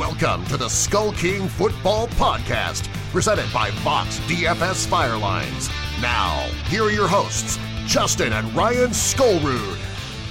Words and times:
Welcome 0.00 0.46
to 0.46 0.56
the 0.56 0.70
Skull 0.70 1.12
King 1.12 1.46
Football 1.46 2.08
Podcast, 2.08 2.90
presented 3.12 3.52
by 3.52 3.70
Fox 3.70 4.18
DFS 4.20 4.86
Firelines. 4.86 5.70
Now, 6.00 6.48
here 6.68 6.84
are 6.84 6.90
your 6.90 7.06
hosts, 7.06 7.58
Justin 7.84 8.32
and 8.32 8.50
Ryan 8.54 8.92
Skullrood. 8.92 9.76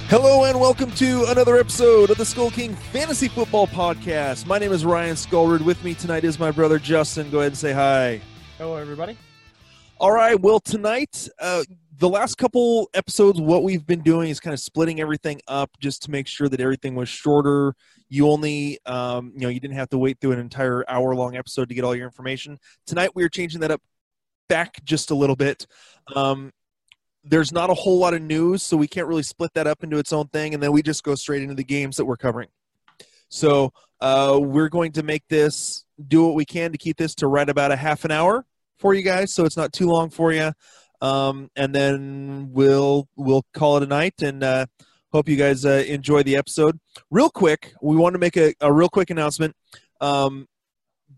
Hello 0.08 0.42
and 0.42 0.58
welcome 0.58 0.90
to 0.96 1.24
another 1.28 1.56
episode 1.56 2.10
of 2.10 2.18
the 2.18 2.24
Skull 2.24 2.50
King 2.50 2.74
Fantasy 2.74 3.28
Football 3.28 3.68
Podcast. 3.68 4.44
My 4.44 4.58
name 4.58 4.72
is 4.72 4.84
Ryan 4.84 5.14
Skullrood. 5.14 5.60
With 5.60 5.84
me 5.84 5.94
tonight 5.94 6.24
is 6.24 6.40
my 6.40 6.50
brother 6.50 6.80
Justin. 6.80 7.30
Go 7.30 7.38
ahead 7.38 7.52
and 7.52 7.56
say 7.56 7.72
hi. 7.72 8.20
Hello, 8.58 8.74
everybody. 8.74 9.16
All 9.98 10.10
right. 10.10 10.38
Well, 10.38 10.58
tonight, 10.58 11.28
uh, 11.38 11.62
the 11.96 12.08
last 12.08 12.38
couple 12.38 12.90
episodes, 12.92 13.40
what 13.40 13.62
we've 13.62 13.86
been 13.86 14.02
doing 14.02 14.30
is 14.30 14.40
kind 14.40 14.52
of 14.52 14.58
splitting 14.58 15.00
everything 15.00 15.40
up 15.46 15.70
just 15.78 16.02
to 16.02 16.10
make 16.10 16.26
sure 16.26 16.48
that 16.48 16.58
everything 16.58 16.96
was 16.96 17.08
shorter. 17.08 17.76
You 18.10 18.28
only, 18.28 18.78
um, 18.84 19.32
you 19.34 19.40
know, 19.40 19.48
you 19.48 19.60
didn't 19.60 19.76
have 19.76 19.88
to 19.90 19.98
wait 19.98 20.20
through 20.20 20.32
an 20.32 20.40
entire 20.40 20.84
hour 20.88 21.14
long 21.14 21.36
episode 21.36 21.68
to 21.70 21.74
get 21.74 21.84
all 21.84 21.94
your 21.94 22.06
information. 22.06 22.58
Tonight, 22.86 23.12
we 23.14 23.24
are 23.24 23.28
changing 23.28 23.60
that 23.60 23.70
up 23.70 23.80
back 24.48 24.84
just 24.84 25.10
a 25.10 25.14
little 25.14 25.36
bit. 25.36 25.66
Um, 26.14 26.52
there's 27.22 27.52
not 27.52 27.70
a 27.70 27.74
whole 27.74 27.98
lot 27.98 28.14
of 28.14 28.20
news, 28.20 28.62
so 28.62 28.76
we 28.76 28.88
can't 28.88 29.06
really 29.06 29.22
split 29.22 29.52
that 29.54 29.66
up 29.66 29.84
into 29.84 29.98
its 29.98 30.12
own 30.12 30.26
thing, 30.28 30.54
and 30.54 30.62
then 30.62 30.72
we 30.72 30.82
just 30.82 31.04
go 31.04 31.14
straight 31.14 31.42
into 31.42 31.54
the 31.54 31.64
games 31.64 31.96
that 31.96 32.04
we're 32.04 32.16
covering. 32.16 32.48
So 33.28 33.72
uh, 34.00 34.38
we're 34.42 34.68
going 34.68 34.92
to 34.92 35.02
make 35.02 35.22
this 35.28 35.84
do 36.08 36.24
what 36.26 36.34
we 36.34 36.44
can 36.44 36.72
to 36.72 36.78
keep 36.78 36.96
this 36.96 37.14
to 37.16 37.28
right 37.28 37.48
about 37.48 37.70
a 37.70 37.76
half 37.76 38.04
an 38.04 38.10
hour 38.10 38.44
for 38.78 38.92
you 38.92 39.02
guys, 39.02 39.32
so 39.32 39.44
it's 39.44 39.56
not 39.56 39.72
too 39.72 39.86
long 39.86 40.10
for 40.10 40.32
you. 40.32 40.52
Um, 41.02 41.50
and 41.56 41.74
then 41.74 42.48
we'll 42.52 43.08
we'll 43.16 43.44
call 43.54 43.76
it 43.76 43.82
a 43.82 43.86
night, 43.86 44.20
and 44.22 44.42
uh, 44.42 44.66
hope 45.12 45.28
you 45.28 45.36
guys 45.36 45.64
uh, 45.64 45.84
enjoy 45.86 46.22
the 46.22 46.36
episode. 46.36 46.78
Real 47.10 47.30
quick, 47.30 47.74
we 47.82 47.96
want 47.96 48.14
to 48.14 48.18
make 48.18 48.36
a, 48.36 48.54
a 48.60 48.72
real 48.72 48.88
quick 48.88 49.10
announcement. 49.10 49.54
Um, 50.00 50.46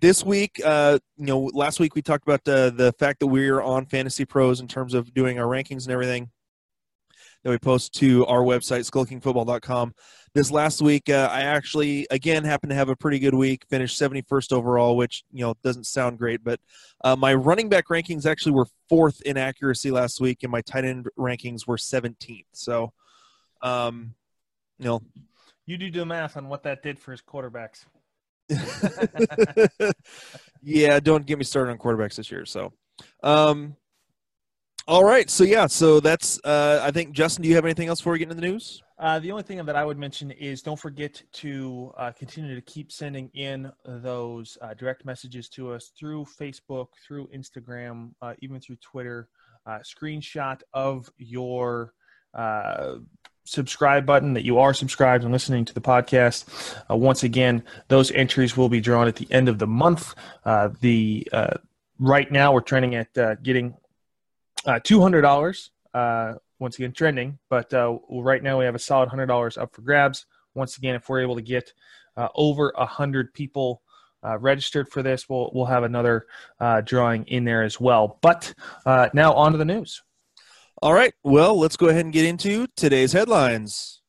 this 0.01 0.25
week, 0.25 0.61
uh, 0.65 0.99
you 1.17 1.27
know, 1.27 1.51
last 1.53 1.79
week 1.79 1.95
we 1.95 2.03
talked 2.03 2.27
about 2.27 2.41
uh, 2.49 2.71
the 2.71 2.93
fact 2.99 3.21
that 3.21 3.27
we're 3.27 3.61
on 3.61 3.87
Fantasy 3.87 4.25
Pros 4.25 4.61
in 4.61 4.69
terms 4.69 4.95
of 4.95 5.13
doing 5.15 5.39
our 5.39 5.47
rankings 5.47 5.85
and 5.85 5.93
everything 5.93 6.31
that 7.45 7.51
we 7.51 7.59
post 7.59 7.93
to 7.95 8.25
our 8.27 8.41
website, 8.41 8.89
skullkingfootball.com. 8.89 9.95
This 10.35 10.51
last 10.51 10.81
week, 10.81 11.11
uh, 11.11 11.29
I 11.31 11.43
actually, 11.43 12.07
again, 12.11 12.45
happened 12.45 12.71
to 12.71 12.77
have 12.77 12.89
a 12.89 12.97
pretty 12.97 13.19
good 13.19 13.35
week, 13.35 13.65
finished 13.69 14.01
71st 14.01 14.53
overall, 14.53 14.97
which, 14.97 15.25
you 15.33 15.45
know, 15.45 15.55
doesn't 15.63 15.87
sound 15.87 16.19
great, 16.19 16.43
but 16.43 16.59
uh, 17.05 17.17
my 17.17 17.35
running 17.35 17.69
back 17.69 17.89
rankings 17.89 18.25
actually 18.25 18.53
were 18.53 18.67
fourth 18.89 19.21
in 19.23 19.37
accuracy 19.37 19.91
last 19.91 20.21
week, 20.21 20.39
and 20.43 20.51
my 20.51 20.63
tight 20.63 20.85
end 20.85 21.09
rankings 21.19 21.67
were 21.67 21.77
17th. 21.77 22.47
So, 22.53 22.93
um, 23.63 24.15
you 24.79 24.87
know. 24.87 25.03
You 25.67 25.77
do 25.77 25.91
the 25.91 26.05
math 26.05 26.37
on 26.37 26.49
what 26.49 26.65
that 26.65 26.83
did 26.83 26.99
for 26.99 27.13
his 27.13 27.23
quarterbacks. 27.23 27.85
yeah, 30.63 30.99
don't 31.01 31.25
get 31.25 31.39
me 31.39 31.45
started 31.45 31.71
on 31.71 31.79
quarterbacks 31.79 32.17
this 32.17 32.31
year. 32.31 32.45
So, 32.45 32.73
um, 33.23 33.77
all 34.89 35.05
right. 35.05 35.31
So 35.31 35.45
yeah, 35.45 35.67
so 35.67 36.01
that's. 36.01 36.41
Uh, 36.45 36.81
I 36.83 36.91
think 36.91 37.13
Justin, 37.13 37.43
do 37.43 37.49
you 37.49 37.55
have 37.55 37.65
anything 37.65 37.89
else 37.89 38.01
before 38.01 38.15
we 38.15 38.19
get 38.19 38.31
into 38.31 38.41
the 38.41 38.49
news? 38.49 38.83
Uh, 38.99 39.19
the 39.19 39.31
only 39.31 39.43
thing 39.43 39.65
that 39.65 39.77
I 39.77 39.85
would 39.85 39.99
mention 39.99 40.31
is 40.33 40.63
don't 40.63 40.79
forget 40.79 41.23
to 41.35 41.93
uh, 41.97 42.13
continue 42.13 42.55
to 42.55 42.61
keep 42.63 42.93
sending 42.93 43.31
in 43.35 43.71
those 43.85 44.59
uh, 44.61 44.75
direct 44.75 45.05
messages 45.05 45.49
to 45.51 45.73
us 45.73 45.93
through 45.99 46.27
Facebook, 46.41 46.89
through 47.07 47.29
Instagram, 47.29 48.13
uh, 48.23 48.35
even 48.41 48.61
through 48.61 48.77
Twitter. 48.77 49.29
Uh, 49.67 49.79
screenshot 49.79 50.61
of 50.75 51.09
your 51.19 51.95
uh, 52.35 52.95
subscribe 53.45 54.07
button 54.07 54.35
that 54.35 54.45
you 54.45 54.59
are 54.59 54.73
subscribed 54.73 55.25
and 55.25 55.33
listening 55.33 55.65
to 55.65 55.75
the 55.75 55.81
podcast. 55.81 56.77
Uh, 56.91 56.97
once 56.97 57.23
again, 57.23 57.63
those 57.89 58.11
entries 58.13 58.57
will 58.57 58.69
be 58.69 58.81
drawn 58.81 59.09
at 59.09 59.17
the 59.17 59.27
end 59.31 59.49
of 59.49 59.59
the 59.59 59.67
month. 59.67 60.15
Uh, 60.45 60.71
the 60.81 61.27
uh, 61.33 61.55
right 61.99 62.31
now 62.31 62.53
we're 62.53 62.61
trending 62.61 62.95
at 62.95 63.17
uh, 63.19 63.35
getting 63.37 63.75
uh, 64.67 64.79
two 64.83 65.01
hundred 65.01 65.23
dollars. 65.23 65.71
Uh, 65.93 66.35
once 66.59 66.79
again, 66.79 66.93
trending, 66.93 67.39
but 67.51 67.73
right 68.09 68.43
now 68.43 68.59
we 68.59 68.65
have 68.65 68.77
a 68.77 68.79
solid 68.79 69.09
hundred 69.09 69.27
dollars 69.27 69.59
up 69.59 69.75
for 69.75 69.83
grabs. 69.83 70.27
Once 70.55 70.77
again, 70.77 70.95
if 70.95 71.09
we're 71.09 71.21
able 71.21 71.35
to 71.35 71.43
get 71.43 71.73
over 72.35 72.73
a 72.77 72.87
hundred 72.87 73.35
people. 73.35 73.83
registered 74.39 74.89
for 74.89 75.03
this, 75.03 75.29
we'll 75.29 75.51
we'll 75.53 75.67
have 75.67 75.83
another 75.83 76.27
drawing 76.85 77.25
in 77.25 77.45
there 77.45 77.65
as 77.65 77.81
well. 77.81 78.19
But 78.23 78.55
now 78.87 79.35
on 79.35 79.53
to 79.53 79.59
the 79.59 79.65
news. 79.65 80.03
All 80.83 80.95
right. 80.95 81.15
Well, 81.23 81.57
let's 81.61 81.77
go 81.77 81.91
ahead 81.91 82.05
and 82.05 82.13
get 82.13 82.25
into 82.25 82.67
today's 82.77 83.13
headlines. 83.13 84.03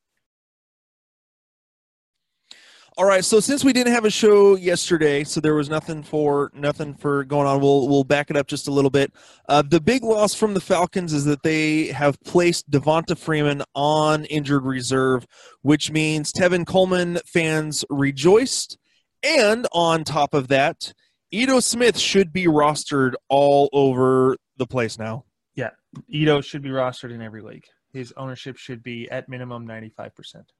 All 2.97 3.05
right. 3.05 3.23
So 3.23 3.39
since 3.39 3.63
we 3.63 3.73
didn't 3.73 3.93
have 3.93 4.05
a 4.05 4.09
show 4.09 4.55
yesterday, 4.55 5.23
so 5.23 5.39
there 5.39 5.53
was 5.53 5.69
nothing 5.69 6.01
for 6.01 6.49
nothing 6.55 6.95
for 6.95 7.25
going 7.25 7.45
on. 7.45 7.61
We'll 7.61 7.87
we'll 7.87 8.03
back 8.03 8.31
it 8.31 8.37
up 8.37 8.47
just 8.47 8.67
a 8.67 8.71
little 8.71 8.89
bit. 8.89 9.13
Uh, 9.47 9.61
the 9.61 9.79
big 9.79 10.03
loss 10.03 10.33
from 10.33 10.55
the 10.55 10.59
Falcons 10.59 11.13
is 11.13 11.25
that 11.25 11.43
they 11.43 11.87
have 11.87 12.19
placed 12.21 12.67
Devonta 12.71 13.15
Freeman 13.15 13.61
on 13.75 14.25
injured 14.25 14.65
reserve, 14.65 15.27
which 15.61 15.91
means 15.91 16.31
Tevin 16.31 16.65
Coleman 16.65 17.19
fans 17.27 17.85
rejoiced, 17.91 18.79
and 19.21 19.67
on 19.73 20.03
top 20.03 20.33
of 20.33 20.47
that, 20.47 20.91
Ito 21.29 21.59
Smith 21.59 21.99
should 21.99 22.33
be 22.33 22.45
rostered 22.45 23.13
all 23.29 23.69
over 23.73 24.37
the 24.57 24.65
place 24.65 24.97
now. 24.97 25.25
Yeah, 25.55 25.69
Ito 26.07 26.41
should 26.41 26.61
be 26.61 26.69
rostered 26.69 27.11
in 27.11 27.21
every 27.21 27.41
league. 27.41 27.65
His 27.91 28.13
ownership 28.17 28.57
should 28.57 28.81
be 28.81 29.09
at 29.11 29.29
minimum 29.29 29.67
ninety 29.67 29.89
five 29.89 30.15
percent. 30.15 30.51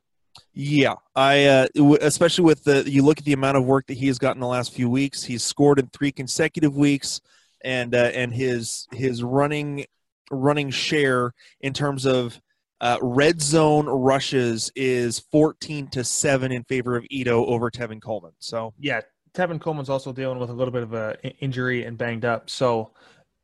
Yeah, 0.53 0.95
I 1.15 1.45
uh, 1.45 1.67
especially 2.01 2.45
with 2.45 2.63
the 2.63 2.89
you 2.89 3.03
look 3.03 3.19
at 3.19 3.25
the 3.25 3.33
amount 3.33 3.57
of 3.57 3.65
work 3.65 3.87
that 3.87 3.97
he 3.97 4.07
has 4.07 4.17
gotten 4.17 4.39
the 4.39 4.47
last 4.47 4.73
few 4.73 4.89
weeks. 4.89 5.23
He's 5.23 5.43
scored 5.43 5.79
in 5.79 5.87
three 5.87 6.11
consecutive 6.11 6.75
weeks, 6.75 7.21
and 7.63 7.93
uh, 7.95 8.11
and 8.13 8.33
his 8.33 8.87
his 8.91 9.23
running 9.23 9.85
running 10.31 10.69
share 10.69 11.33
in 11.61 11.73
terms 11.73 12.05
of 12.05 12.39
uh, 12.81 12.97
red 13.01 13.41
zone 13.41 13.85
rushes 13.87 14.71
is 14.75 15.19
fourteen 15.31 15.87
to 15.87 16.03
seven 16.03 16.51
in 16.51 16.63
favor 16.63 16.95
of 16.95 17.05
Ito 17.09 17.45
over 17.45 17.69
Tevin 17.69 18.01
Coleman. 18.01 18.33
So 18.39 18.73
yeah, 18.79 19.01
Tevin 19.33 19.59
Coleman's 19.59 19.89
also 19.89 20.13
dealing 20.13 20.39
with 20.39 20.49
a 20.49 20.53
little 20.53 20.71
bit 20.71 20.83
of 20.83 20.93
a 20.93 21.17
injury 21.39 21.85
and 21.85 21.97
banged 21.97 22.25
up. 22.25 22.49
So 22.49 22.91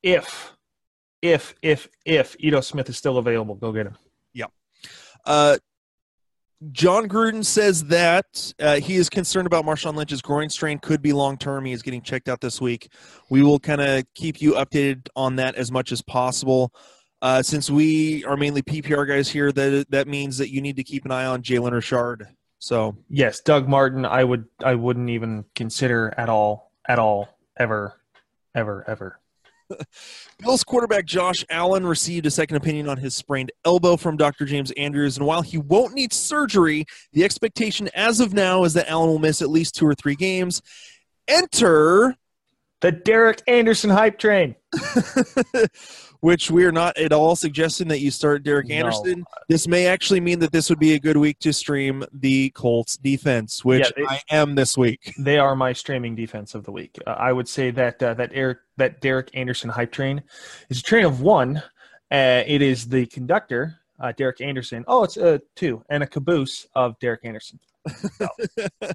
if 0.03 0.53
if 1.22 1.56
if 1.62 1.88
if 2.06 2.35
Ito 2.40 2.62
Smith 2.62 2.90
is 2.90 2.97
still 2.97 3.18
available, 3.18 3.56
go 3.56 3.72
get 3.72 3.88
him. 3.88 3.97
Yeah. 4.34 4.46
Uh, 5.25 5.57
Jon 6.72 7.07
Gruden 7.07 7.46
says 7.46 7.85
that 7.85 8.53
uh, 8.59 8.75
he 8.75 8.96
is 8.96 9.09
concerned 9.09 9.47
about 9.47 9.66
Marshawn 9.66 9.96
Lynch's 9.96 10.22
groin 10.22 10.50
strain 10.50 10.78
could 10.78 11.02
be 11.02 11.13
long 11.13 11.38
term. 11.38 11.66
He 11.66 11.72
is 11.72 11.81
getting 11.81 12.02
checked 12.02 12.28
out 12.28 12.41
this 12.41 12.59
week. 12.59 12.91
We 13.29 13.44
will 13.44 13.59
kind 13.59 13.79
of 13.79 14.03
keep 14.13 14.41
you 14.41 14.53
updated 14.53 15.08
on 15.16 15.38
that 15.38 15.56
as 15.56 15.72
much 15.72 15.91
as 15.91 16.02
possible. 16.02 16.74
Uh, 17.22 17.41
since 17.41 17.69
we 17.69 18.24
are 18.25 18.38
mainly 18.38 18.62
PPR 18.62 19.08
guys 19.08 19.29
here, 19.29 19.52
that 19.52 19.88
that 19.90 20.08
means 20.08 20.38
that 20.38 20.52
you 20.52 20.62
need 20.62 20.75
to 20.75 20.84
keep 20.84 21.06
an 21.06 21.12
eye 21.12 21.25
on 21.25 21.41
Jalen 21.41 21.72
Richard. 21.72 22.28
So 22.59 22.97
yes, 23.09 23.40
Doug 23.40 23.70
Martin, 23.70 24.05
I 24.05 24.23
would 24.23 24.46
I 24.64 24.76
wouldn't 24.76 25.09
even 25.09 25.46
consider 25.55 26.14
at 26.17 26.28
all 26.28 26.73
at 26.88 26.99
all 26.99 27.29
ever 27.58 27.96
ever 28.53 28.84
ever. 28.88 29.20
Bills 30.39 30.63
quarterback 30.63 31.05
Josh 31.05 31.45
Allen 31.49 31.85
received 31.85 32.25
a 32.25 32.31
second 32.31 32.57
opinion 32.57 32.89
on 32.89 32.97
his 32.97 33.16
sprained 33.16 33.51
elbow 33.66 33.97
from 33.97 34.17
Dr. 34.17 34.45
James 34.45 34.71
Andrews, 34.71 35.17
and 35.17 35.25
while 35.25 35.41
he 35.41 35.57
won't 35.57 35.93
need 35.93 36.13
surgery, 36.13 36.85
the 37.13 37.23
expectation 37.23 37.89
as 37.93 38.19
of 38.19 38.33
now 38.33 38.63
is 38.63 38.73
that 38.73 38.89
Allen 38.89 39.09
will 39.09 39.19
miss 39.19 39.41
at 39.41 39.49
least 39.49 39.75
two 39.75 39.85
or 39.85 39.95
three 39.95 40.16
games. 40.16 40.61
Enter 41.27 42.16
the 42.81 42.91
Derek 42.91 43.41
Anderson 43.47 43.89
hype 43.89 44.17
train. 44.17 44.55
which 46.21 46.51
we 46.51 46.66
are 46.66 46.71
not 46.71 46.97
at 46.97 47.13
all 47.13 47.35
suggesting 47.35 47.87
that 47.87 47.99
you 47.99 48.11
start 48.11 48.43
Derek 48.43 48.69
Anderson. 48.69 49.19
No. 49.19 49.25
This 49.47 49.67
may 49.67 49.87
actually 49.87 50.19
mean 50.19 50.39
that 50.39 50.51
this 50.51 50.69
would 50.69 50.79
be 50.79 50.93
a 50.93 50.99
good 50.99 51.17
week 51.17 51.39
to 51.39 51.53
stream 51.53 52.03
the 52.11 52.49
Colts 52.51 52.97
defense, 52.97 53.63
which 53.63 53.85
yeah, 53.85 53.91
they, 53.95 54.05
I 54.05 54.21
am 54.29 54.55
this 54.55 54.77
week. 54.77 55.13
They 55.29 55.37
are 55.37 55.55
my 55.55 55.73
streaming 55.73 56.16
defense 56.16 56.55
of 56.55 56.63
the 56.63 56.71
week. 56.71 56.97
Uh, 57.05 57.11
I 57.11 57.31
would 57.31 57.47
say 57.47 57.71
that 57.71 58.01
uh, 58.01 58.16
that 58.16 58.31
Eric 58.33 58.59
that 58.77 58.99
Derek 58.99 59.29
Anderson 59.33 59.69
hype 59.69 59.91
train 59.91 60.23
is 60.69 60.79
a 60.79 60.83
train 60.83 61.05
of 61.05 61.21
one. 61.21 61.57
Uh, 62.11 62.43
it 62.47 62.61
is 62.61 62.87
the 62.87 63.05
conductor 63.05 63.79
uh, 63.99 64.11
Derek 64.13 64.41
Anderson. 64.41 64.83
Oh, 64.87 65.03
it's 65.03 65.17
uh, 65.17 65.39
two 65.55 65.83
and 65.89 66.03
a 66.03 66.07
caboose 66.07 66.67
of 66.75 66.97
Derek 66.99 67.25
Anderson. 67.25 67.59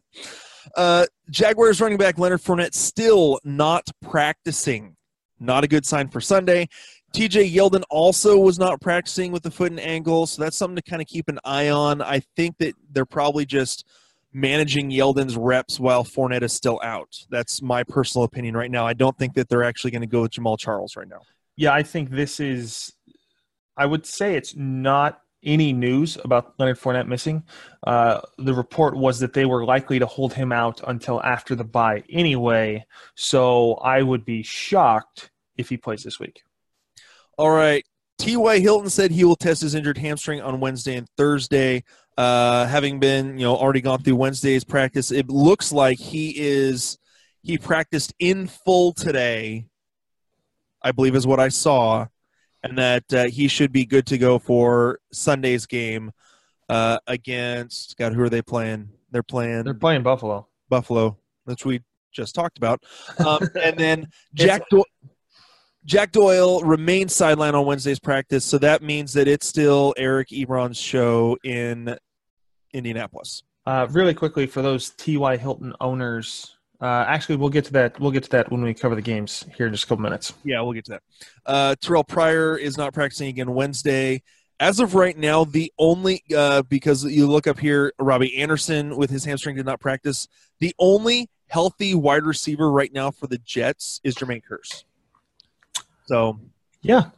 uh, 0.76 1.06
Jaguars 1.30 1.80
running 1.80 1.98
back 1.98 2.18
Leonard 2.18 2.40
Fournette 2.40 2.74
still 2.74 3.38
not 3.44 3.86
practicing. 4.02 4.96
Not 5.40 5.64
a 5.64 5.68
good 5.68 5.84
sign 5.84 6.08
for 6.08 6.20
Sunday. 6.20 6.68
TJ 7.14 7.54
Yeldon 7.54 7.84
also 7.90 8.36
was 8.36 8.58
not 8.58 8.80
practicing 8.80 9.30
with 9.30 9.44
the 9.44 9.50
foot 9.50 9.70
and 9.70 9.78
ankle, 9.78 10.26
so 10.26 10.42
that's 10.42 10.56
something 10.56 10.74
to 10.74 10.82
kind 10.82 11.00
of 11.00 11.06
keep 11.06 11.28
an 11.28 11.38
eye 11.44 11.68
on. 11.68 12.02
I 12.02 12.20
think 12.34 12.58
that 12.58 12.74
they're 12.90 13.06
probably 13.06 13.46
just 13.46 13.86
managing 14.32 14.90
Yeldon's 14.90 15.36
reps 15.36 15.78
while 15.78 16.02
Fournette 16.02 16.42
is 16.42 16.52
still 16.52 16.80
out. 16.82 17.16
That's 17.30 17.62
my 17.62 17.84
personal 17.84 18.24
opinion 18.24 18.56
right 18.56 18.70
now. 18.70 18.84
I 18.84 18.94
don't 18.94 19.16
think 19.16 19.34
that 19.34 19.48
they're 19.48 19.62
actually 19.62 19.92
going 19.92 20.00
to 20.00 20.08
go 20.08 20.22
with 20.22 20.32
Jamaal 20.32 20.58
Charles 20.58 20.96
right 20.96 21.06
now. 21.06 21.20
Yeah, 21.54 21.72
I 21.72 21.84
think 21.84 22.10
this 22.10 22.40
is. 22.40 22.92
I 23.76 23.86
would 23.86 24.06
say 24.06 24.34
it's 24.34 24.56
not 24.56 25.20
any 25.44 25.72
news 25.72 26.18
about 26.24 26.54
Leonard 26.58 26.80
Fournette 26.80 27.06
missing. 27.06 27.44
Uh, 27.86 28.22
the 28.38 28.54
report 28.54 28.96
was 28.96 29.20
that 29.20 29.34
they 29.34 29.44
were 29.44 29.64
likely 29.64 30.00
to 30.00 30.06
hold 30.06 30.32
him 30.32 30.50
out 30.50 30.80
until 30.86 31.22
after 31.22 31.54
the 31.54 31.64
bye 31.64 32.02
anyway. 32.10 32.84
So 33.14 33.74
I 33.74 34.02
would 34.02 34.24
be 34.24 34.42
shocked 34.42 35.30
if 35.56 35.68
he 35.68 35.76
plays 35.76 36.02
this 36.02 36.18
week. 36.18 36.43
All 37.38 37.50
right. 37.50 37.84
T.Y. 38.18 38.60
Hilton 38.60 38.90
said 38.90 39.10
he 39.10 39.24
will 39.24 39.36
test 39.36 39.62
his 39.62 39.74
injured 39.74 39.98
hamstring 39.98 40.40
on 40.40 40.60
Wednesday 40.60 40.96
and 40.96 41.08
Thursday. 41.16 41.82
Uh, 42.16 42.66
having 42.66 43.00
been, 43.00 43.38
you 43.38 43.44
know, 43.44 43.56
already 43.56 43.80
gone 43.80 44.00
through 44.00 44.16
Wednesday's 44.16 44.62
practice, 44.62 45.10
it 45.10 45.28
looks 45.28 45.72
like 45.72 45.98
he 45.98 46.32
is 46.36 46.96
he 47.42 47.58
practiced 47.58 48.14
in 48.18 48.46
full 48.46 48.92
today. 48.92 49.66
I 50.82 50.92
believe 50.92 51.16
is 51.16 51.26
what 51.26 51.40
I 51.40 51.48
saw, 51.48 52.06
and 52.62 52.78
that 52.78 53.12
uh, 53.12 53.24
he 53.24 53.48
should 53.48 53.72
be 53.72 53.84
good 53.84 54.06
to 54.06 54.18
go 54.18 54.38
for 54.38 55.00
Sunday's 55.12 55.66
game 55.66 56.12
uh, 56.68 56.98
against. 57.06 57.96
God, 57.96 58.12
who 58.12 58.22
are 58.22 58.28
they 58.28 58.42
playing? 58.42 58.90
They're 59.10 59.22
playing. 59.22 59.64
They're 59.64 59.74
playing 59.74 60.02
Buffalo. 60.02 60.46
Buffalo, 60.68 61.18
which 61.44 61.64
we 61.64 61.82
just 62.12 62.34
talked 62.34 62.58
about, 62.58 62.82
um, 63.26 63.40
and 63.62 63.76
then 63.76 64.08
Jack. 64.34 64.62
Do- 64.70 64.84
Jack 65.84 66.12
Doyle 66.12 66.62
remains 66.62 67.12
sidelined 67.12 67.52
on 67.52 67.66
Wednesday's 67.66 67.98
practice, 67.98 68.42
so 68.44 68.56
that 68.58 68.82
means 68.82 69.12
that 69.12 69.28
it's 69.28 69.46
still 69.46 69.94
Eric 69.98 70.28
Ebron's 70.28 70.78
show 70.78 71.36
in 71.44 71.96
Indianapolis. 72.72 73.42
Uh, 73.66 73.86
really 73.90 74.14
quickly 74.14 74.46
for 74.46 74.62
those 74.62 74.90
T.Y. 74.90 75.36
Hilton 75.36 75.74
owners. 75.82 76.56
Uh, 76.80 77.04
actually, 77.06 77.36
we'll 77.36 77.50
get 77.50 77.66
to 77.66 77.72
that. 77.74 78.00
We'll 78.00 78.10
get 78.10 78.22
to 78.24 78.30
that 78.30 78.50
when 78.50 78.62
we 78.62 78.72
cover 78.72 78.94
the 78.94 79.02
games 79.02 79.44
here 79.56 79.66
in 79.66 79.72
just 79.72 79.84
a 79.84 79.86
couple 79.86 80.02
minutes. 80.02 80.32
Yeah, 80.42 80.62
we'll 80.62 80.72
get 80.72 80.86
to 80.86 80.92
that. 80.92 81.02
Uh, 81.44 81.74
Terrelle 81.82 82.06
Pryor 82.06 82.56
is 82.56 82.78
not 82.78 82.94
practicing 82.94 83.28
again 83.28 83.52
Wednesday. 83.52 84.22
As 84.60 84.80
of 84.80 84.94
right 84.94 85.16
now, 85.16 85.44
the 85.44 85.70
only 85.78 86.22
uh, 86.34 86.62
because 86.62 87.04
you 87.04 87.26
look 87.26 87.46
up 87.46 87.58
here, 87.58 87.92
Robbie 87.98 88.36
Anderson 88.38 88.96
with 88.96 89.10
his 89.10 89.24
hamstring 89.24 89.56
did 89.56 89.66
not 89.66 89.80
practice. 89.80 90.28
The 90.60 90.74
only 90.78 91.28
healthy 91.48 91.94
wide 91.94 92.24
receiver 92.24 92.70
right 92.70 92.92
now 92.92 93.10
for 93.10 93.26
the 93.26 93.38
Jets 93.38 94.00
is 94.02 94.14
Jermaine 94.14 94.42
Kearse. 94.42 94.84
So, 96.06 96.40
yeah. 96.82 97.10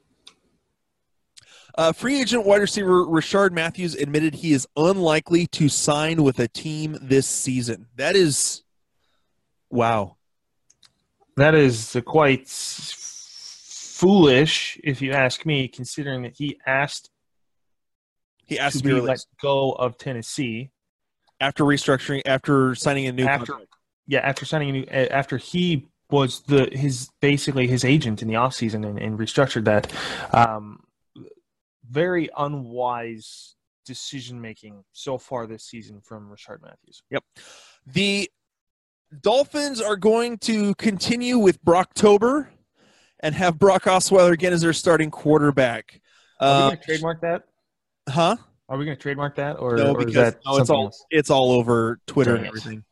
Uh, 1.77 1.93
free 1.93 2.21
agent 2.21 2.47
wide 2.47 2.61
receiver 2.63 3.05
Rishard 3.05 3.53
Matthews 3.53 3.95
admitted 3.95 4.35
he 4.35 4.53
is 4.53 4.67
unlikely 4.77 5.47
to 5.49 5.69
sign 5.69 6.23
with 6.23 6.39
a 6.39 6.49
team 6.49 6.97
this 7.03 7.27
season. 7.27 7.87
That 7.97 8.17
is, 8.17 8.63
wow. 9.69 10.17
That 11.37 11.55
is 11.55 11.97
quite 12.07 12.49
foolish, 13.97 14.81
if 14.83 15.03
you 15.03 15.13
ask 15.13 15.45
me, 15.45 15.69
considering 15.69 16.23
that 16.23 16.35
he 16.37 16.59
asked 16.67 17.11
he 18.47 18.59
asked 18.59 18.79
to 18.79 18.89
to 18.89 18.95
be 18.95 19.01
let 19.01 19.19
go 19.43 19.73
of 19.73 19.99
Tennessee 19.99 20.71
after 21.41 21.65
restructuring, 21.65 22.23
after 22.27 22.75
signing 22.75 23.07
a 23.07 23.13
new 23.13 23.27
after 23.27 23.53
contract. 23.53 23.75
yeah 24.07 24.21
after 24.21 24.45
signing 24.45 24.69
a 24.71 24.73
new 24.73 24.85
after 24.85 25.37
he 25.37 25.89
was 26.11 26.43
the 26.43 26.69
his 26.73 27.11
basically 27.21 27.67
his 27.67 27.85
agent 27.85 28.23
in 28.23 28.29
the 28.29 28.35
offseason 28.35 28.87
and, 28.87 28.99
and 28.99 29.19
restructured 29.19 29.65
that 29.65 29.93
um, 30.33 30.81
very 31.91 32.29
unwise 32.37 33.55
decision 33.85 34.41
making 34.41 34.85
so 34.93 35.17
far 35.19 35.47
this 35.47 35.65
season 35.65 36.01
from 36.01 36.29
Richard 36.29 36.61
Matthews. 36.63 37.03
Yep. 37.11 37.25
The 37.87 38.31
Dolphins 39.21 39.81
are 39.81 39.97
going 39.97 40.39
to 40.39 40.75
continue 40.75 41.39
with 41.39 41.63
Brocktober 41.65 42.49
and 43.21 43.35
have 43.35 43.59
Brock 43.59 43.85
Osweiler 43.85 44.33
again 44.33 44.53
as 44.53 44.61
their 44.63 44.73
starting 44.73 45.11
quarterback. 45.11 46.01
Are 46.41 46.47
we 46.47 46.53
Uh, 46.53 46.69
going 46.69 46.79
to 46.79 46.85
trademark 46.85 47.21
that? 47.23 47.43
huh? 48.09 48.37
Are 48.69 48.77
we 48.77 48.85
going 48.85 48.97
to 48.97 49.01
trademark 49.03 49.37
that, 49.37 49.61
or, 49.61 49.77
No, 49.77 49.93
or 49.93 50.01
is 50.01 50.07
because 50.07 50.15
that 50.33 50.41
no, 50.45 50.57
it's 50.59 50.71
all 50.71 50.85
else? 50.87 51.05
it's 51.11 51.31
all 51.31 51.53
over 51.53 52.01
Twitter 52.09 52.33
and 52.35 52.41
Dang 52.41 52.47
it. 52.47 52.49
everything. 52.49 52.85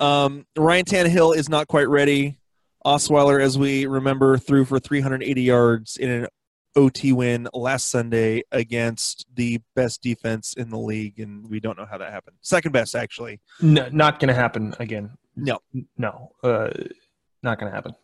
Um, 0.00 0.46
Ryan 0.56 0.84
Tannehill 0.84 1.36
is 1.36 1.48
not 1.48 1.68
quite 1.68 1.88
ready. 1.88 2.38
Osweiler, 2.84 3.42
as 3.42 3.58
we 3.58 3.86
remember, 3.86 4.38
threw 4.38 4.64
for 4.64 4.78
380 4.78 5.42
yards 5.42 5.96
in 5.96 6.10
an 6.10 6.26
OT 6.74 7.12
win 7.12 7.48
last 7.52 7.90
Sunday 7.90 8.42
against 8.50 9.26
the 9.34 9.60
best 9.76 10.02
defense 10.02 10.54
in 10.54 10.70
the 10.70 10.78
league, 10.78 11.20
and 11.20 11.48
we 11.48 11.60
don't 11.60 11.76
know 11.76 11.86
how 11.86 11.98
that 11.98 12.10
happened. 12.10 12.36
Second 12.40 12.72
best, 12.72 12.94
actually. 12.94 13.40
No, 13.60 13.88
not 13.92 14.18
going 14.18 14.28
to 14.28 14.34
happen 14.34 14.74
again. 14.78 15.10
No. 15.36 15.58
no, 15.96 16.32
uh, 16.42 16.70
not 17.42 17.58
going 17.58 17.70
to 17.70 17.74
happen. 17.74 17.94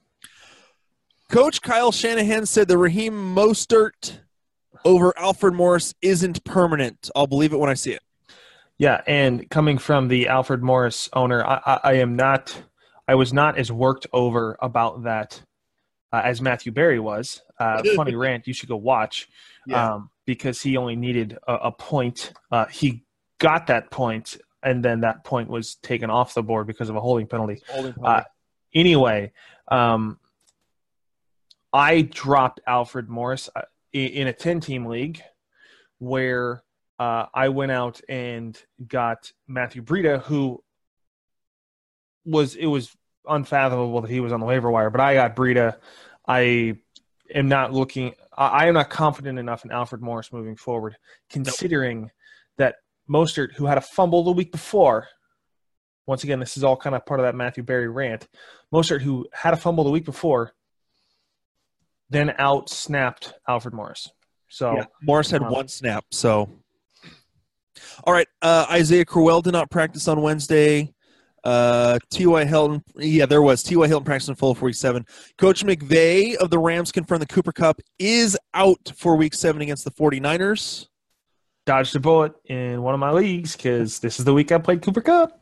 Coach 1.31 1.61
Kyle 1.61 1.93
Shanahan 1.93 2.47
said 2.47 2.69
the 2.69 2.79
Raheem 2.79 3.13
Mostert 3.13 4.21
over 4.85 5.13
Alfred 5.19 5.55
Morris 5.55 5.95
isn't 6.01 6.43
permanent. 6.45 7.11
I'll 7.15 7.27
believe 7.27 7.53
it 7.53 7.59
when 7.59 7.69
I 7.69 7.75
see 7.75 7.93
it. 7.93 8.03
Yeah, 8.79 9.03
and 9.07 9.49
coming 9.51 9.77
from 9.77 10.09
the 10.09 10.29
Alfred 10.29 10.63
Morris 10.63 11.09
owner, 11.13 11.45
I, 11.45 11.61
I, 11.67 11.81
I 11.85 11.93
am 11.95 12.17
not. 12.17 12.63
I 13.09 13.15
was 13.15 13.33
not 13.33 13.59
as 13.59 13.73
worked 13.73 14.07
over 14.13 14.59
about 14.61 15.05
that 15.05 15.43
uh, 16.13 16.21
as 16.25 16.41
Matthew 16.41 16.73
Berry 16.73 17.01
was. 17.01 17.43
Uh, 17.59 17.83
funny 17.97 18.15
rant. 18.15 18.47
You 18.47 18.53
should 18.53 18.69
go 18.69 18.77
watch 18.77 19.29
Yeah. 19.67 19.95
um, 19.95 20.11
because 20.27 20.61
he 20.61 20.77
only 20.77 20.95
needed 20.95 21.39
a, 21.47 21.55
a 21.55 21.73
point. 21.73 22.33
Uh, 22.53 22.67
he 22.67 23.05
got 23.39 23.69
that 23.69 23.91
point, 23.91 24.37
and 24.63 24.85
then 24.85 25.01
that 25.01 25.25
point 25.25 25.49
was 25.49 25.77
taken 25.77 26.11
off 26.11 26.35
the 26.35 26.43
board 26.43 26.67
because 26.67 26.91
of 26.91 26.97
a 26.97 27.01
holding 27.01 27.27
penalty. 27.27 27.63
Holding 27.69 27.95
Uh, 28.05 28.25
anyway, 28.75 29.33
um, 29.69 30.19
I 31.73 32.03
dropped 32.03 32.61
Alfred 32.67 33.09
Morris 33.09 33.49
uh, 33.57 33.63
in 33.93 34.27
a 34.27 34.33
10 34.33 34.61
team 34.61 34.87
league 34.87 35.21
where 35.99 36.63
uh, 36.99 37.27
I 37.33 37.49
went 37.49 37.73
out 37.73 38.01
and 38.09 38.61
got 38.87 39.33
Matthew 39.47 39.83
Breida, 39.83 40.23
who 40.23 40.63
was, 42.25 42.55
it 42.55 42.67
was 42.67 42.95
unfathomable 43.29 44.01
that 44.01 44.11
he 44.11 44.21
was 44.21 44.33
on 44.33 44.41
the 44.41 44.47
waiver 44.47 44.71
wire, 44.71 44.91
but 44.91 45.01
I 45.01 45.15
got 45.15 45.37
Breida. 45.37 45.77
I 46.27 46.77
am 47.35 47.49
not 47.49 47.73
looking, 47.73 48.15
I, 48.37 48.47
I 48.47 48.67
am 48.67 48.75
not 48.75 48.91
confident 48.91 49.39
enough 49.39 49.65
in 49.65 49.71
Alfred 49.71 50.03
Morris 50.03 50.33
moving 50.33 50.57
forward, 50.57 50.97
considering 51.31 52.11
that 52.57 52.77
Mostert, 53.09 53.55
who 53.55 53.67
had 53.67 53.79
a 53.79 53.83
fumble 53.83 54.25
the 54.25 54.33
week 54.33 54.53
before, 54.53 55.09
once 56.07 56.25
again, 56.25 56.41
this 56.41 56.57
is 56.57 56.65
all 56.65 56.77
kind 56.77 56.97
of 56.97 57.05
part 57.05 57.21
of 57.21 57.25
that 57.25 57.35
Matthew 57.35 57.63
Berry 57.63 57.89
rant. 57.89 58.27
Mostert, 58.73 59.03
who 59.03 59.27
had 59.33 59.53
a 59.53 59.59
fumble 59.59 59.85
the 59.85 59.91
week 59.91 60.07
before, 60.07 60.53
then 62.11 62.35
out 62.39 62.71
snapped 62.71 63.35
Alfred 63.47 63.75
Morris. 63.75 64.09
So 64.49 64.77
Yeah, 64.77 64.85
Morris 65.03 65.31
had 65.31 65.43
um, 65.43 65.53
one 65.53 65.69
snap. 65.69 66.07
So, 66.11 66.49
all 68.05 68.13
right. 68.13 68.29
Uh, 68.41 68.67
Isaiah 68.71 69.05
Crowell 69.05 69.43
did 69.43 69.53
not 69.53 69.71
practice 69.71 70.09
on 70.09 70.23
Wednesday. 70.23 70.95
Uh, 71.45 71.99
T.Y. 72.11 72.45
Hilton, 72.45 72.83
yeah, 72.97 73.27
there 73.27 73.43
was 73.43 73.63
T.Y. 73.63 73.87
Hilton 73.87 74.05
practicing 74.05 74.35
full 74.35 74.55
47. 74.55 75.07
Coach 75.39 75.65
McVay 75.65 76.35
of 76.37 76.51
the 76.51 76.59
Rams 76.59 76.93
confirmed 76.93 77.23
the 77.23 77.27
Cooper 77.27 77.53
Kupp 77.53 77.81
is 77.99 78.37
out 78.55 78.93
for 78.97 79.17
week 79.17 79.35
seven 79.35 79.63
against 79.63 79.85
the 79.85 79.91
49ers. 79.91 80.89
dodged 81.65 81.95
a 81.97 82.01
bullet 82.01 82.33
in 82.47 82.83
one 82.83 82.95
of 82.95 83.01
my 83.01 83.11
leagues 83.13 83.57
because 83.57 83.99
this 84.01 84.19
is 84.19 84.25
the 84.25 84.35
week 84.35 84.51
I 84.53 84.59
played 84.59 84.83
Cooper 84.83 85.01
Kupp. 85.01 85.41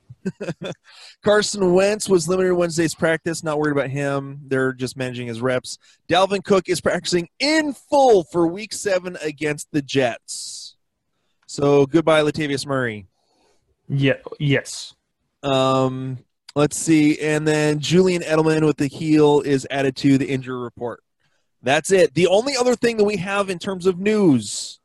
Carson 1.25 1.73
Wentz 1.73 2.09
was 2.09 2.29
limited 2.29 2.53
Wednesday's 2.55 2.95
practice. 2.95 3.45
Not 3.45 3.59
worried 3.59 3.73
about 3.73 3.91
him. 3.91 4.41
They're 4.47 4.73
just 4.73 4.97
managing 4.97 5.29
his 5.29 5.41
reps. 5.41 5.79
Dalvin 6.09 6.43
Cook 6.45 6.69
is 6.69 6.81
practicing 6.81 7.29
in 7.39 7.73
full 7.73 8.25
for 8.25 8.47
week 8.49 8.73
seven 8.73 9.17
against 9.23 9.69
the 9.73 9.83
Jets. 9.83 10.77
So 11.47 11.87
goodbye, 11.87 12.23
Latavius 12.23 12.67
Murray. 12.67 13.07
Yeah. 13.89 14.15
Yes. 14.41 14.95
Um, 15.43 16.19
let's 16.55 16.77
see. 16.77 17.21
And 17.21 17.47
then 17.47 17.81
Julian 17.81 18.23
Edelman 18.23 18.65
with 18.65 18.77
the 18.79 18.89
heel 18.89 19.41
is 19.41 19.67
added 19.71 19.97
to 19.97 20.19
the 20.19 20.29
injury 20.29 20.59
report. 20.59 21.03
That's 21.63 21.91
it. 21.91 22.15
The 22.15 22.27
only 22.27 22.57
other 22.57 22.75
thing 22.77 22.97
that 22.99 23.05
we 23.05 23.17
have 23.17 23.51
in 23.51 23.59
terms 23.59 23.87
of 23.87 23.99
news 23.99 24.79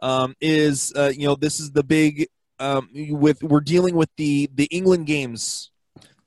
um, 0.00 0.34
is, 0.40 0.92
uh, 0.96 1.12
you 1.14 1.26
know, 1.26 1.34
this 1.34 1.60
is 1.60 1.72
the 1.72 1.82
big 1.82 2.28
um, 2.58 2.88
with 2.92 3.42
we're 3.42 3.60
dealing 3.60 3.94
with 3.96 4.10
the 4.16 4.48
the 4.54 4.66
England 4.66 5.06
games. 5.06 5.70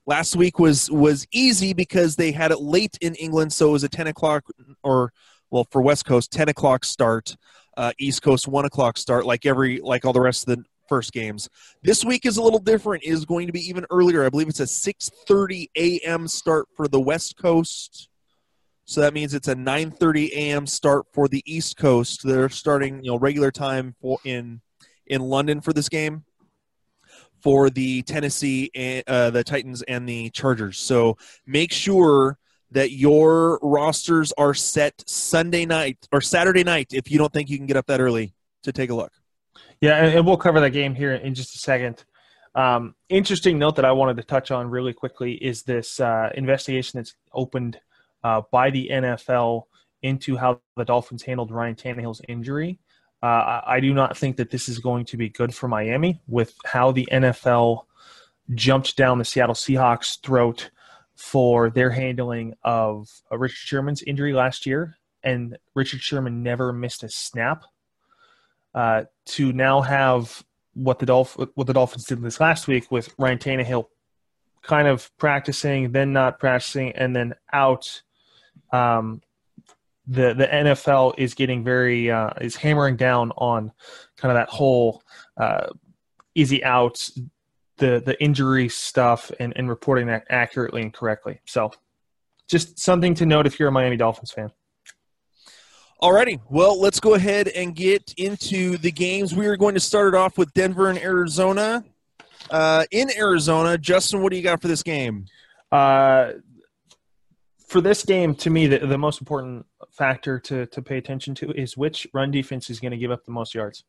Last 0.06 0.36
week 0.36 0.60
was 0.60 0.92
was 0.92 1.26
easy 1.32 1.74
because 1.74 2.16
they 2.16 2.32
had 2.32 2.52
it 2.52 2.60
late 2.60 2.98
in 3.02 3.16
England, 3.16 3.54
so 3.54 3.70
it 3.70 3.72
was 3.72 3.84
a 3.84 3.90
ten 3.90 4.08
o'clock 4.08 4.44
or 4.84 5.14
well 5.50 5.68
for 5.72 5.82
West 5.82 6.06
Coast 6.06 6.32
ten 6.32 6.50
o'clock 6.50 6.86
start. 6.86 7.36
uh, 7.78 7.92
East 8.00 8.22
Coast 8.22 8.48
one 8.48 8.66
o'clock 8.66 8.98
start, 8.98 9.26
like 9.26 9.46
every 9.46 9.80
like 9.80 10.06
all 10.06 10.14
the 10.14 10.22
rest 10.22 10.48
of 10.48 10.58
the 10.58 10.64
first 10.88 11.14
games. 11.14 11.50
This 11.82 12.04
week 12.04 12.26
is 12.26 12.38
a 12.38 12.42
little 12.42 12.60
different. 12.60 13.04
Is 13.04 13.26
going 13.26 13.48
to 13.48 13.54
be 13.54 13.68
even 13.68 13.86
earlier. 13.90 14.26
I 14.26 14.30
believe 14.30 14.50
it's 14.50 14.60
a 14.60 14.64
6:30 14.64 15.68
a.m. 15.78 16.28
start 16.28 16.68
for 16.76 16.88
the 16.88 17.00
West 17.00 17.38
Coast. 17.38 18.10
So 18.86 19.02
that 19.02 19.14
means 19.14 19.34
it's 19.34 19.48
a 19.48 19.56
9:30 19.56 20.32
a.m. 20.34 20.68
start 20.68 21.06
for 21.14 21.28
the 21.28 21.42
East 21.46 21.78
Coast. 21.78 22.22
They're 22.24 22.50
starting, 22.50 23.04
you 23.04 23.12
know, 23.12 23.18
regular 23.18 23.52
time 23.52 23.96
for 24.02 24.20
in 24.26 24.62
in 25.08 25.22
London 25.22 25.62
for 25.62 25.74
this 25.74 25.90
game 25.90 26.24
for 27.44 27.70
the 27.70 28.02
Tennessee, 28.04 28.72
uh, 29.06 29.30
the 29.30 29.44
Titans, 29.44 29.82
and 29.84 30.08
the 30.08 30.30
Chargers. 30.30 30.80
So 30.80 31.18
make 31.46 31.74
sure 31.74 32.38
that 32.72 32.92
your 32.92 33.60
rosters 33.62 34.34
are 34.38 34.54
set 34.54 35.04
Sunday 35.08 35.66
night 35.66 35.98
or 36.12 36.22
Saturday 36.22 36.64
night 36.64 36.88
if 36.92 37.12
you 37.12 37.18
don't 37.18 37.32
think 37.32 37.50
you 37.50 37.58
can 37.58 37.68
get 37.68 37.78
up 37.78 37.86
that 37.88 38.00
early 38.00 38.34
to 38.64 38.72
take 38.72 38.90
a 38.90 38.96
look. 38.96 39.12
Yeah, 39.82 40.06
and 40.06 40.26
we'll 40.26 40.38
cover 40.38 40.60
that 40.62 40.72
game 40.72 40.96
here 40.96 41.14
in 41.14 41.34
just 41.36 41.56
a 41.56 41.60
second. 41.60 42.04
Um, 42.56 42.96
interesting 43.10 43.58
note 43.58 43.76
that 43.78 43.86
I 43.86 43.92
wanted 43.92 44.18
to 44.18 44.24
touch 44.24 44.52
on 44.52 44.70
really 44.70 44.94
quickly 44.94 45.34
is 45.34 45.64
this 45.64 46.00
uh, 46.00 46.30
investigation 46.36 47.00
that's 47.00 47.16
opened 47.34 47.80
uh, 48.24 48.42
by 48.52 48.70
the 48.70 48.90
NFL 48.92 49.64
into 50.02 50.38
how 50.38 50.62
the 50.76 50.86
Dolphins 50.86 51.24
handled 51.24 51.52
Ryan 51.52 51.76
Tannehill's 51.76 52.22
injury. 52.28 52.80
Uh, 53.22 53.62
I 53.66 53.80
do 53.80 53.94
not 53.94 54.18
think 54.18 54.36
that 54.38 54.52
this 54.52 54.68
is 54.68 54.80
going 54.80 55.06
to 55.06 55.18
be 55.18 55.30
good 55.30 55.56
for 55.56 55.68
Miami 55.68 56.22
with 56.28 56.54
how 56.66 56.92
the 56.92 57.08
NFL 57.12 57.86
jumped 58.54 58.98
down 58.98 59.18
the 59.18 59.26
Seattle 59.26 59.56
Seahawks' 59.56 60.20
throat 60.22 60.70
for 61.16 61.70
their 61.70 61.90
handling 61.90 62.54
of 62.64 63.08
uh, 63.32 63.38
Richard 63.38 63.56
Sherman's 63.56 64.04
injury 64.04 64.34
last 64.34 64.66
year, 64.66 64.98
and 65.24 65.58
Richard 65.74 66.02
Sherman 66.02 66.44
never 66.44 66.74
missed 66.74 67.04
a 67.04 67.10
snap. 67.10 67.64
Uh, 68.74 69.04
to 69.26 69.54
now 69.54 69.82
have 69.82 70.44
what 70.74 71.00
the 71.00 71.06
Dolph- 71.06 71.38
what 71.56 71.68
the 71.68 71.74
Dolphins 71.74 72.06
did 72.06 72.22
this 72.22 72.40
last 72.40 72.68
week 72.68 72.92
with 72.92 73.14
Ryan 73.18 73.38
Tannehill 73.38 73.86
kind 74.64 74.88
of 74.88 75.16
practicing, 75.18 75.92
then 75.92 76.14
not 76.14 76.40
practicing, 76.40 76.92
and 76.94 77.16
then 77.16 77.36
out. 77.52 78.02
Um, 78.72 79.22
the 80.08 80.34
the 80.34 80.48
NFL 80.48 81.14
is 81.18 81.34
getting 81.34 81.64
very 81.64 82.12
uh, 82.12 82.32
is 82.42 82.56
hammering 82.56 82.98
down 82.98 83.32
on 83.32 83.72
kind 84.18 84.32
of 84.32 84.36
that 84.36 84.50
whole 84.50 85.02
uh, 85.38 85.68
easy 86.36 86.64
out 86.64 87.10
the 87.78 88.02
the 88.06 88.22
injury 88.22 88.70
stuff 88.70 89.32
and, 89.40 89.54
and 89.56 89.70
reporting 89.70 90.08
that 90.08 90.26
accurately 90.30 90.82
and 90.82 90.94
correctly. 90.94 91.40
So 91.46 91.72
just 92.50 92.80
something 92.80 93.16
to 93.16 93.26
note 93.26 93.48
if 93.48 93.60
you're 93.60 93.70
a 93.70 93.72
Miami 93.72 93.98
Dolphins 93.98 94.32
fan. 94.32 94.52
Alrighty, 96.04 96.42
well, 96.50 96.82
let's 96.82 97.00
go 97.00 97.14
ahead 97.14 97.48
and 97.48 97.74
get 97.74 98.14
into 98.18 98.78
the 98.78 98.92
games. 98.92 99.34
We 99.34 99.48
are 99.48 99.56
going 99.56 99.74
to 99.76 99.80
start 99.80 100.14
it 100.14 100.18
off 100.18 100.38
with 100.38 100.54
Denver 100.54 100.90
and 100.90 101.00
Arizona. 101.00 101.82
Uh, 102.52 102.84
in 102.92 103.10
Arizona, 103.18 103.78
Justin, 103.78 104.22
what 104.22 104.32
do 104.32 104.36
you 104.36 104.44
got 104.44 104.62
for 104.62 104.68
this 104.68 104.84
game? 104.84 105.28
Uh, 105.72 106.34
for 107.70 107.80
this 107.80 108.04
game, 108.04 108.36
to 108.36 108.50
me, 108.50 108.68
the, 108.68 108.80
the 108.80 108.98
most 108.98 109.22
important 109.22 109.66
factor 109.92 110.40
to, 110.42 110.66
to 110.66 110.82
pay 110.82 110.98
attention 110.98 111.36
to 111.36 111.52
is 111.54 111.78
which 111.78 112.06
run 112.14 112.32
defense 112.32 112.70
is 112.70 112.82
going 112.82 112.92
to 112.92 112.98
give 112.98 113.10
up 113.10 113.24
the 113.24 113.32
most 113.32 113.56
yards. 113.56 113.86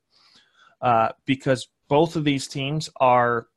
Uh, 0.80 1.08
because 1.26 1.66
both 1.88 2.14
of 2.14 2.22
these 2.22 2.46
teams 2.46 2.88
are 3.00 3.48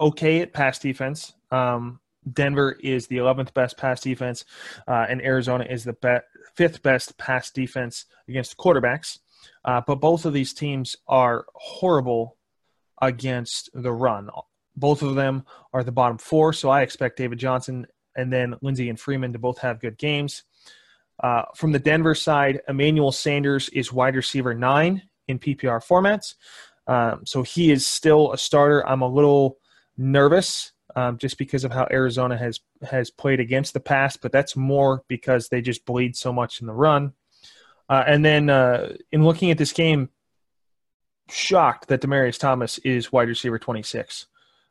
okay 0.00 0.40
at 0.40 0.54
pass 0.54 0.78
defense. 0.78 1.34
Um, 1.50 2.00
Denver 2.30 2.76
is 2.80 3.06
the 3.06 3.18
11th 3.18 3.54
best 3.54 3.76
pass 3.76 4.00
defense, 4.00 4.44
uh, 4.88 5.06
and 5.08 5.22
Arizona 5.22 5.64
is 5.68 5.84
the 5.84 5.92
be- 5.94 6.18
fifth 6.54 6.82
best 6.82 7.16
pass 7.18 7.50
defense 7.50 8.06
against 8.28 8.56
quarterbacks. 8.56 9.18
Uh, 9.64 9.80
but 9.86 9.96
both 9.96 10.24
of 10.24 10.32
these 10.32 10.52
teams 10.52 10.96
are 11.06 11.46
horrible 11.54 12.36
against 13.00 13.70
the 13.74 13.92
run. 13.92 14.30
Both 14.76 15.02
of 15.02 15.14
them 15.14 15.44
are 15.72 15.84
the 15.84 15.92
bottom 15.92 16.18
four, 16.18 16.52
so 16.52 16.68
I 16.68 16.82
expect 16.82 17.16
David 17.16 17.38
Johnson 17.38 17.86
and 18.16 18.32
then 18.32 18.56
Lindsay 18.62 18.88
and 18.88 18.98
Freeman 18.98 19.32
to 19.32 19.38
both 19.38 19.58
have 19.58 19.80
good 19.80 19.98
games. 19.98 20.44
Uh, 21.22 21.42
from 21.54 21.72
the 21.72 21.78
Denver 21.78 22.14
side, 22.14 22.60
Emmanuel 22.68 23.12
Sanders 23.12 23.68
is 23.70 23.92
wide 23.92 24.16
receiver 24.16 24.54
nine 24.54 25.02
in 25.28 25.38
PPR 25.38 25.84
formats. 25.84 26.34
Um, 26.86 27.24
so 27.24 27.42
he 27.42 27.70
is 27.70 27.86
still 27.86 28.32
a 28.32 28.38
starter. 28.38 28.86
I'm 28.86 29.02
a 29.02 29.08
little 29.08 29.58
nervous 29.96 30.72
um, 30.96 31.18
just 31.18 31.36
because 31.36 31.62
of 31.62 31.72
how 31.72 31.86
Arizona 31.90 32.36
has 32.36 32.60
has 32.82 33.10
played 33.10 33.38
against 33.38 33.74
the 33.74 33.80
pass, 33.80 34.16
but 34.16 34.32
that's 34.32 34.56
more 34.56 35.04
because 35.08 35.48
they 35.48 35.60
just 35.60 35.84
bleed 35.84 36.16
so 36.16 36.32
much 36.32 36.60
in 36.60 36.66
the 36.66 36.72
run. 36.72 37.12
Uh, 37.88 38.02
and 38.06 38.24
then 38.24 38.50
uh, 38.50 38.94
in 39.12 39.22
looking 39.22 39.50
at 39.50 39.58
this 39.58 39.72
game, 39.72 40.08
shocked 41.28 41.88
that 41.88 42.00
Demaryius 42.00 42.38
Thomas 42.38 42.78
is 42.78 43.12
wide 43.12 43.28
receiver 43.28 43.58
26. 43.58 44.26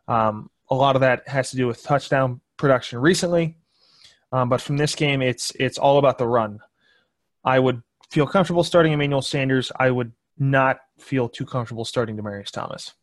Um, 0.08 0.50
a 0.70 0.76
lot 0.76 0.96
of 0.96 1.02
that 1.02 1.28
has 1.28 1.52
to 1.52 1.58
do 1.58 1.68
with 1.68 1.84
touchdown 1.84 2.42
production 2.58 3.00
recently. 3.00 3.58
Um, 4.32 4.50
but 4.50 4.62
from 4.62 4.78
this 4.78 4.96
game, 4.96 5.22
it's 5.22 5.52
it's 5.60 5.78
all 5.78 6.00
about 6.00 6.18
the 6.18 6.28
run. 6.28 6.60
I 7.44 7.60
would 7.60 7.84
feel 8.10 8.26
comfortable 8.26 8.64
starting 8.64 8.94
Emmanuel 8.94 9.22
Sanders. 9.22 9.72
I 9.80 9.92
would 9.92 10.12
not 10.40 10.80
feel 10.98 11.30
too 11.30 11.46
comfortable 11.46 11.86
starting 11.86 12.18
Demaryius 12.18 12.50
Thomas. 12.50 12.94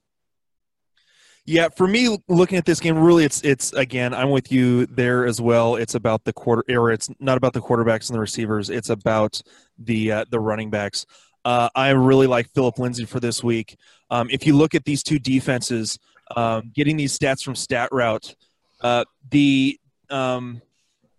Yeah, 1.44 1.68
for 1.76 1.88
me, 1.88 2.18
looking 2.28 2.56
at 2.56 2.64
this 2.64 2.78
game, 2.78 2.96
really, 2.96 3.24
it's 3.24 3.40
it's 3.42 3.72
again, 3.72 4.14
I'm 4.14 4.30
with 4.30 4.52
you 4.52 4.86
there 4.86 5.26
as 5.26 5.40
well. 5.40 5.74
It's 5.74 5.96
about 5.96 6.22
the 6.24 6.32
quarter, 6.32 6.62
or 6.68 6.92
it's 6.92 7.10
not 7.18 7.36
about 7.36 7.52
the 7.52 7.60
quarterbacks 7.60 8.08
and 8.08 8.14
the 8.14 8.20
receivers. 8.20 8.70
It's 8.70 8.90
about 8.90 9.42
the 9.76 10.12
uh, 10.12 10.24
the 10.30 10.38
running 10.38 10.70
backs. 10.70 11.04
Uh, 11.44 11.68
I 11.74 11.90
really 11.90 12.28
like 12.28 12.48
Philip 12.54 12.78
Lindsay 12.78 13.04
for 13.04 13.18
this 13.18 13.42
week. 13.42 13.76
Um, 14.10 14.28
if 14.30 14.46
you 14.46 14.56
look 14.56 14.76
at 14.76 14.84
these 14.84 15.02
two 15.02 15.18
defenses, 15.18 15.98
um, 16.36 16.70
getting 16.72 16.96
these 16.96 17.18
stats 17.18 17.42
from 17.42 17.54
StatRoute, 17.54 18.36
uh, 18.80 19.04
the 19.30 19.80
um, 20.10 20.62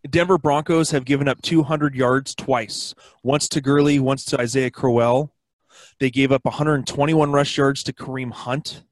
Denver 0.09 0.37
Broncos 0.37 0.91
have 0.91 1.03
given 1.03 1.27
up 1.27 1.41
200 1.41 1.95
yards 1.95 2.33
twice. 2.33 2.95
Once 3.23 3.49
to 3.49 3.59
Gurley, 3.59 3.99
once 3.99 4.23
to 4.25 4.39
Isaiah 4.39 4.71
Crowell. 4.71 5.33
They 5.99 6.09
gave 6.09 6.31
up 6.31 6.45
121 6.45 7.31
rush 7.31 7.57
yards 7.57 7.83
to 7.83 7.93
Kareem 7.93 8.31
Hunt. 8.31 8.83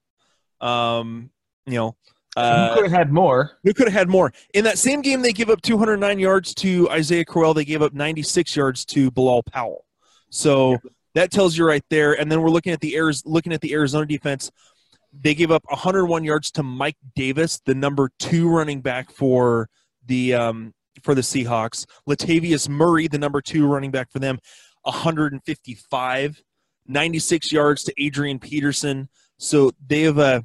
Um, 0.61 1.29
you 1.65 1.75
know, 1.75 1.95
uh, 2.37 2.69
who 2.69 2.75
could 2.75 2.91
have 2.91 2.97
had 2.97 3.11
more? 3.11 3.51
Who 3.63 3.73
could 3.73 3.87
have 3.87 3.93
had 3.93 4.09
more? 4.09 4.31
In 4.53 4.63
that 4.63 4.77
same 4.77 5.01
game, 5.01 5.21
they 5.21 5.33
give 5.33 5.49
up 5.49 5.61
209 5.61 6.19
yards 6.19 6.53
to 6.55 6.89
Isaiah 6.89 7.25
Crowell. 7.25 7.53
They 7.53 7.65
gave 7.65 7.81
up 7.81 7.93
96 7.93 8.55
yards 8.55 8.85
to 8.85 9.11
Bilal 9.11 9.43
Powell. 9.43 9.85
So 10.29 10.77
that 11.13 11.31
tells 11.31 11.57
you 11.57 11.65
right 11.65 11.83
there. 11.89 12.13
And 12.13 12.31
then 12.31 12.41
we're 12.41 12.49
looking 12.49 12.71
at 12.71 12.79
the 12.79 12.95
Arizona, 12.95 13.33
looking 13.33 13.53
at 13.53 13.61
the 13.61 13.73
Arizona 13.73 14.05
defense. 14.05 14.49
They 15.11 15.33
gave 15.33 15.51
up 15.51 15.63
101 15.67 16.23
yards 16.23 16.51
to 16.51 16.63
Mike 16.63 16.95
Davis, 17.15 17.59
the 17.65 17.75
number 17.75 18.09
two 18.17 18.49
running 18.49 18.79
back 18.79 19.11
for 19.11 19.67
the 20.05 20.33
um, 20.33 20.73
for 21.03 21.13
the 21.13 21.21
Seahawks. 21.21 21.85
Latavius 22.07 22.69
Murray, 22.69 23.09
the 23.09 23.19
number 23.19 23.41
two 23.41 23.67
running 23.67 23.91
back 23.91 24.09
for 24.09 24.19
them, 24.19 24.39
155, 24.83 26.41
96 26.87 27.51
yards 27.51 27.83
to 27.83 27.93
Adrian 28.01 28.39
Peterson. 28.39 29.09
So 29.37 29.71
they 29.85 30.03
have 30.03 30.17
uh, 30.17 30.41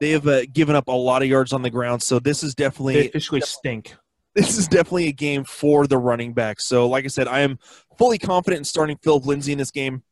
they 0.00 0.10
have 0.10 0.26
uh, 0.26 0.46
given 0.52 0.76
up 0.76 0.88
a 0.88 0.92
lot 0.92 1.22
of 1.22 1.28
yards 1.28 1.52
on 1.52 1.62
the 1.62 1.70
ground. 1.70 2.02
So 2.02 2.18
this 2.18 2.42
is 2.42 2.54
definitely 2.54 2.94
they 2.94 3.08
officially 3.08 3.40
stink. 3.40 3.94
This 4.34 4.58
is 4.58 4.68
definitely 4.68 5.08
a 5.08 5.12
game 5.12 5.44
for 5.44 5.86
the 5.86 5.96
running 5.96 6.34
back. 6.34 6.60
So 6.60 6.88
like 6.88 7.04
I 7.04 7.08
said, 7.08 7.26
I 7.26 7.40
am 7.40 7.58
fully 7.96 8.18
confident 8.18 8.58
in 8.58 8.64
starting 8.64 8.98
Phil 9.02 9.18
Lindsay 9.20 9.52
in 9.52 9.58
this 9.58 9.70
game. 9.70 10.02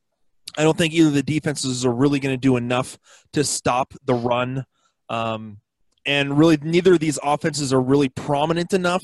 I 0.57 0.63
don't 0.63 0.79
think 0.79 0.95
either 0.95 1.09
of 1.09 1.15
the 1.15 1.23
defenses 1.23 1.85
are 1.85 1.93
really 1.93 2.21
going 2.21 2.33
to 2.33 2.41
do 2.41 2.57
enough 2.57 2.99
to 3.35 3.45
stop 3.45 3.93
the 4.07 4.15
run. 4.15 4.65
Um, 5.11 5.59
and 6.07 6.39
really, 6.39 6.57
neither 6.63 6.95
of 6.95 7.01
these 7.01 7.19
offenses 7.23 7.73
are 7.73 7.81
really 7.81 8.09
prominent 8.09 8.73
enough 8.73 9.03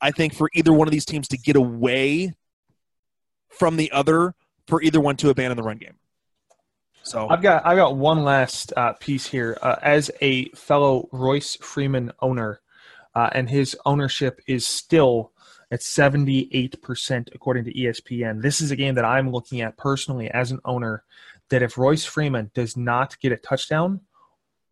I 0.00 0.10
think 0.10 0.34
for 0.34 0.48
either 0.54 0.72
one 0.72 0.88
of 0.88 0.92
these 0.92 1.04
teams 1.04 1.28
to 1.28 1.38
get 1.38 1.56
away 1.56 2.32
from 3.50 3.76
the 3.76 3.90
other, 3.92 4.34
for 4.66 4.80
either 4.82 5.00
one 5.00 5.16
to 5.16 5.30
abandon 5.30 5.56
the 5.56 5.62
run 5.62 5.76
game. 5.76 5.96
So 7.02 7.28
I've 7.28 7.42
got 7.42 7.66
I've 7.66 7.76
got 7.76 7.96
one 7.96 8.24
last 8.24 8.72
uh, 8.76 8.92
piece 8.94 9.26
here 9.26 9.58
uh, 9.62 9.76
as 9.82 10.10
a 10.20 10.48
fellow 10.50 11.08
Royce 11.12 11.56
Freeman 11.56 12.12
owner, 12.20 12.60
uh, 13.14 13.30
and 13.32 13.48
his 13.48 13.76
ownership 13.86 14.40
is 14.46 14.66
still 14.66 15.32
at 15.70 15.80
78% 15.80 17.28
according 17.34 17.64
to 17.64 17.72
ESPN. 17.72 18.42
This 18.42 18.60
is 18.60 18.70
a 18.70 18.76
game 18.76 18.96
that 18.96 19.04
I'm 19.04 19.30
looking 19.30 19.60
at 19.60 19.76
personally 19.76 20.28
as 20.30 20.50
an 20.50 20.58
owner 20.64 21.04
that 21.48 21.62
if 21.62 21.78
Royce 21.78 22.04
Freeman 22.04 22.50
does 22.54 22.76
not 22.76 23.18
get 23.20 23.32
a 23.32 23.36
touchdown 23.36 24.00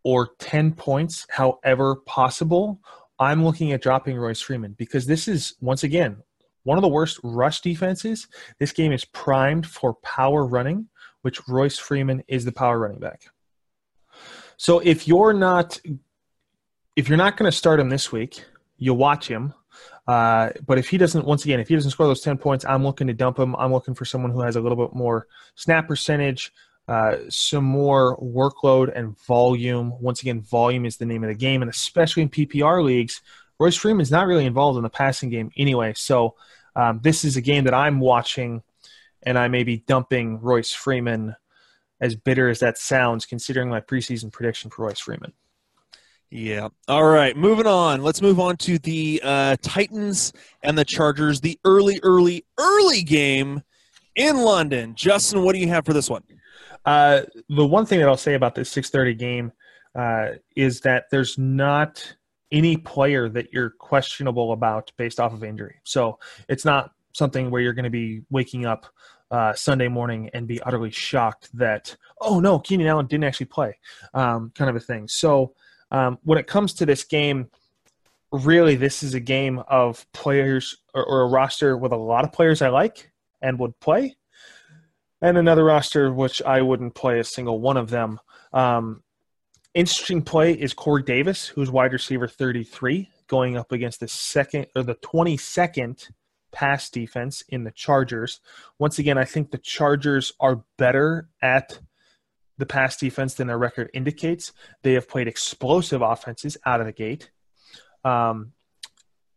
or 0.02 0.30
10 0.38 0.72
points, 0.72 1.26
however 1.30 1.96
possible, 2.06 2.80
I'm 3.18 3.44
looking 3.44 3.72
at 3.72 3.82
dropping 3.82 4.16
Royce 4.16 4.40
Freeman 4.40 4.74
because 4.78 5.06
this 5.06 5.28
is, 5.28 5.54
once 5.60 5.82
again, 5.84 6.16
one 6.64 6.78
of 6.78 6.82
the 6.82 6.88
worst 6.88 7.18
rush 7.22 7.60
defenses. 7.60 8.28
This 8.58 8.72
game 8.72 8.92
is 8.92 9.04
primed 9.04 9.66
for 9.66 9.94
power 9.94 10.44
running, 10.44 10.88
which 11.28 11.46
Royce 11.46 11.76
Freeman 11.76 12.24
is 12.26 12.46
the 12.46 12.52
power 12.52 12.78
running 12.78 13.00
back. 13.00 13.28
So 14.56 14.78
if 14.78 15.06
you're 15.06 15.34
not 15.34 15.78
if 16.96 17.06
you're 17.06 17.18
not 17.18 17.36
going 17.36 17.50
to 17.50 17.54
start 17.54 17.80
him 17.80 17.90
this 17.90 18.10
week, 18.10 18.42
you 18.78 18.94
watch 18.94 19.28
him. 19.28 19.52
Uh, 20.06 20.52
but 20.66 20.78
if 20.78 20.88
he 20.88 20.96
doesn't, 20.96 21.26
once 21.26 21.44
again, 21.44 21.60
if 21.60 21.68
he 21.68 21.74
doesn't 21.74 21.90
score 21.90 22.06
those 22.06 22.22
10 22.22 22.38
points, 22.38 22.64
I'm 22.64 22.82
looking 22.82 23.08
to 23.08 23.12
dump 23.12 23.38
him. 23.38 23.54
I'm 23.56 23.74
looking 23.74 23.92
for 23.92 24.06
someone 24.06 24.30
who 24.30 24.40
has 24.40 24.56
a 24.56 24.60
little 24.62 24.78
bit 24.78 24.96
more 24.96 25.26
snap 25.54 25.86
percentage, 25.86 26.50
uh, 26.88 27.16
some 27.28 27.64
more 27.64 28.16
workload 28.16 28.90
and 28.96 29.18
volume. 29.26 29.92
Once 30.00 30.22
again, 30.22 30.40
volume 30.40 30.86
is 30.86 30.96
the 30.96 31.04
name 31.04 31.24
of 31.24 31.28
the 31.28 31.34
game, 31.34 31.60
and 31.60 31.70
especially 31.70 32.22
in 32.22 32.30
PPR 32.30 32.82
leagues, 32.82 33.20
Royce 33.58 33.76
Freeman's 33.76 34.10
not 34.10 34.26
really 34.26 34.46
involved 34.46 34.78
in 34.78 34.82
the 34.82 34.88
passing 34.88 35.28
game 35.28 35.50
anyway. 35.58 35.92
So 35.94 36.36
um, 36.74 37.00
this 37.02 37.22
is 37.22 37.36
a 37.36 37.42
game 37.42 37.64
that 37.64 37.74
I'm 37.74 38.00
watching, 38.00 38.62
and 39.28 39.38
I 39.38 39.46
may 39.46 39.62
be 39.62 39.84
dumping 39.86 40.40
Royce 40.40 40.72
Freeman. 40.72 41.36
As 42.00 42.16
bitter 42.16 42.48
as 42.48 42.60
that 42.60 42.78
sounds, 42.78 43.26
considering 43.26 43.68
my 43.68 43.80
preseason 43.80 44.32
prediction 44.32 44.70
for 44.70 44.86
Royce 44.86 45.00
Freeman. 45.00 45.32
Yeah. 46.30 46.68
All 46.86 47.04
right. 47.04 47.36
Moving 47.36 47.66
on. 47.66 48.02
Let's 48.02 48.22
move 48.22 48.40
on 48.40 48.56
to 48.58 48.78
the 48.78 49.20
uh, 49.22 49.56
Titans 49.60 50.32
and 50.62 50.78
the 50.78 50.84
Chargers. 50.84 51.40
The 51.40 51.58
early, 51.64 52.00
early, 52.02 52.46
early 52.56 53.02
game 53.02 53.62
in 54.14 54.38
London. 54.38 54.94
Justin, 54.94 55.42
what 55.42 55.54
do 55.54 55.58
you 55.58 55.68
have 55.68 55.84
for 55.84 55.92
this 55.92 56.08
one? 56.08 56.22
Uh, 56.86 57.22
the 57.50 57.66
one 57.66 57.84
thing 57.84 57.98
that 57.98 58.08
I'll 58.08 58.16
say 58.16 58.34
about 58.34 58.54
this 58.54 58.72
6:30 58.72 59.18
game 59.18 59.52
uh, 59.94 60.28
is 60.56 60.80
that 60.82 61.06
there's 61.10 61.36
not 61.36 62.16
any 62.52 62.76
player 62.78 63.28
that 63.28 63.52
you're 63.52 63.70
questionable 63.70 64.52
about 64.52 64.90
based 64.96 65.20
off 65.20 65.34
of 65.34 65.44
injury. 65.44 65.80
So 65.84 66.18
it's 66.48 66.64
not 66.64 66.92
something 67.18 67.50
where 67.50 67.60
you're 67.60 67.74
going 67.74 67.84
to 67.84 67.90
be 67.90 68.22
waking 68.30 68.64
up 68.64 68.86
uh, 69.30 69.52
Sunday 69.52 69.88
morning 69.88 70.30
and 70.32 70.46
be 70.46 70.60
utterly 70.62 70.90
shocked 70.90 71.50
that 71.54 71.96
oh 72.20 72.40
no, 72.40 72.58
Keenan 72.58 72.86
Allen 72.86 73.06
didn't 73.06 73.24
actually 73.24 73.46
play, 73.46 73.78
um, 74.14 74.52
kind 74.54 74.70
of 74.70 74.76
a 74.76 74.80
thing. 74.80 75.08
So 75.08 75.54
um, 75.90 76.18
when 76.24 76.38
it 76.38 76.46
comes 76.46 76.74
to 76.74 76.86
this 76.86 77.04
game, 77.04 77.50
really 78.32 78.76
this 78.76 79.02
is 79.02 79.14
a 79.14 79.20
game 79.20 79.62
of 79.68 80.06
players 80.12 80.76
or, 80.94 81.04
or, 81.04 81.22
a 81.22 81.28
roster 81.28 81.76
with 81.76 81.92
a 81.92 81.96
lot 81.96 82.24
of 82.24 82.32
players 82.32 82.60
I 82.60 82.68
like 82.68 83.10
and 83.40 83.58
would 83.58 83.78
play, 83.80 84.16
and 85.20 85.38
another 85.38 85.64
roster 85.64 86.12
which 86.12 86.42
I 86.42 86.62
wouldn't 86.62 86.94
play 86.94 87.20
a 87.20 87.24
single 87.24 87.60
one 87.60 87.76
of 87.76 87.90
them. 87.90 88.20
Um, 88.52 89.02
interesting 89.74 90.22
play 90.22 90.52
is 90.52 90.74
Corey 90.74 91.02
Davis, 91.02 91.46
who's 91.46 91.70
wide 91.70 91.92
receiver 91.92 92.28
33, 92.28 93.08
going 93.28 93.56
up 93.56 93.72
against 93.72 94.00
the 94.00 94.08
second 94.08 94.66
or 94.74 94.82
the 94.82 94.96
22nd 94.96 96.10
pass 96.52 96.90
defense 96.90 97.42
in 97.48 97.64
the 97.64 97.70
Chargers. 97.70 98.40
Once 98.78 98.98
again, 98.98 99.18
I 99.18 99.24
think 99.24 99.50
the 99.50 99.58
Chargers 99.58 100.32
are 100.40 100.64
better 100.76 101.28
at 101.42 101.78
the 102.58 102.66
pass 102.66 102.96
defense 102.96 103.34
than 103.34 103.46
their 103.46 103.58
record 103.58 103.90
indicates. 103.94 104.52
They 104.82 104.94
have 104.94 105.08
played 105.08 105.28
explosive 105.28 106.02
offenses 106.02 106.56
out 106.66 106.80
of 106.80 106.86
the 106.86 106.92
gate. 106.92 107.30
Um, 108.04 108.52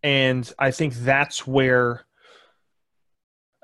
and 0.03 0.51
I 0.57 0.71
think 0.71 0.95
that's 0.95 1.45
where 1.45 2.05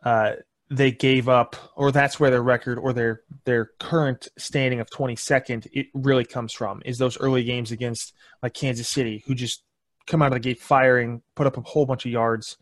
uh, 0.03 0.33
they 0.69 0.91
gave 0.91 1.27
up, 1.27 1.55
or 1.75 1.91
that's 1.91 2.19
where 2.19 2.29
their 2.29 2.43
record 2.43 2.77
or 2.77 2.93
their 2.93 3.21
their 3.45 3.71
current 3.79 4.27
standing 4.37 4.79
of 4.79 4.89
22nd 4.89 5.67
it 5.71 5.87
really 5.93 6.25
comes 6.25 6.53
from. 6.53 6.81
Is 6.85 6.97
those 6.97 7.19
early 7.19 7.43
games 7.43 7.71
against 7.71 8.13
like 8.43 8.53
Kansas 8.53 8.87
City, 8.87 9.23
who 9.25 9.33
just 9.33 9.63
come 10.05 10.21
out 10.21 10.27
of 10.27 10.33
the 10.33 10.39
gate 10.39 10.59
firing, 10.59 11.21
put 11.35 11.47
up 11.47 11.57
a 11.57 11.61
whole 11.61 11.85
bunch 11.85 12.05
of 12.05 12.11
yards. 12.11 12.57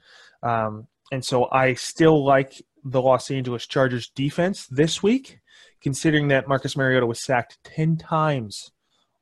Um, 0.46 0.88
and 1.12 1.24
so 1.24 1.50
I 1.52 1.74
still 1.74 2.24
like 2.24 2.62
the 2.84 3.02
Los 3.02 3.30
Angeles 3.32 3.66
Chargers 3.66 4.10
defense 4.10 4.68
this 4.68 5.04
week, 5.04 5.40
considering 5.82 6.30
that 6.30 6.48
Marcus 6.48 6.78
Mariota 6.78 7.06
was 7.06 7.20
sacked 7.20 7.58
10 7.64 7.98
times 7.98 8.72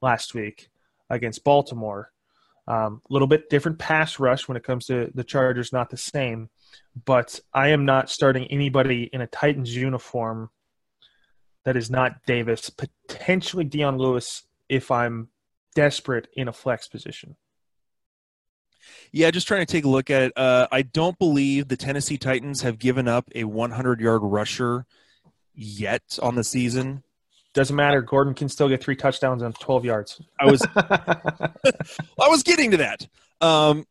last 0.01 0.33
week 0.33 0.69
against 1.09 1.43
Baltimore. 1.43 2.11
A 2.67 2.73
um, 2.73 3.01
little 3.09 3.27
bit 3.27 3.49
different 3.49 3.79
pass 3.79 4.19
rush 4.19 4.47
when 4.47 4.55
it 4.55 4.63
comes 4.63 4.85
to 4.85 5.11
the 5.15 5.23
Chargers, 5.23 5.73
not 5.73 5.89
the 5.89 5.97
same 5.97 6.49
but 7.05 7.39
I 7.53 7.69
am 7.69 7.85
not 7.85 8.09
starting 8.09 8.45
anybody 8.45 9.09
in 9.11 9.21
a 9.21 9.27
Titans 9.27 9.75
uniform 9.75 10.49
that 11.65 11.75
is 11.75 11.89
not 11.89 12.25
Davis, 12.25 12.69
potentially 12.69 13.63
Dion 13.63 13.97
Lewis 13.97 14.43
if 14.69 14.91
I'm 14.91 15.29
desperate 15.75 16.27
in 16.35 16.47
a 16.47 16.53
flex 16.53 16.87
position. 16.87 17.35
Yeah, 19.11 19.31
just 19.31 19.47
trying 19.47 19.65
to 19.65 19.71
take 19.71 19.85
a 19.85 19.89
look 19.89 20.09
at 20.09 20.23
it. 20.23 20.33
Uh, 20.35 20.67
I 20.71 20.81
don't 20.81 21.17
believe 21.19 21.67
the 21.67 21.77
Tennessee 21.77 22.17
Titans 22.17 22.61
have 22.61 22.79
given 22.79 23.07
up 23.07 23.29
a 23.35 23.43
100 23.43 24.01
yard 24.01 24.21
rusher 24.23 24.85
yet 25.53 26.19
on 26.21 26.35
the 26.35 26.43
season. 26.43 27.03
Doesn't 27.53 27.75
matter. 27.75 28.01
Gordon 28.01 28.33
can 28.33 28.49
still 28.49 28.67
get 28.67 28.83
three 28.83 28.95
touchdowns 28.95 29.43
on 29.43 29.53
12 29.53 29.85
yards. 29.85 30.21
I 30.39 30.45
was, 30.45 30.65
I 30.75 32.27
was 32.27 32.41
getting 32.41 32.71
to 32.71 32.77
that. 32.77 33.07
Um, 33.41 33.85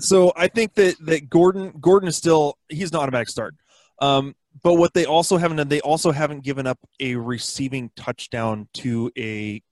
so 0.00 0.32
I 0.36 0.48
think 0.48 0.74
that 0.74 0.96
that 1.06 1.28
Gordon 1.28 1.74
Gordon 1.80 2.08
is 2.08 2.16
still 2.16 2.58
he's 2.68 2.90
an 2.90 2.96
automatic 2.96 3.28
start. 3.28 3.54
Um, 4.00 4.34
but 4.62 4.74
what 4.74 4.94
they 4.94 5.04
also 5.04 5.36
haven't 5.36 5.58
done, 5.58 5.68
they 5.68 5.80
also 5.80 6.10
haven't 6.10 6.42
given 6.42 6.66
up 6.66 6.78
a 6.98 7.14
receiving 7.14 7.90
touchdown 7.96 8.68
to 8.74 9.12
a 9.16 9.62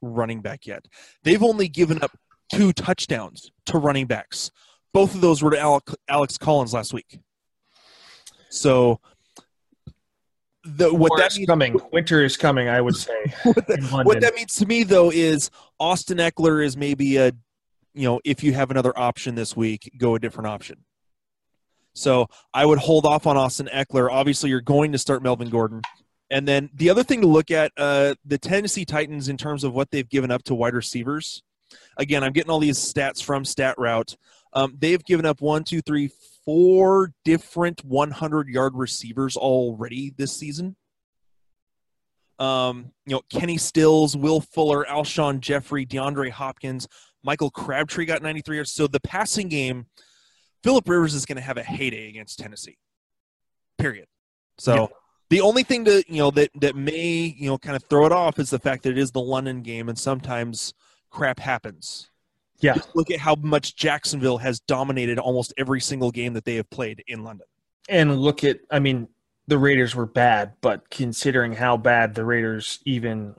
running 0.00 0.40
back 0.40 0.66
yet. 0.66 0.86
They've 1.22 1.42
only 1.42 1.68
given 1.68 2.02
up 2.02 2.12
two 2.52 2.72
touchdowns 2.72 3.50
to 3.66 3.78
running 3.78 4.06
backs. 4.06 4.50
Both 4.92 5.14
of 5.14 5.20
those 5.20 5.42
were 5.42 5.50
to 5.50 5.80
Alex 6.08 6.38
Collins 6.38 6.74
last 6.74 6.92
week. 6.92 7.18
So 8.50 9.00
the, 10.64 10.92
what 10.92 11.12
that 11.18 11.34
means, 11.34 11.46
coming, 11.46 11.76
winter 11.92 12.22
is 12.22 12.36
coming. 12.36 12.68
I 12.68 12.80
would 12.80 12.96
say. 12.96 13.34
what, 13.42 13.66
that, 13.66 14.02
what 14.04 14.20
that 14.20 14.34
means 14.34 14.54
to 14.56 14.66
me, 14.66 14.82
though, 14.82 15.10
is 15.10 15.50
Austin 15.80 16.18
Ekeler 16.18 16.64
is 16.64 16.76
maybe 16.76 17.16
a 17.16 17.32
you 17.94 18.08
know, 18.08 18.20
if 18.24 18.42
you 18.42 18.52
have 18.52 18.70
another 18.70 18.96
option 18.98 19.34
this 19.34 19.56
week, 19.56 19.90
go 19.98 20.14
a 20.14 20.18
different 20.18 20.48
option. 20.48 20.84
So 21.94 22.26
I 22.54 22.64
would 22.64 22.78
hold 22.78 23.04
off 23.04 23.26
on 23.26 23.36
Austin 23.36 23.68
Ekeler. 23.72 24.10
Obviously, 24.10 24.50
you're 24.50 24.62
going 24.62 24.92
to 24.92 24.98
start 24.98 25.22
Melvin 25.22 25.50
Gordon. 25.50 25.82
And 26.30 26.48
then 26.48 26.70
the 26.72 26.88
other 26.88 27.02
thing 27.02 27.20
to 27.20 27.26
look 27.26 27.50
at, 27.50 27.72
uh, 27.76 28.14
the 28.24 28.38
Tennessee 28.38 28.86
Titans 28.86 29.28
in 29.28 29.36
terms 29.36 29.64
of 29.64 29.74
what 29.74 29.90
they've 29.90 30.08
given 30.08 30.30
up 30.30 30.42
to 30.44 30.54
wide 30.54 30.74
receivers. 30.74 31.42
Again, 31.96 32.24
I'm 32.24 32.32
getting 32.32 32.50
all 32.50 32.58
these 32.58 32.78
stats 32.78 33.22
from 33.22 33.44
StatRoute. 33.44 34.16
Um, 34.52 34.76
they've 34.78 35.02
given 35.04 35.26
up 35.26 35.40
one, 35.40 35.64
two, 35.64 35.80
three, 35.80 36.10
four 36.44 37.12
different 37.24 37.84
100 37.84 38.48
yard 38.48 38.74
receivers 38.74 39.36
already 39.36 40.12
this 40.16 40.36
season. 40.36 40.76
Um, 42.38 42.92
you 43.06 43.14
know, 43.14 43.22
Kenny 43.30 43.56
Stills, 43.56 44.16
Will 44.16 44.40
Fuller, 44.40 44.84
Alshon 44.88 45.40
Jeffery, 45.40 45.86
DeAndre 45.86 46.30
Hopkins, 46.30 46.88
Michael 47.22 47.50
Crabtree 47.50 48.04
got 48.04 48.22
93 48.22 48.56
yards. 48.56 48.72
So 48.72 48.86
the 48.86 49.00
passing 49.00 49.48
game, 49.48 49.86
Philip 50.64 50.88
Rivers 50.88 51.14
is 51.14 51.24
going 51.24 51.36
to 51.36 51.42
have 51.42 51.56
a 51.56 51.62
heyday 51.62 52.08
against 52.08 52.38
Tennessee. 52.38 52.78
Period. 53.78 54.06
So 54.58 54.74
yeah. 54.74 54.86
the 55.30 55.40
only 55.40 55.62
thing 55.62 55.84
to 55.86 56.04
you 56.08 56.18
know 56.18 56.30
that 56.32 56.50
that 56.60 56.76
may 56.76 57.34
you 57.36 57.48
know 57.48 57.58
kind 57.58 57.76
of 57.76 57.84
throw 57.84 58.06
it 58.06 58.12
off 58.12 58.38
is 58.38 58.50
the 58.50 58.58
fact 58.58 58.82
that 58.84 58.90
it 58.90 58.98
is 58.98 59.10
the 59.10 59.20
London 59.20 59.62
game, 59.62 59.88
and 59.88 59.98
sometimes 59.98 60.74
crap 61.12 61.38
happens. 61.38 62.10
Yeah. 62.60 62.74
Just 62.74 62.94
look 62.94 63.10
at 63.10 63.18
how 63.18 63.34
much 63.34 63.76
Jacksonville 63.76 64.38
has 64.38 64.60
dominated 64.60 65.18
almost 65.18 65.52
every 65.58 65.80
single 65.80 66.10
game 66.10 66.32
that 66.34 66.44
they 66.44 66.54
have 66.56 66.70
played 66.70 67.02
in 67.08 67.24
London. 67.24 67.46
And 67.88 68.20
look 68.20 68.44
at, 68.44 68.60
I 68.70 68.78
mean, 68.78 69.08
the 69.48 69.58
Raiders 69.58 69.94
were 69.94 70.06
bad, 70.06 70.52
but 70.60 70.88
considering 70.88 71.52
how 71.52 71.76
bad 71.76 72.14
the 72.14 72.24
Raiders 72.24 72.78
even 72.86 73.34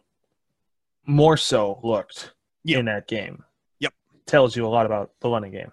more 1.06 1.38
so 1.38 1.80
looked 1.84 2.34
yep. 2.64 2.80
in 2.80 2.86
that 2.86 3.08
game, 3.08 3.44
Yep. 3.80 3.94
tells 4.26 4.56
you 4.56 4.66
a 4.66 4.70
lot 4.70 4.86
about 4.86 5.12
the 5.22 5.30
London 5.30 5.52
game. 5.52 5.72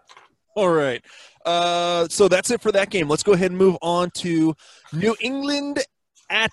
All 0.55 0.71
right. 0.71 1.05
Uh, 1.45 2.07
so 2.09 2.29
that's 2.29 2.51
it 2.51 2.61
for 2.61 2.71
that 2.73 2.91
game. 2.91 3.09
Let's 3.09 3.23
go 3.23 3.33
ahead 3.33 3.51
and 3.51 3.59
move 3.59 3.77
on 3.83 4.11
to 4.17 4.55
New 4.93 5.17
England 5.21 5.83
at 6.29 6.53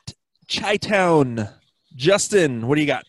Chi-Town. 0.50 1.48
Justin, 1.96 2.68
what 2.68 2.76
do 2.76 2.82
you 2.82 2.88
got? 2.88 3.06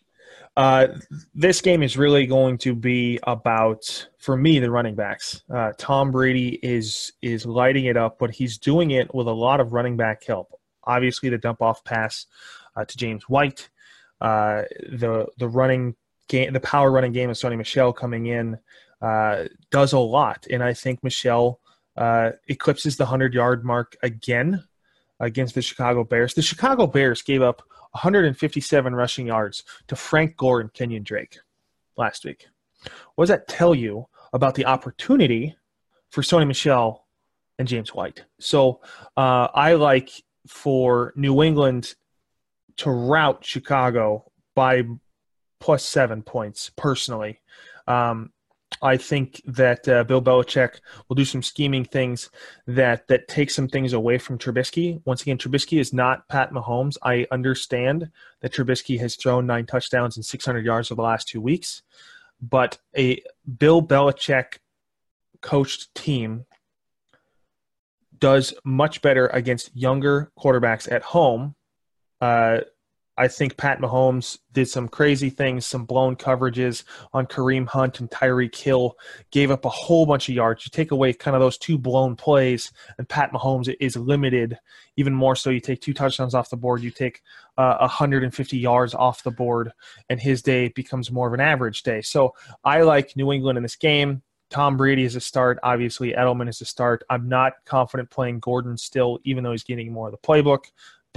Uh, 0.59 0.89
this 1.37 1.61
game 1.61 1.85
is 1.85 1.97
really 1.97 2.27
going 2.27 2.59
to 2.59 2.75
be 2.75 3.21
about, 3.23 4.09
for 4.19 4.37
me, 4.37 4.59
the 4.59 4.69
running 4.69 4.97
backs. 4.97 5.45
Uh, 5.49 5.71
Tom 5.79 6.11
Brady 6.11 6.59
is 6.65 7.13
is 7.23 7.47
lighting 7.47 7.85
it 7.85 7.97
up, 7.97 8.19
but 8.19 8.33
he's 8.33 8.59
doing 8.59 8.91
it 8.91 9.15
with 9.15 9.29
a 9.29 9.33
lot 9.33 9.61
of 9.61 9.73
running 9.73 9.97
back 9.97 10.25
help. 10.25 10.53
Obviously, 10.83 11.29
the 11.29 11.39
dump 11.39 11.63
off 11.63 11.85
pass 11.85 12.27
uh, 12.75 12.85
to 12.85 12.97
James 12.97 13.29
White, 13.29 13.69
uh, 14.21 14.63
the 14.91 15.27
the 15.39 15.47
running 15.47 15.95
game, 16.27 16.53
the 16.53 16.59
power 16.59 16.91
running 16.91 17.13
game 17.13 17.31
of 17.31 17.37
Sony 17.37 17.57
Michel 17.57 17.93
coming 17.93 18.27
in 18.27 18.59
uh, 19.01 19.45
does 19.71 19.93
a 19.93 19.99
lot, 20.01 20.45
and 20.51 20.65
I 20.65 20.75
think 20.75 21.05
Michel 21.05 21.61
uh, 21.97 22.33
eclipses 22.49 22.97
the 22.97 23.07
hundred 23.07 23.33
yard 23.33 23.65
mark 23.65 23.97
again 24.03 24.65
against 25.21 25.55
the 25.55 25.63
Chicago 25.63 26.05
Bears. 26.05 26.35
The 26.35 26.43
Chicago 26.43 26.87
Bears 26.87 27.23
gave 27.23 27.43
up 27.43 27.63
157 27.93 28.95
rushing 28.95 29.27
yards 29.27 29.65
to 29.89 29.97
Frank 29.97 30.37
Gore 30.37 30.61
and 30.61 30.73
Kenyon 30.73 31.03
Drake 31.03 31.39
last 31.97 32.25
week. 32.25 32.47
What 33.15 33.25
does 33.25 33.31
that 33.31 33.49
tell 33.49 33.75
you 33.75 34.07
about 34.33 34.55
the 34.55 34.67
opportunity 34.67 35.57
for 36.11 36.23
Sony 36.23 36.47
Michel 36.47 37.07
and 37.59 37.67
James 37.67 37.95
White? 37.95 38.25
So 38.39 38.81
uh, 39.17 39.49
I 39.55 39.75
like 39.75 40.11
for 40.47 41.13
New 41.17 41.43
England 41.43 41.95
to 42.79 42.91
rout 42.91 43.45
Chicago 43.45 44.31
by 44.55 44.85
plus 45.61 45.85
seven 45.85 46.23
points 46.23 46.71
personally. 46.77 47.41
Um, 47.87 48.31
I 48.83 48.97
think 48.97 49.43
that 49.47 49.89
uh, 49.89 50.05
Bill 50.05 50.23
Belichick 50.23 50.81
will 51.09 51.17
do 51.17 51.25
some 51.25 51.43
scheming 51.43 51.85
things 51.85 52.31
that 52.67 53.09
that 53.09 53.29
take 53.29 53.51
some 53.51 53.69
things 53.69 53.93
away 53.93 54.19
from 54.19 54.39
Trubisky. 54.39 55.01
Once 55.05 55.23
again, 55.23 55.39
Trubisky 55.39 55.81
is 55.81 55.93
not 55.93 56.29
Pat 56.29 56.53
Mahomes. 56.53 56.97
I 57.03 57.27
understand 57.31 58.11
that 58.41 58.53
Trubisky 58.53 58.99
has 59.01 59.17
thrown 59.17 59.47
nine 59.47 59.67
touchdowns 59.67 60.17
and 60.17 60.25
600 60.25 60.65
yards 60.65 60.91
over 60.91 60.97
the 60.97 61.07
last 61.07 61.29
two 61.29 61.41
weeks, 61.41 61.83
but 62.41 62.79
a 62.97 63.23
Bill 63.59 63.83
Belichick 63.83 64.59
coached 65.41 65.95
team 65.95 66.45
does 68.19 68.55
much 68.65 69.03
better 69.03 69.29
against 69.29 69.75
younger 69.77 70.31
quarterbacks 70.39 70.91
at 70.91 71.03
home. 71.03 71.55
Uh, 72.21 72.59
I 73.19 73.27
think 73.27 73.57
Pat 73.57 73.81
Mahomes 73.81 74.39
did 74.53 74.69
some 74.69 74.89
crazy 74.89 75.29
things, 75.29 75.67
some 75.67 75.85
blown 75.85 76.15
coverages 76.15 76.85
on 77.13 77.27
Kareem 77.27 77.67
Hunt 77.67 77.99
and 77.99 78.09
Tyreek 78.09 78.55
Hill, 78.55 78.97
gave 79.33 79.51
up 79.51 79.65
a 79.65 79.69
whole 79.69 80.07
bunch 80.07 80.29
of 80.29 80.37
yards. 80.37 80.65
You 80.65 80.71
take 80.71 80.93
away 80.93 81.13
kind 81.13 81.35
of 81.35 81.41
those 81.41 81.59
two 81.59 81.79
blown 81.79 82.15
plays, 82.15 82.73
and 82.97 83.09
Pat 83.09 83.33
Mahomes 83.33 83.75
is 83.81 83.97
limited 83.97 84.57
even 84.97 85.13
more 85.13 85.35
so. 85.35 85.51
You 85.51 85.59
take 85.59 85.81
two 85.81 85.93
touchdowns 85.93 86.33
off 86.33 86.49
the 86.49 86.57
board, 86.57 86.81
you 86.81 86.93
take 86.93 87.23
uh, 87.57 87.79
150 87.79 88.57
yards 88.57 88.95
off 88.95 89.25
the 89.25 89.33
board, 89.33 89.73
and 90.09 90.21
his 90.21 90.41
day 90.41 90.69
becomes 90.69 91.11
more 91.11 91.27
of 91.27 91.35
an 91.35 91.41
average 91.41 91.83
day. 91.83 92.01
So 92.03 92.35
I 92.63 92.83
like 92.83 93.17
New 93.17 93.33
England 93.33 93.57
in 93.57 93.65
this 93.65 93.77
game. 93.77 94.23
Tom 94.51 94.77
Brady 94.77 95.03
is 95.03 95.15
a 95.15 95.21
start. 95.21 95.59
Obviously, 95.63 96.13
Edelman 96.13 96.49
is 96.49 96.61
a 96.61 96.65
start. 96.65 97.03
I'm 97.11 97.29
not 97.29 97.55
confident 97.67 98.11
playing 98.11 98.41
Gordon 98.41 98.79
still, 98.79 99.19
even 99.25 99.45
though 99.45 99.53
he's 99.53 99.65
getting 99.65 99.93
more 99.93 100.09
of 100.09 100.13
the 100.13 100.19
playbook 100.19 100.67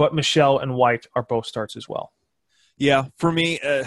but 0.02 0.12
Michel 0.12 0.58
and 0.58 0.74
White 0.74 1.06
are 1.14 1.22
both 1.22 1.46
starts 1.46 1.76
as 1.76 1.88
well. 1.88 2.12
Yeah, 2.76 3.04
for 3.18 3.30
me, 3.30 3.60
uh, 3.60 3.84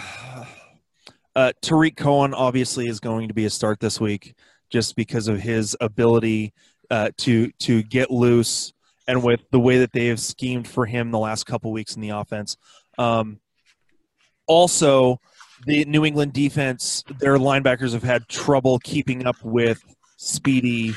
uh, 1.35 1.51
Tarik 1.61 1.97
Cohen 1.97 2.33
obviously 2.33 2.87
is 2.87 3.01
going 3.01 3.27
to 3.27 3.33
be 3.33 3.43
a 3.43 3.49
start 3.49 3.81
this 3.81 3.99
week, 3.99 4.33
just 4.69 4.95
because 4.95 5.27
of 5.27 5.41
his 5.41 5.75
ability 5.81 6.53
uh, 6.89 7.09
to 7.17 7.51
to 7.59 7.83
get 7.83 8.11
loose 8.11 8.71
and 9.09 9.23
with 9.23 9.41
the 9.51 9.59
way 9.59 9.79
that 9.79 9.91
they 9.91 10.05
have 10.05 10.21
schemed 10.21 10.69
for 10.69 10.85
him 10.85 11.11
the 11.11 11.19
last 11.19 11.43
couple 11.47 11.73
weeks 11.73 11.97
in 11.97 12.01
the 12.01 12.11
offense. 12.11 12.55
Um, 12.97 13.41
also, 14.47 15.19
the 15.65 15.83
New 15.83 16.05
England 16.05 16.31
defense, 16.31 17.03
their 17.19 17.35
linebackers 17.35 17.91
have 17.91 18.03
had 18.03 18.25
trouble 18.29 18.79
keeping 18.79 19.27
up 19.27 19.35
with 19.43 19.83
speedy 20.15 20.93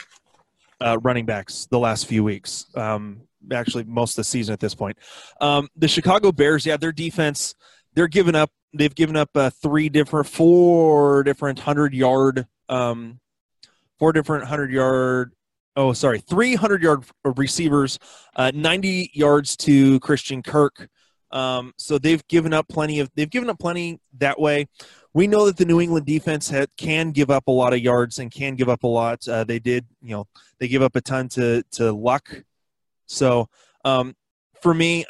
uh, 0.81 0.97
running 1.03 1.27
backs 1.27 1.67
the 1.73 1.81
last 1.81 2.07
few 2.07 2.23
weeks. 2.23 2.67
Um, 2.77 3.23
actually 3.53 3.85
most 3.85 4.13
of 4.13 4.17
the 4.17 4.25
season 4.25 4.53
at 4.53 4.61
this 4.61 4.75
point. 4.75 4.99
Um, 5.41 5.69
the 5.77 5.89
Chicago 5.89 6.33
Bears, 6.33 6.67
yeah, 6.67 6.77
their 6.77 6.93
defense, 6.93 7.55
they're 7.95 8.09
giving 8.09 8.35
up. 8.35 8.51
They've 8.75 8.95
given 8.95 9.17
up 9.17 9.31
uh, 9.35 9.51
three 9.51 9.89
different, 9.89 10.27
four 10.27 11.23
different 11.25 11.59
hundred 11.59 11.95
yard, 11.95 12.47
um, 12.69 13.19
four 13.99 14.13
different 14.13 14.45
hundred 14.45 14.71
yard. 14.73 15.33
Oh, 15.75 15.93
sorry, 15.93 16.19
three 16.19 16.55
hundred 16.55 16.83
yard 16.83 17.05
receivers, 17.25 17.99
uh, 18.37 18.51
ninety 18.55 19.11
yards 19.15 19.57
to 19.59 20.01
Christian 20.01 20.43
Kirk. 20.43 20.89
Um, 21.31 21.73
so 21.77 21.99
they've 21.99 22.27
given 22.29 22.53
up 22.53 22.69
plenty 22.69 23.01
of. 23.01 23.11
They've 23.15 23.31
given 23.31 23.51
up 23.51 23.59
plenty 23.59 24.01
that 24.19 24.39
way. 24.39 24.67
We 25.15 25.27
know 25.27 25.47
that 25.47 25.57
the 25.57 25.65
New 25.65 25.81
England 25.81 26.07
defense 26.07 26.49
had, 26.49 26.69
can 26.77 27.11
give 27.11 27.31
up 27.31 27.49
a 27.49 27.51
lot 27.51 27.73
of 27.73 27.81
yards 27.81 28.19
and 28.19 28.31
can 28.31 28.55
give 28.55 28.69
up 28.69 28.83
a 28.83 28.87
lot. 28.87 29.27
Uh, 29.27 29.45
they 29.45 29.59
did, 29.59 29.87
you 30.03 30.11
know, 30.11 30.27
they 30.59 30.69
give 30.69 30.83
up 30.83 30.95
a 30.97 31.01
ton 31.01 31.29
to 31.31 31.63
to 31.73 31.93
Luck 31.93 32.45
so 33.09 33.49
um, 33.85 34.15
for 34.63 34.73
me, 34.73 35.05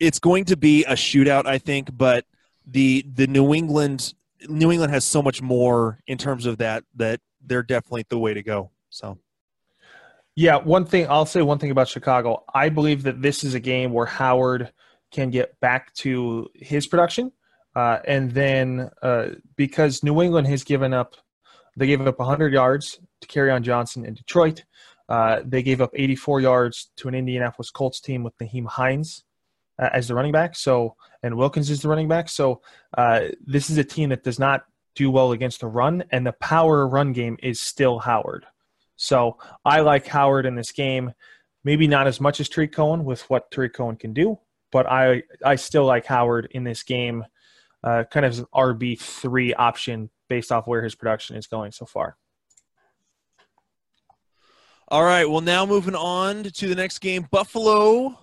it's 0.00 0.18
going 0.18 0.44
to 0.46 0.56
be 0.56 0.84
a 0.84 0.92
shootout, 0.92 1.46
I 1.46 1.58
think. 1.58 1.96
But 1.96 2.24
the 2.66 3.04
the 3.12 3.26
New 3.26 3.54
England 3.54 4.14
New 4.48 4.70
England 4.70 4.92
has 4.92 5.04
so 5.04 5.22
much 5.22 5.42
more 5.42 6.00
in 6.06 6.18
terms 6.18 6.46
of 6.46 6.58
that 6.58 6.84
that 6.96 7.20
they're 7.44 7.62
definitely 7.62 8.04
the 8.08 8.18
way 8.18 8.34
to 8.34 8.42
go. 8.42 8.70
So. 8.90 9.18
Yeah, 10.36 10.56
one 10.56 10.84
thing 10.84 11.06
I'll 11.08 11.26
say 11.26 11.42
one 11.42 11.58
thing 11.58 11.70
about 11.70 11.88
Chicago. 11.88 12.44
I 12.52 12.68
believe 12.68 13.04
that 13.04 13.22
this 13.22 13.44
is 13.44 13.54
a 13.54 13.60
game 13.60 13.92
where 13.92 14.06
Howard 14.06 14.72
can 15.12 15.30
get 15.30 15.58
back 15.60 15.94
to 15.94 16.50
his 16.56 16.88
production, 16.88 17.30
uh, 17.76 18.00
and 18.04 18.32
then 18.32 18.90
uh, 19.00 19.26
because 19.54 20.02
New 20.02 20.20
England 20.22 20.48
has 20.48 20.64
given 20.64 20.92
up, 20.92 21.14
they 21.76 21.86
gave 21.86 22.04
up 22.04 22.18
100 22.18 22.52
yards 22.52 22.98
to 23.20 23.28
Kerryon 23.28 23.62
Johnson 23.62 24.04
in 24.04 24.14
Detroit. 24.14 24.64
Uh, 25.08 25.40
they 25.44 25.62
gave 25.62 25.80
up 25.80 25.90
84 25.94 26.40
yards 26.40 26.90
to 26.96 27.08
an 27.08 27.14
Indianapolis 27.14 27.70
Colts 27.70 28.00
team 28.00 28.22
with 28.22 28.36
Nyheim 28.38 28.66
Hines 28.66 29.24
uh, 29.78 29.90
as 29.92 30.08
the 30.08 30.14
running 30.14 30.32
back. 30.32 30.56
So, 30.56 30.96
and 31.22 31.36
Wilkins 31.36 31.70
is 31.70 31.82
the 31.82 31.88
running 31.88 32.08
back. 32.08 32.28
So, 32.28 32.62
uh, 32.96 33.28
this 33.44 33.70
is 33.70 33.78
a 33.78 33.84
team 33.84 34.10
that 34.10 34.24
does 34.24 34.38
not 34.38 34.64
do 34.94 35.10
well 35.10 35.32
against 35.32 35.60
the 35.60 35.66
run, 35.66 36.04
and 36.10 36.26
the 36.26 36.32
power 36.32 36.86
run 36.86 37.12
game 37.12 37.36
is 37.42 37.60
still 37.60 37.98
Howard. 37.98 38.46
So, 38.96 39.38
I 39.64 39.80
like 39.80 40.06
Howard 40.06 40.46
in 40.46 40.54
this 40.54 40.72
game. 40.72 41.12
Maybe 41.64 41.86
not 41.86 42.06
as 42.06 42.20
much 42.20 42.40
as 42.40 42.48
Tarik 42.48 42.72
Cohen 42.72 43.04
with 43.04 43.28
what 43.30 43.50
Tarik 43.50 43.74
Cohen 43.74 43.96
can 43.96 44.12
do, 44.12 44.38
but 44.70 44.86
I 44.86 45.22
I 45.44 45.56
still 45.56 45.86
like 45.86 46.06
Howard 46.06 46.48
in 46.50 46.64
this 46.64 46.82
game, 46.82 47.24
uh, 47.82 48.04
kind 48.10 48.26
of 48.26 48.32
as 48.32 48.38
an 48.40 48.46
RB 48.54 49.00
three 49.00 49.54
option 49.54 50.10
based 50.28 50.52
off 50.52 50.66
where 50.66 50.82
his 50.82 50.94
production 50.94 51.36
is 51.36 51.46
going 51.46 51.72
so 51.72 51.86
far. 51.86 52.16
All 54.88 55.02
right. 55.02 55.28
Well, 55.28 55.40
now 55.40 55.64
moving 55.64 55.94
on 55.94 56.44
to 56.44 56.68
the 56.68 56.74
next 56.74 56.98
game, 56.98 57.26
Buffalo 57.30 58.18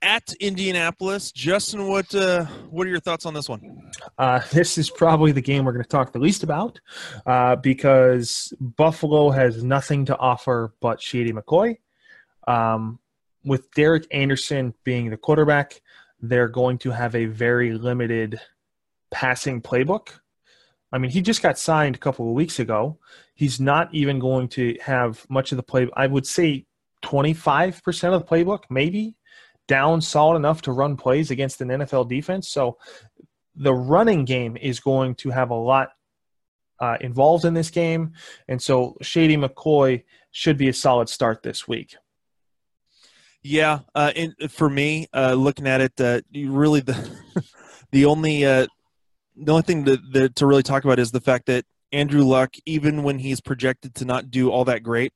at 0.00 0.32
Indianapolis. 0.40 1.32
Justin, 1.32 1.86
what 1.86 2.14
uh, 2.14 2.46
what 2.70 2.86
are 2.86 2.90
your 2.90 3.00
thoughts 3.00 3.26
on 3.26 3.34
this 3.34 3.48
one? 3.48 3.90
Uh, 4.18 4.40
this 4.52 4.78
is 4.78 4.90
probably 4.90 5.32
the 5.32 5.40
game 5.42 5.64
we're 5.64 5.72
going 5.72 5.84
to 5.84 5.88
talk 5.88 6.12
the 6.12 6.18
least 6.18 6.42
about 6.42 6.80
uh, 7.26 7.56
because 7.56 8.54
Buffalo 8.58 9.30
has 9.30 9.62
nothing 9.62 10.06
to 10.06 10.16
offer 10.16 10.74
but 10.80 11.00
Shady 11.00 11.32
McCoy. 11.32 11.76
Um, 12.48 12.98
with 13.44 13.70
Derek 13.72 14.06
Anderson 14.10 14.72
being 14.84 15.10
the 15.10 15.16
quarterback, 15.16 15.82
they're 16.20 16.48
going 16.48 16.78
to 16.78 16.90
have 16.90 17.14
a 17.14 17.26
very 17.26 17.72
limited 17.72 18.40
passing 19.10 19.60
playbook. 19.60 20.08
I 20.92 20.98
mean, 20.98 21.10
he 21.10 21.22
just 21.22 21.42
got 21.42 21.58
signed 21.58 21.96
a 21.96 21.98
couple 21.98 22.28
of 22.28 22.34
weeks 22.34 22.58
ago. 22.58 22.98
He's 23.34 23.58
not 23.58 23.92
even 23.94 24.18
going 24.18 24.48
to 24.48 24.76
have 24.82 25.24
much 25.30 25.52
of 25.52 25.56
the 25.56 25.62
play. 25.62 25.88
I 25.96 26.06
would 26.06 26.26
say 26.26 26.66
25% 27.04 28.12
of 28.12 28.20
the 28.20 28.26
playbook, 28.26 28.64
maybe 28.68 29.14
down 29.68 30.00
solid 30.00 30.36
enough 30.36 30.62
to 30.62 30.72
run 30.72 30.96
plays 30.96 31.30
against 31.30 31.60
an 31.60 31.68
NFL 31.68 32.08
defense. 32.08 32.48
So 32.48 32.78
the 33.54 33.74
running 33.74 34.24
game 34.24 34.56
is 34.56 34.80
going 34.80 35.14
to 35.16 35.30
have 35.30 35.50
a 35.50 35.54
lot 35.54 35.90
uh, 36.78 36.98
involved 37.00 37.44
in 37.44 37.54
this 37.54 37.70
game. 37.70 38.12
And 38.48 38.60
so 38.60 38.96
Shady 39.00 39.36
McCoy 39.36 40.04
should 40.30 40.58
be 40.58 40.68
a 40.68 40.72
solid 40.72 41.08
start 41.08 41.42
this 41.42 41.66
week. 41.68 41.96
Yeah, 43.42 43.80
uh, 43.94 44.12
for 44.48 44.68
me, 44.70 45.08
uh, 45.12 45.34
looking 45.34 45.66
at 45.66 45.80
it, 45.80 46.00
uh, 46.00 46.20
really 46.32 46.80
the 46.80 47.10
the 47.90 48.04
only 48.04 48.44
uh, 48.46 48.66
the 49.36 49.52
only 49.52 49.62
thing 49.62 49.84
to, 49.84 50.28
to 50.28 50.46
really 50.46 50.62
talk 50.62 50.84
about 50.84 50.98
is 50.98 51.10
the 51.10 51.20
fact 51.20 51.46
that 51.46 51.64
Andrew 51.92 52.22
Luck, 52.22 52.54
even 52.66 53.02
when 53.02 53.18
he's 53.18 53.40
projected 53.40 53.94
to 53.96 54.04
not 54.04 54.30
do 54.30 54.50
all 54.50 54.64
that 54.64 54.82
great, 54.82 55.12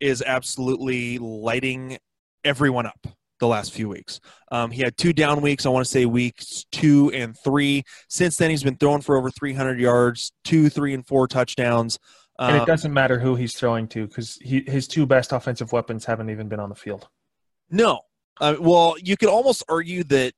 is 0.00 0.22
absolutely 0.22 1.18
lighting 1.18 1.98
everyone 2.44 2.86
up 2.86 3.06
the 3.40 3.46
last 3.46 3.72
few 3.72 3.88
weeks. 3.88 4.20
Um, 4.50 4.70
he 4.70 4.82
had 4.82 4.96
two 4.96 5.12
down 5.12 5.40
weeks. 5.40 5.66
I 5.66 5.70
want 5.70 5.84
to 5.84 5.90
say 5.90 6.06
weeks 6.06 6.64
two 6.70 7.10
and 7.12 7.36
three. 7.42 7.82
Since 8.08 8.36
then, 8.36 8.50
he's 8.50 8.62
been 8.62 8.76
throwing 8.76 9.00
for 9.00 9.16
over 9.16 9.30
300 9.30 9.80
yards, 9.80 10.32
two, 10.44 10.68
three, 10.68 10.94
and 10.94 11.06
four 11.06 11.26
touchdowns. 11.26 11.98
And 12.38 12.56
um, 12.56 12.62
it 12.62 12.66
doesn't 12.66 12.92
matter 12.92 13.18
who 13.18 13.34
he's 13.34 13.54
throwing 13.54 13.88
to 13.88 14.06
because 14.06 14.38
his 14.42 14.86
two 14.86 15.06
best 15.06 15.32
offensive 15.32 15.72
weapons 15.72 16.04
haven't 16.04 16.30
even 16.30 16.48
been 16.48 16.60
on 16.60 16.68
the 16.68 16.74
field. 16.74 17.08
No. 17.70 18.00
Uh, 18.40 18.56
well, 18.58 18.96
you 19.02 19.16
could 19.16 19.28
almost 19.28 19.62
argue 19.68 20.04
that 20.04 20.32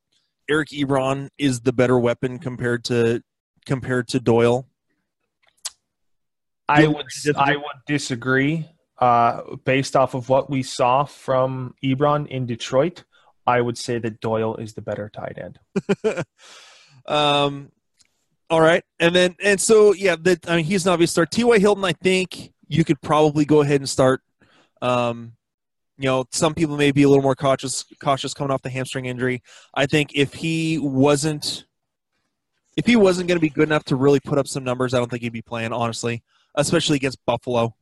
Eric 0.48 0.68
Ebron 0.70 1.28
is 1.38 1.60
the 1.60 1.72
better 1.72 1.98
weapon 1.98 2.38
compared 2.38 2.84
to 2.84 3.22
compared 3.66 4.08
to 4.08 4.20
Doyle. 4.20 4.66
I 6.68 6.86
would 6.86 7.06
I 7.36 7.56
would 7.56 7.76
disagree. 7.86 8.68
Uh, 8.96 9.56
based 9.64 9.96
off 9.96 10.14
of 10.14 10.28
what 10.28 10.48
we 10.48 10.62
saw 10.62 11.04
from 11.04 11.74
Ebron 11.84 12.28
in 12.28 12.46
Detroit, 12.46 13.02
I 13.44 13.60
would 13.60 13.76
say 13.76 13.98
that 13.98 14.20
Doyle 14.20 14.54
is 14.56 14.74
the 14.74 14.82
better 14.82 15.10
tight 15.10 15.36
end. 15.36 15.58
um, 17.06 17.72
all 18.48 18.60
right, 18.60 18.84
and 19.00 19.14
then 19.14 19.34
and 19.42 19.60
so 19.60 19.92
yeah, 19.94 20.16
that 20.20 20.48
I 20.48 20.56
mean 20.56 20.64
he's 20.64 20.86
an 20.86 20.92
obvious 20.92 21.10
start. 21.10 21.32
T.Y. 21.32 21.58
Hilton, 21.58 21.84
I 21.84 21.92
think 21.92 22.52
you 22.68 22.84
could 22.84 23.00
probably 23.02 23.44
go 23.44 23.62
ahead 23.62 23.80
and 23.80 23.88
start. 23.88 24.22
Um, 24.80 25.32
you 25.96 26.06
know, 26.06 26.24
some 26.32 26.54
people 26.54 26.76
may 26.76 26.90
be 26.90 27.02
a 27.02 27.08
little 27.08 27.22
more 27.22 27.34
cautious 27.34 27.84
cautious 28.00 28.34
coming 28.34 28.50
off 28.50 28.62
the 28.62 28.70
hamstring 28.70 29.06
injury. 29.06 29.42
I 29.74 29.86
think 29.86 30.10
if 30.14 30.34
he 30.34 30.78
wasn't 30.78 31.66
if 32.76 32.86
he 32.86 32.96
wasn't 32.96 33.28
going 33.28 33.36
to 33.36 33.40
be 33.40 33.50
good 33.50 33.68
enough 33.68 33.84
to 33.84 33.96
really 33.96 34.20
put 34.20 34.38
up 34.38 34.48
some 34.48 34.64
numbers, 34.64 34.94
I 34.94 34.98
don't 34.98 35.10
think 35.10 35.22
he'd 35.22 35.32
be 35.32 35.42
playing. 35.42 35.72
Honestly, 35.72 36.22
especially 36.54 36.96
against 36.96 37.24
Buffalo. 37.24 37.74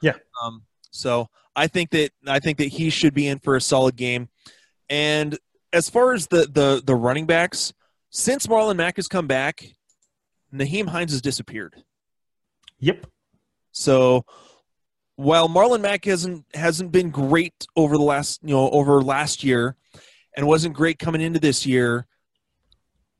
Yeah. 0.00 0.14
Um, 0.42 0.62
so 0.90 1.28
I 1.56 1.66
think 1.66 1.90
that 1.90 2.12
I 2.26 2.38
think 2.38 2.58
that 2.58 2.68
he 2.68 2.90
should 2.90 3.14
be 3.14 3.26
in 3.26 3.40
for 3.40 3.56
a 3.56 3.60
solid 3.60 3.96
game. 3.96 4.28
And 4.88 5.36
as 5.72 5.90
far 5.90 6.14
as 6.14 6.28
the 6.28 6.46
the 6.46 6.82
the 6.84 6.94
running 6.94 7.26
backs, 7.26 7.72
since 8.10 8.46
Marlon 8.46 8.76
Mack 8.76 8.96
has 8.96 9.08
come 9.08 9.26
back, 9.26 9.64
Nyheim 10.54 10.88
Hines 10.88 11.10
has 11.10 11.20
disappeared. 11.20 11.82
Yep. 12.78 13.06
So 13.72 14.24
while 15.18 15.48
Marlon 15.48 15.80
Mack 15.80 16.04
hasn't 16.04 16.44
hasn't 16.54 16.92
been 16.92 17.10
great 17.10 17.66
over 17.74 17.96
the 17.96 18.04
last 18.04 18.38
you 18.44 18.54
know 18.54 18.70
over 18.70 19.02
last 19.02 19.42
year, 19.42 19.74
and 20.36 20.46
wasn't 20.46 20.74
great 20.74 21.00
coming 21.00 21.20
into 21.20 21.40
this 21.40 21.66
year, 21.66 22.06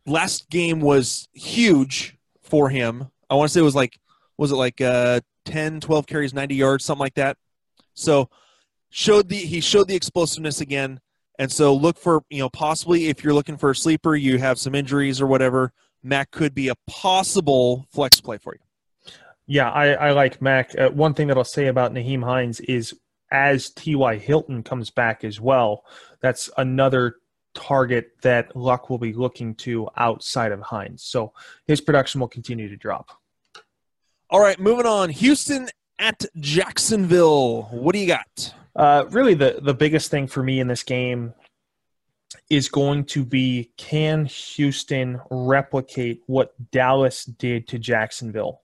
last 0.06 0.48
game 0.48 0.80
was 0.80 1.28
huge 1.32 2.16
for 2.40 2.70
him. 2.70 3.08
I 3.28 3.34
want 3.34 3.48
to 3.48 3.52
say 3.52 3.58
it 3.58 3.64
was 3.64 3.74
like 3.74 3.98
was 4.36 4.52
it 4.52 4.56
like 4.56 4.80
uh, 4.80 5.20
10, 5.46 5.80
12 5.80 6.06
carries, 6.06 6.32
90 6.32 6.54
yards, 6.54 6.84
something 6.84 7.00
like 7.00 7.14
that. 7.14 7.36
So 7.94 8.30
showed 8.90 9.28
the 9.28 9.36
he 9.36 9.60
showed 9.60 9.88
the 9.88 9.96
explosiveness 9.96 10.60
again. 10.60 11.00
And 11.40 11.50
so 11.50 11.74
look 11.74 11.98
for, 11.98 12.22
you 12.30 12.38
know, 12.38 12.48
possibly 12.48 13.08
if 13.08 13.24
you're 13.24 13.34
looking 13.34 13.56
for 13.56 13.70
a 13.70 13.74
sleeper, 13.74 14.14
you 14.14 14.38
have 14.38 14.60
some 14.60 14.76
injuries 14.76 15.20
or 15.20 15.26
whatever, 15.26 15.72
Mack 16.04 16.30
could 16.30 16.54
be 16.54 16.68
a 16.68 16.76
possible 16.86 17.86
flex 17.90 18.20
play 18.20 18.38
for 18.38 18.54
you. 18.54 18.67
Yeah, 19.48 19.70
I, 19.70 19.92
I 19.92 20.10
like 20.12 20.42
Mack. 20.42 20.78
Uh, 20.78 20.90
one 20.90 21.14
thing 21.14 21.28
that 21.28 21.38
I'll 21.38 21.42
say 21.42 21.66
about 21.66 21.94
Nyheim 21.94 22.22
Hines 22.22 22.60
is 22.60 22.94
as 23.32 23.70
T.Y. 23.70 24.18
Hilton 24.18 24.62
comes 24.62 24.90
back 24.90 25.24
as 25.24 25.40
well, 25.40 25.84
that's 26.20 26.50
another 26.58 27.16
target 27.54 28.10
that 28.22 28.54
Luck 28.54 28.90
will 28.90 28.98
be 28.98 29.14
looking 29.14 29.54
to 29.56 29.88
outside 29.96 30.52
of 30.52 30.60
Hines. 30.60 31.02
So 31.02 31.32
his 31.66 31.80
production 31.80 32.20
will 32.20 32.28
continue 32.28 32.68
to 32.68 32.76
drop. 32.76 33.10
All 34.30 34.40
right, 34.40 34.60
moving 34.60 34.86
on. 34.86 35.08
Houston 35.08 35.68
at 35.98 36.26
Jacksonville. 36.38 37.62
What 37.70 37.94
do 37.94 37.98
you 38.00 38.06
got? 38.06 38.54
Uh, 38.76 39.06
really, 39.10 39.32
the, 39.34 39.60
the 39.62 39.74
biggest 39.74 40.10
thing 40.10 40.26
for 40.26 40.42
me 40.42 40.60
in 40.60 40.68
this 40.68 40.82
game 40.82 41.32
is 42.50 42.68
going 42.68 43.04
to 43.04 43.24
be 43.24 43.72
can 43.78 44.26
Houston 44.26 45.20
replicate 45.30 46.22
what 46.26 46.52
Dallas 46.70 47.24
did 47.24 47.66
to 47.68 47.78
Jacksonville? 47.78 48.60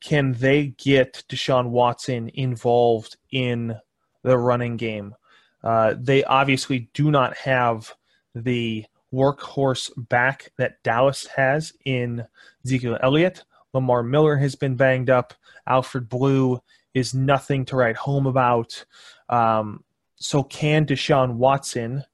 Can 0.00 0.32
they 0.32 0.68
get 0.78 1.24
Deshaun 1.28 1.70
Watson 1.70 2.30
involved 2.34 3.16
in 3.30 3.76
the 4.22 4.38
running 4.38 4.76
game? 4.76 5.14
Uh, 5.62 5.94
they 5.98 6.22
obviously 6.24 6.88
do 6.94 7.10
not 7.10 7.36
have 7.36 7.92
the 8.34 8.84
workhorse 9.12 9.90
back 10.08 10.52
that 10.56 10.82
Dallas 10.82 11.26
has 11.26 11.72
in 11.84 12.24
Ezekiel 12.64 12.98
Elliott. 13.02 13.44
Lamar 13.74 14.02
Miller 14.02 14.36
has 14.36 14.54
been 14.54 14.76
banged 14.76 15.10
up. 15.10 15.34
Alfred 15.66 16.08
Blue 16.08 16.60
is 16.94 17.14
nothing 17.14 17.64
to 17.66 17.76
write 17.76 17.96
home 17.96 18.26
about. 18.26 18.84
Um, 19.28 19.84
so 20.16 20.42
can 20.42 20.86
Deshaun 20.86 21.34
Watson 21.34 22.04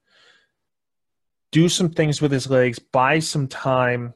do 1.52 1.68
some 1.68 1.90
things 1.90 2.20
with 2.20 2.32
his 2.32 2.50
legs, 2.50 2.78
buy 2.78 3.18
some 3.18 3.48
time? 3.48 4.14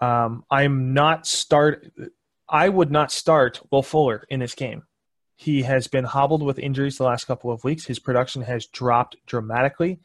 Um, 0.00 0.44
I'm 0.50 0.94
not 0.94 1.26
start. 1.26 1.92
I 2.50 2.68
would 2.68 2.90
not 2.90 3.12
start 3.12 3.60
Will 3.70 3.82
Fuller 3.82 4.24
in 4.28 4.40
this 4.40 4.54
game. 4.54 4.82
He 5.36 5.62
has 5.62 5.86
been 5.86 6.04
hobbled 6.04 6.42
with 6.42 6.58
injuries 6.58 6.98
the 6.98 7.04
last 7.04 7.24
couple 7.24 7.50
of 7.50 7.64
weeks. 7.64 7.86
His 7.86 7.98
production 7.98 8.42
has 8.42 8.66
dropped 8.66 9.16
dramatically. 9.24 10.00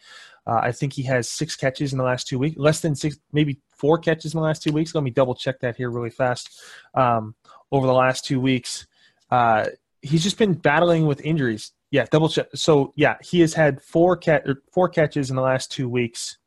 Uh, 0.48 0.60
I 0.62 0.72
think 0.72 0.94
he 0.94 1.04
has 1.04 1.28
six 1.28 1.56
catches 1.56 1.92
in 1.92 1.98
the 1.98 2.06
last 2.06 2.28
two 2.28 2.40
weeks, 2.40 2.58
less 2.58 2.80
than 2.80 2.96
six, 2.96 3.18
maybe 3.34 3.60
four 3.76 3.98
catches 3.98 4.34
in 4.34 4.40
the 4.40 4.46
last 4.46 4.64
two 4.64 4.72
weeks. 4.72 4.94
Let 4.94 5.04
me 5.04 5.10
double 5.10 5.36
check 5.36 5.60
that 5.60 5.76
here 5.76 5.90
really 5.90 6.12
fast. 6.12 6.62
Um, 6.94 7.36
over 7.72 7.88
the 7.88 7.94
last 7.94 8.26
two 8.26 8.40
weeks, 8.40 8.88
uh, 9.32 9.66
he's 10.02 10.24
just 10.24 10.38
been 10.38 10.54
battling 10.54 11.08
with 11.08 11.20
injuries. 11.22 11.72
Yeah, 11.90 12.06
double 12.10 12.30
check. 12.30 12.48
So 12.54 12.94
yeah, 12.96 13.18
he 13.22 13.42
has 13.42 13.54
had 13.54 13.82
four 13.82 14.16
cat 14.16 14.46
four 14.72 14.88
catches 14.88 15.32
in 15.32 15.36
the 15.36 15.42
last 15.42 15.72
two 15.72 15.90
weeks 15.90 16.38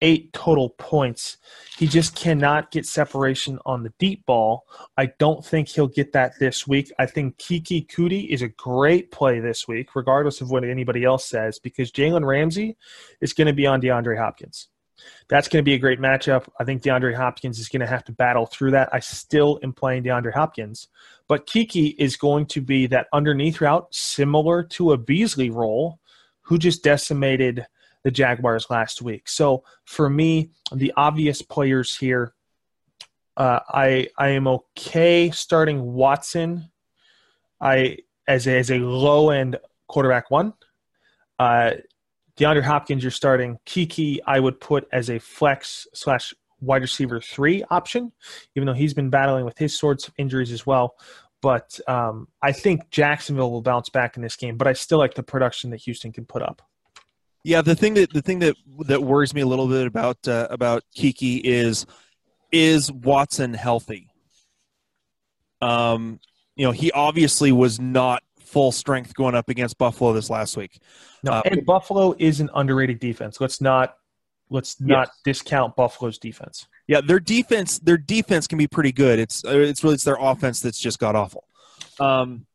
eight 0.00 0.32
total 0.32 0.70
points. 0.70 1.38
He 1.76 1.86
just 1.86 2.14
cannot 2.14 2.70
get 2.70 2.86
separation 2.86 3.58
on 3.66 3.82
the 3.82 3.92
deep 3.98 4.24
ball. 4.26 4.64
I 4.96 5.06
don't 5.18 5.44
think 5.44 5.68
he'll 5.68 5.88
get 5.88 6.12
that 6.12 6.38
this 6.38 6.66
week. 6.66 6.92
I 6.98 7.06
think 7.06 7.36
Keke 7.38 7.86
Coutee 7.88 8.28
is 8.28 8.42
a 8.42 8.48
great 8.48 9.10
play 9.10 9.40
this 9.40 9.66
week, 9.66 9.94
regardless 9.96 10.40
of 10.40 10.50
what 10.50 10.64
anybody 10.64 11.04
else 11.04 11.26
says, 11.26 11.58
because 11.58 11.90
Jalen 11.90 12.26
Ramsey 12.26 12.76
is 13.20 13.32
going 13.32 13.46
to 13.48 13.52
be 13.52 13.66
on 13.66 13.80
DeAndre 13.80 14.18
Hopkins. 14.18 14.68
That's 15.28 15.48
going 15.48 15.62
to 15.62 15.68
be 15.68 15.74
a 15.74 15.78
great 15.78 16.00
matchup. 16.00 16.48
I 16.58 16.64
think 16.64 16.82
DeAndre 16.82 17.14
Hopkins 17.14 17.58
is 17.58 17.68
going 17.68 17.80
to 17.80 17.86
have 17.86 18.04
to 18.04 18.12
battle 18.12 18.46
through 18.46 18.72
that. 18.72 18.88
I 18.92 19.00
still 19.00 19.60
am 19.62 19.72
playing 19.72 20.04
DeAndre 20.04 20.32
Hopkins, 20.32 20.88
but 21.28 21.46
Keke 21.46 21.94
is 21.98 22.16
going 22.16 22.46
to 22.46 22.60
be 22.60 22.86
that 22.88 23.06
underneath 23.12 23.60
route, 23.60 23.94
similar 23.94 24.62
to 24.64 24.92
a 24.92 24.98
Beasley 24.98 25.50
role, 25.50 25.98
who 26.42 26.58
just 26.58 26.82
decimated– 26.84 27.66
the 28.04 28.10
Jaguars 28.10 28.66
last 28.70 29.02
week. 29.02 29.28
So 29.28 29.64
for 29.84 30.08
me, 30.08 30.50
the 30.72 30.92
obvious 30.96 31.42
players 31.42 31.96
here, 31.96 32.34
uh, 33.36 33.60
I 33.68 34.08
I 34.16 34.28
am 34.30 34.46
okay 34.48 35.30
starting 35.30 35.82
Watson. 35.82 36.70
I 37.60 37.98
as 38.26 38.46
a, 38.46 38.58
as 38.58 38.70
a 38.70 38.78
low 38.78 39.30
end 39.30 39.58
quarterback 39.88 40.30
one. 40.30 40.54
Uh, 41.38 41.72
DeAndre 42.38 42.62
Hopkins, 42.62 43.02
you're 43.02 43.10
starting. 43.10 43.58
Keke, 43.66 44.18
I 44.26 44.38
would 44.38 44.60
put 44.60 44.86
as 44.92 45.10
a 45.10 45.18
flex 45.18 45.88
slash 45.92 46.34
wide 46.60 46.82
receiver 46.82 47.20
three 47.20 47.64
option, 47.70 48.12
even 48.54 48.66
though 48.66 48.74
he's 48.74 48.94
been 48.94 49.10
battling 49.10 49.44
with 49.44 49.58
his 49.58 49.76
sorts 49.76 50.06
of 50.06 50.14
injuries 50.18 50.52
as 50.52 50.66
well. 50.66 50.94
But 51.40 51.78
um, 51.86 52.28
I 52.42 52.52
think 52.52 52.90
Jacksonville 52.90 53.50
will 53.50 53.62
bounce 53.62 53.88
back 53.88 54.16
in 54.16 54.22
this 54.22 54.36
game. 54.36 54.56
But 54.56 54.66
I 54.66 54.72
still 54.72 54.98
like 54.98 55.14
the 55.14 55.22
production 55.22 55.70
that 55.70 55.80
Houston 55.82 56.12
can 56.12 56.26
put 56.26 56.42
up. 56.42 56.62
Yeah, 57.44 57.62
the 57.62 57.74
thing 57.74 57.94
that 57.94 58.12
the 58.12 58.22
thing 58.22 58.40
that 58.40 58.56
that 58.86 59.02
worries 59.02 59.34
me 59.34 59.40
a 59.40 59.46
little 59.46 59.68
bit 59.68 59.86
about 59.86 60.26
uh, 60.26 60.48
about 60.50 60.84
Keke 60.96 61.40
is 61.44 61.86
is 62.52 62.90
Watson 62.90 63.54
healthy? 63.54 64.10
Um, 65.60 66.20
you 66.56 66.64
know, 66.64 66.72
he 66.72 66.90
obviously 66.92 67.52
was 67.52 67.80
not 67.80 68.22
full 68.40 68.72
strength 68.72 69.14
going 69.14 69.34
up 69.34 69.48
against 69.48 69.78
Buffalo 69.78 70.12
this 70.12 70.30
last 70.30 70.56
week. 70.56 70.80
No, 71.22 71.32
uh, 71.32 71.42
and 71.44 71.64
Buffalo 71.64 72.14
is 72.18 72.40
an 72.40 72.50
underrated 72.54 72.98
defense. 72.98 73.40
Let's 73.40 73.60
not 73.60 73.96
let's 74.50 74.80
not 74.80 75.08
yes. 75.08 75.20
discount 75.24 75.76
Buffalo's 75.76 76.18
defense. 76.18 76.66
Yeah, 76.86 77.00
their 77.00 77.20
defense 77.20 77.78
their 77.78 77.98
defense 77.98 78.46
can 78.46 78.58
be 78.58 78.66
pretty 78.66 78.92
good. 78.92 79.18
It's 79.18 79.42
it's 79.44 79.84
really 79.84 79.94
it's 79.94 80.04
their 80.04 80.18
offense 80.18 80.60
that's 80.60 80.80
just 80.80 80.98
got 80.98 81.14
awful. 81.14 81.44
Um, 82.00 82.46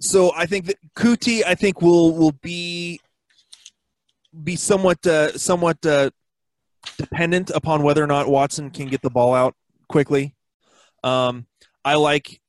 so 0.00 0.32
I 0.34 0.46
think 0.46 0.66
that 0.66 0.76
Coutee 0.96 1.42
I 1.46 1.54
think 1.54 1.80
will 1.82 2.14
will 2.14 2.32
be 2.32 3.00
be 4.44 4.56
somewhat 4.56 5.04
uh, 5.06 5.36
somewhat 5.36 5.84
uh, 5.84 6.10
dependent 6.96 7.50
upon 7.50 7.82
whether 7.82 8.02
or 8.02 8.06
not 8.06 8.28
Watson 8.28 8.70
can 8.70 8.88
get 8.88 9.02
the 9.02 9.10
ball 9.10 9.34
out 9.34 9.54
quickly. 9.88 10.34
Um, 11.02 11.46
I 11.84 11.94
like, 11.94 12.40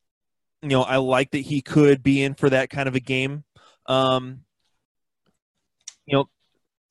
you 0.62 0.70
know, 0.70 0.84
I 0.84 0.98
like 0.98 1.32
that 1.32 1.39
he 1.39 1.62
could 1.62 2.04
be 2.04 2.24
in 2.24 2.34
for 2.34 2.50
that 2.50 2.70
kind 2.70 2.88
of 2.88 2.96
a 2.96 3.00
game. 3.00 3.44
Um, 3.86 4.41
you 6.06 6.17
know, 6.17 6.30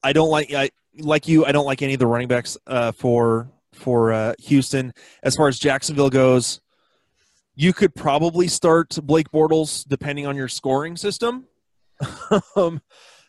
I 0.03 0.13
don't 0.13 0.31
like 0.31 0.53
I 0.53 0.71
like 0.99 1.29
you. 1.29 1.45
I 1.45 1.53
don't 1.53 1.67
like 1.67 1.83
any 1.83 1.95
of 1.95 2.01
the 2.01 2.07
running 2.07 2.29
backs 2.29 2.57
uh, 2.67 2.93
for 2.93 3.51
for 3.73 4.13
uh, 4.13 4.35
Houston. 4.41 4.93
As 5.23 5.37
far 5.37 5.49
as 5.49 5.59
Jacksonville 5.59 6.11
goes, 6.11 6.61
you 7.55 7.73
could 7.73 7.95
probably 7.95 8.49
start 8.49 8.99
Blake 9.03 9.31
Bortles 9.31 9.87
depending 9.87 10.27
on 10.27 10.37
your 10.37 10.49
scoring 10.49 10.97
system. 10.97 11.47
um, 12.57 12.81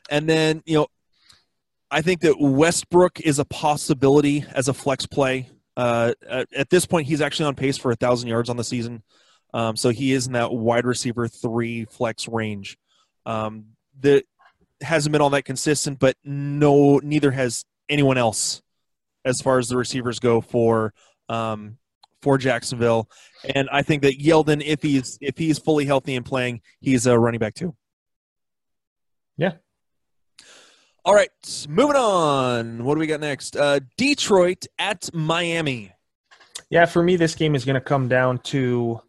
and 0.09 0.27
then 0.29 0.63
you 0.65 0.75
know 0.75 0.87
I 1.91 2.01
think 2.01 2.21
that 2.21 2.39
Westbrook 2.39 3.19
is 3.19 3.37
a 3.37 3.45
possibility 3.45 4.45
as 4.53 4.69
a 4.69 4.73
flex 4.73 5.05
play. 5.05 5.49
Uh, 5.75 6.13
at, 6.27 6.47
at, 6.55 6.69
this 6.69 6.85
point, 6.85 7.07
he's 7.07 7.21
actually 7.21 7.47
on 7.47 7.55
pace 7.55 7.77
for 7.77 7.91
a 7.91 7.95
thousand 7.95 8.29
yards 8.29 8.49
on 8.49 8.55
the 8.55 8.63
season, 8.63 9.03
um, 9.53 9.75
so 9.75 9.89
he 9.89 10.13
is 10.13 10.27
in 10.27 10.33
that 10.33 10.51
wide 10.53 10.85
receiver 10.85 11.27
three 11.27 11.85
flex 11.85 12.27
range. 12.27 12.77
Um, 13.25 13.65
that 13.99 14.23
hasn't 14.81 15.11
been 15.11 15.21
all 15.21 15.29
that 15.31 15.43
consistent, 15.43 15.99
but 15.99 16.15
no, 16.23 16.99
neither 16.99 17.31
has 17.31 17.65
anyone 17.89 18.17
else 18.17 18.61
as 19.25 19.41
far 19.41 19.59
as 19.59 19.67
the 19.67 19.77
receivers 19.77 20.19
go 20.19 20.41
for 20.41 20.93
um, 21.29 21.77
for 22.21 22.37
Jacksonville. 22.37 23.09
And 23.55 23.69
I 23.71 23.81
think 23.81 24.03
that 24.03 24.19
Yeldon, 24.19 24.63
if 24.63 24.81
he's 24.81 25.17
if 25.21 25.37
he's 25.37 25.59
fully 25.59 25.85
healthy 25.85 26.15
and 26.15 26.25
playing, 26.25 26.61
he's 26.79 27.05
a 27.05 27.17
running 27.17 27.39
back 27.39 27.53
too. 27.53 27.75
Yeah, 29.37 29.53
all 31.03 31.15
right, 31.15 31.29
moving 31.67 31.95
on. 31.95 32.83
What 32.83 32.93
do 32.93 32.99
we 32.99 33.07
got 33.07 33.21
next? 33.21 33.57
Uh, 33.57 33.79
Detroit 33.97 34.67
at 34.77 35.11
Miami. 35.13 35.91
Yeah, 36.69 36.85
for 36.85 37.01
me, 37.01 37.15
this 37.15 37.33
game 37.33 37.55
is 37.55 37.65
going 37.65 37.75
to 37.75 37.81
come 37.81 38.07
down 38.07 38.37
to, 38.39 39.01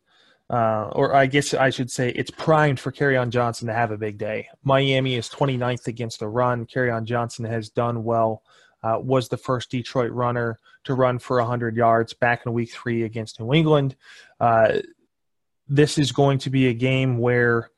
uh, 0.49 0.89
or 0.93 1.15
I 1.15 1.27
guess 1.27 1.53
I 1.53 1.69
should 1.69 1.91
say, 1.91 2.09
it's 2.11 2.31
primed 2.31 2.81
for 2.81 2.91
Kerryon 2.93 3.29
Johnson 3.29 3.69
to 3.69 3.75
have 3.75 3.91
a 3.91 3.99
big 3.99 4.17
day. 4.17 4.49
Miami 4.65 5.17
is 5.17 5.29
29th 5.29 5.87
against 5.87 6.21
the 6.21 6.29
run. 6.29 6.65
Kerryon 6.65 7.05
Johnson 7.05 7.45
has 7.45 7.69
done 7.69 8.05
well. 8.05 8.43
Uh, 8.83 8.99
was 8.99 9.29
the 9.29 9.37
first 9.37 9.71
Detroit 9.71 10.11
runner 10.13 10.59
to 10.85 10.95
run 10.95 11.19
for 11.19 11.37
100 11.39 11.77
yards 11.77 12.15
back 12.15 12.43
in 12.47 12.53
Week 12.53 12.73
Three 12.73 13.05
against 13.05 13.39
New 13.39 13.53
England. 13.53 13.97
Uh, 14.41 14.79
this 15.69 15.99
is 15.99 16.11
going 16.11 16.39
to 16.39 16.51
be 16.51 16.69
a 16.69 16.75
game 16.75 17.19
where 17.19 17.71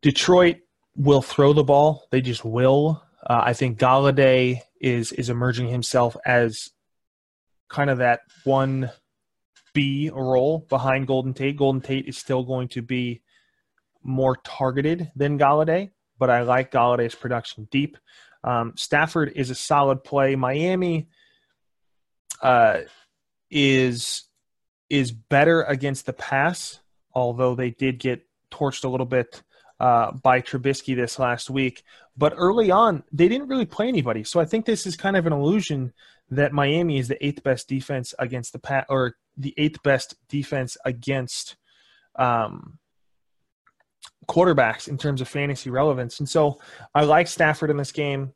Detroit 0.00 0.56
will 0.96 1.22
throw 1.22 1.52
the 1.52 1.64
ball. 1.64 2.06
They 2.10 2.20
just 2.20 2.44
will. 2.44 3.02
Uh, 3.24 3.40
I 3.44 3.52
think 3.52 3.78
Golladay 3.78 4.60
is 4.80 5.12
is 5.12 5.30
emerging 5.30 5.68
himself 5.68 6.16
as 6.26 6.70
kind 7.68 7.90
of 7.90 7.98
that 7.98 8.20
one 8.44 8.90
B 9.74 10.10
role 10.12 10.66
behind 10.68 11.06
Golden 11.06 11.34
Tate. 11.34 11.56
Golden 11.56 11.80
Tate 11.80 12.08
is 12.08 12.18
still 12.18 12.42
going 12.42 12.68
to 12.68 12.82
be 12.82 13.22
more 14.02 14.36
targeted 14.44 15.10
than 15.14 15.38
Golladay, 15.38 15.90
but 16.18 16.30
I 16.30 16.42
like 16.42 16.72
Golladay's 16.72 17.14
production 17.14 17.68
deep. 17.70 17.96
Um, 18.44 18.74
Stafford 18.76 19.32
is 19.36 19.50
a 19.50 19.54
solid 19.54 20.02
play. 20.02 20.34
Miami 20.34 21.08
uh, 22.42 22.80
is 23.50 24.24
is 24.90 25.12
better 25.12 25.62
against 25.62 26.06
the 26.06 26.12
pass, 26.12 26.80
although 27.14 27.54
they 27.54 27.70
did 27.70 27.98
get 27.98 28.26
torched 28.50 28.84
a 28.84 28.88
little 28.88 29.06
bit 29.06 29.42
uh, 29.82 30.12
by 30.12 30.40
Trubisky 30.40 30.94
this 30.94 31.18
last 31.18 31.50
week. 31.50 31.82
But 32.16 32.34
early 32.36 32.70
on, 32.70 33.02
they 33.10 33.28
didn't 33.28 33.48
really 33.48 33.66
play 33.66 33.88
anybody. 33.88 34.22
So 34.22 34.38
I 34.38 34.44
think 34.44 34.64
this 34.64 34.86
is 34.86 34.96
kind 34.96 35.16
of 35.16 35.26
an 35.26 35.32
illusion 35.32 35.92
that 36.30 36.52
Miami 36.52 36.98
is 36.98 37.08
the 37.08 37.22
eighth 37.26 37.42
best 37.42 37.68
defense 37.68 38.14
against 38.18 38.52
the 38.52 38.60
pass, 38.60 38.86
or 38.88 39.16
the 39.36 39.52
eighth 39.56 39.82
best 39.82 40.14
defense 40.28 40.76
against 40.84 41.56
um, 42.14 42.78
quarterbacks 44.28 44.86
in 44.86 44.98
terms 44.98 45.20
of 45.20 45.28
fantasy 45.28 45.68
relevance. 45.68 46.20
And 46.20 46.28
so 46.28 46.60
I 46.94 47.02
like 47.02 47.26
Stafford 47.26 47.70
in 47.70 47.76
this 47.76 47.92
game. 47.92 48.34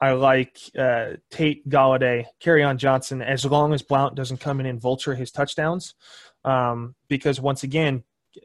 I 0.00 0.12
like 0.12 0.60
uh, 0.78 1.14
Tate, 1.30 1.68
Golladay, 1.68 2.26
Kerryon 2.40 2.76
Johnson, 2.76 3.20
as 3.20 3.44
long 3.44 3.74
as 3.74 3.82
Blount 3.82 4.14
doesn't 4.14 4.38
come 4.38 4.60
in 4.60 4.66
and 4.66 4.80
vulture 4.80 5.16
his 5.16 5.32
touchdowns. 5.32 5.94
Um, 6.44 6.94
because 7.08 7.40
once 7.40 7.64
again, 7.64 8.04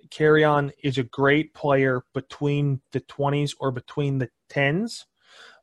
Kerryon 0.10 0.72
is 0.84 0.98
a 0.98 1.04
great 1.04 1.54
player 1.54 2.04
between 2.14 2.82
the 2.92 3.02
20s 3.02 3.56
or 3.60 3.72
between 3.72 4.18
the 4.20 4.30
10s. 4.50 5.06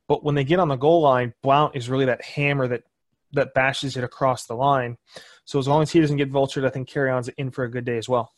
But 0.09 0.25
when 0.25 0.35
they 0.35 0.45
get 0.45 0.61
on 0.61 0.69
the 0.69 0.77
goal 0.77 1.03
line, 1.03 1.35
Blount 1.43 1.75
is 1.75 1.89
really 1.89 2.05
that 2.07 2.25
hammer 2.25 2.69
that 2.69 2.83
that 3.33 3.55
bashes 3.55 3.97
it 3.97 4.05
across 4.05 4.47
the 4.47 4.55
line. 4.55 4.97
So 5.45 5.59
as 5.59 5.69
long 5.69 5.83
as 5.83 5.91
he 5.91 6.01
doesn't 6.01 6.17
get 6.17 6.33
vultured, 6.33 6.65
I 6.65 6.71
think 6.71 6.89
Kerryon's 6.89 7.29
in 7.29 7.51
for 7.51 7.65
a 7.65 7.71
good 7.71 7.85
day 7.85 7.99
as 7.99 8.09
well. 8.09 8.33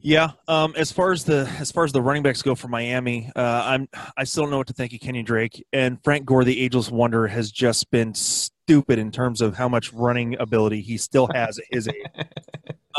Yeah, 0.00 0.32
um, 0.46 0.74
as 0.76 0.92
far 0.92 1.10
as 1.10 1.24
the 1.24 1.50
as 1.58 1.72
far 1.72 1.82
as 1.82 1.90
the 1.90 2.00
running 2.00 2.22
backs 2.22 2.40
go 2.40 2.54
for 2.54 2.68
Miami, 2.68 3.32
uh, 3.34 3.62
I'm 3.64 3.88
I 4.16 4.24
still 4.24 4.44
don't 4.44 4.52
know 4.52 4.58
what 4.58 4.68
to 4.68 4.72
think 4.72 4.92
of 4.92 5.00
Kenyon 5.00 5.24
Drake 5.24 5.64
and 5.72 5.98
Frank 6.04 6.24
Gore, 6.24 6.44
the 6.44 6.60
ageless 6.60 6.88
wonder, 6.88 7.26
has 7.26 7.50
just 7.50 7.90
been 7.90 8.14
stupid 8.14 9.00
in 9.00 9.10
terms 9.10 9.40
of 9.40 9.56
how 9.56 9.68
much 9.68 9.92
running 9.92 10.38
ability 10.38 10.82
he 10.82 10.98
still 10.98 11.28
has 11.34 11.58
at 11.58 11.64
his 11.70 11.88
age. 11.88 12.26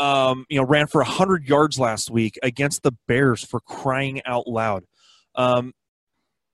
Um, 0.00 0.46
you 0.48 0.58
know, 0.58 0.64
ran 0.66 0.86
for 0.86 1.02
hundred 1.02 1.46
yards 1.46 1.78
last 1.78 2.10
week 2.10 2.38
against 2.42 2.82
the 2.82 2.92
Bears 3.06 3.44
for 3.44 3.60
crying 3.60 4.22
out 4.24 4.46
loud. 4.48 4.84
Um, 5.34 5.74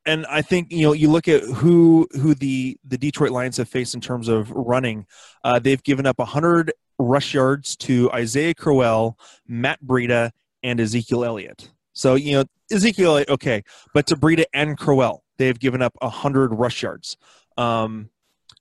and 0.04 0.26
I 0.26 0.42
think 0.42 0.72
you 0.72 0.82
know 0.82 0.92
you 0.92 1.10
look 1.10 1.28
at 1.28 1.42
who 1.42 2.08
who 2.12 2.34
the 2.34 2.76
the 2.84 2.98
Detroit 2.98 3.30
Lions 3.30 3.56
have 3.58 3.68
faced 3.68 3.94
in 3.94 4.00
terms 4.00 4.28
of 4.28 4.50
running. 4.50 5.06
Uh, 5.44 5.58
they've 5.58 5.82
given 5.82 6.06
up 6.06 6.18
100 6.18 6.72
rush 6.98 7.34
yards 7.34 7.76
to 7.76 8.10
Isaiah 8.12 8.54
Crowell, 8.54 9.18
Matt 9.46 9.78
Breida, 9.84 10.30
and 10.62 10.80
Ezekiel 10.80 11.24
Elliott. 11.24 11.70
So, 11.92 12.14
you 12.14 12.32
know, 12.32 12.44
Ezekiel 12.70 13.24
okay, 13.28 13.62
but 13.94 14.06
to 14.08 14.16
Breida 14.16 14.44
and 14.52 14.76
Crowell, 14.76 15.24
they've 15.38 15.58
given 15.58 15.82
up 15.82 15.94
100 16.00 16.52
rush 16.54 16.82
yards. 16.82 17.16
Um, 17.56 18.10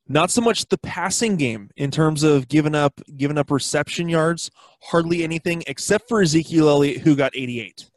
not 0.08 0.30
so 0.32 0.41
much 0.41 0.65
the 0.68 0.78
passing 0.78 1.36
game 1.36 1.72
in 1.76 1.91
terms 1.91 2.24
of 2.24 2.48
giving 2.48 2.76
up 2.76 3.02
giving 3.18 3.38
up 3.38 3.52
reception 3.52 4.08
yards, 4.08 4.52
hardly 4.82 5.24
anything 5.24 5.63
except 5.68 6.08
for 6.08 6.22
Ezekiel 6.22 6.70
Elliott 6.70 7.02
who 7.02 7.15
got 7.15 7.36
88. 7.36 7.89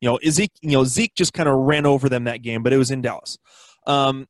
You 0.00 0.10
know, 0.10 0.18
Zeke, 0.28 0.52
you 0.60 0.72
know, 0.72 0.84
Zeke 0.84 1.14
just 1.14 1.32
kind 1.32 1.48
of 1.48 1.56
ran 1.56 1.86
over 1.86 2.08
them 2.08 2.24
that 2.24 2.42
game, 2.42 2.62
but 2.62 2.72
it 2.72 2.76
was 2.78 2.90
in 2.90 3.00
Dallas. 3.00 3.38
Um, 3.86 4.28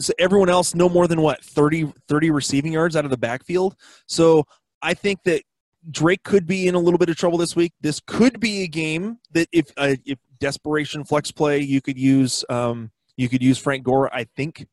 so 0.00 0.12
everyone 0.18 0.48
else 0.48 0.74
no 0.74 0.88
more 0.88 1.06
than 1.06 1.20
what 1.20 1.42
30 1.44 1.92
30 2.08 2.30
receiving 2.30 2.72
yards 2.72 2.96
out 2.96 3.04
of 3.04 3.10
the 3.10 3.16
backfield 3.16 3.76
so 4.06 4.44
i 4.80 4.94
think 4.94 5.22
that 5.24 5.42
drake 5.90 6.22
could 6.22 6.46
be 6.46 6.66
in 6.66 6.74
a 6.74 6.78
little 6.78 6.98
bit 6.98 7.08
of 7.08 7.16
trouble 7.16 7.38
this 7.38 7.56
week 7.56 7.72
this 7.80 8.00
could 8.06 8.40
be 8.40 8.62
a 8.62 8.66
game 8.66 9.18
that 9.32 9.48
if 9.52 9.70
uh, 9.76 9.94
if 10.04 10.18
desperation 10.38 11.04
flex 11.04 11.30
play 11.30 11.60
you 11.60 11.80
could 11.80 11.98
use 11.98 12.44
um, 12.48 12.90
you 13.16 13.28
could 13.28 13.42
use 13.42 13.58
frank 13.58 13.84
gore 13.84 14.12
i 14.14 14.24
think 14.36 14.66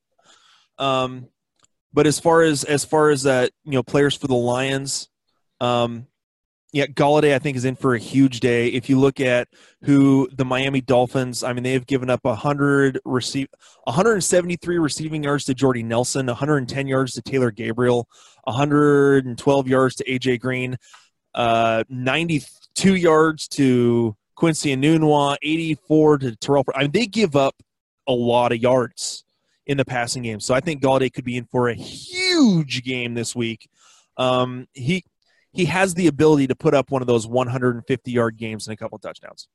um, 0.77 1.27
but 1.93 2.07
as 2.07 2.19
far 2.19 2.41
as 2.41 2.63
as 2.63 2.85
far 2.85 3.09
as 3.09 3.25
uh, 3.25 3.47
you 3.63 3.73
know 3.73 3.83
players 3.83 4.15
for 4.15 4.27
the 4.27 4.35
lions 4.35 5.09
um, 5.61 6.07
yeah, 6.71 6.85
Golladay 6.85 7.33
I 7.33 7.39
think 7.39 7.57
is 7.57 7.65
in 7.65 7.75
for 7.75 7.95
a 7.95 7.99
huge 7.99 8.41
day. 8.41 8.67
If 8.67 8.89
you 8.89 8.99
look 8.99 9.19
at 9.19 9.47
who 9.83 10.29
the 10.31 10.45
Miami 10.45 10.81
Dolphins, 10.81 11.43
I 11.43 11.53
mean 11.53 11.63
they 11.63 11.73
have 11.73 11.87
given 11.87 12.09
up 12.09 12.23
100 12.23 12.99
receive 13.05 13.47
173 13.85 14.77
receiving 14.77 15.23
yards 15.23 15.45
to 15.45 15.55
Jordy 15.55 15.81
Nelson, 15.81 16.27
110 16.27 16.87
yards 16.87 17.13
to 17.13 17.21
Taylor 17.23 17.49
Gabriel, 17.49 18.07
112 18.43 19.67
yards 19.67 19.95
to 19.95 20.03
AJ 20.05 20.39
Green, 20.41 20.77
uh, 21.33 21.83
92 21.89 22.95
yards 22.95 23.47
to 23.49 24.15
Quincy 24.35 24.71
and 24.71 24.83
Enunwa, 24.83 25.37
84 25.41 26.19
to 26.19 26.31
Terrelle. 26.33 26.63
I 26.75 26.83
mean 26.83 26.91
they 26.91 27.07
give 27.07 27.35
up 27.35 27.55
a 28.07 28.13
lot 28.13 28.51
of 28.51 28.59
yards 28.59 29.23
in 29.69 29.77
the 29.77 29.85
passing 29.85 30.23
game. 30.23 30.39
So 30.39 30.55
I 30.55 30.59
think 30.59 30.81
Golladay 30.81 31.13
could 31.13 31.23
be 31.23 31.37
in 31.37 31.45
for 31.45 31.69
a 31.69 31.75
huge 31.75 32.83
game 32.83 33.13
this 33.13 33.35
week. 33.35 33.69
Um, 34.17 34.67
he 34.73 35.05
he 35.53 35.65
has 35.65 35.93
the 35.93 36.07
ability 36.07 36.47
to 36.47 36.55
put 36.55 36.73
up 36.73 36.89
one 36.91 37.01
of 37.01 37.07
those 37.07 37.27
150 37.27 38.11
yard 38.11 38.35
games 38.35 38.67
and 38.67 38.73
a 38.73 38.77
couple 38.77 38.97
touchdowns. 38.97 39.47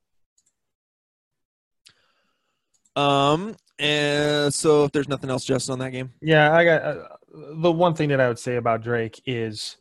Um, 2.96 3.56
and 3.80 4.54
so 4.54 4.84
if 4.84 4.92
there's 4.92 5.08
nothing 5.08 5.30
else, 5.30 5.44
Justin, 5.44 5.72
on 5.74 5.78
that 5.80 5.90
game, 5.90 6.12
yeah, 6.22 6.54
I 6.54 6.64
got 6.64 6.82
uh, 6.82 7.08
the 7.32 7.72
one 7.72 7.94
thing 7.94 8.08
that 8.10 8.20
I 8.20 8.28
would 8.28 8.38
say 8.38 8.54
about 8.54 8.82
Drake 8.82 9.20
is 9.26 9.78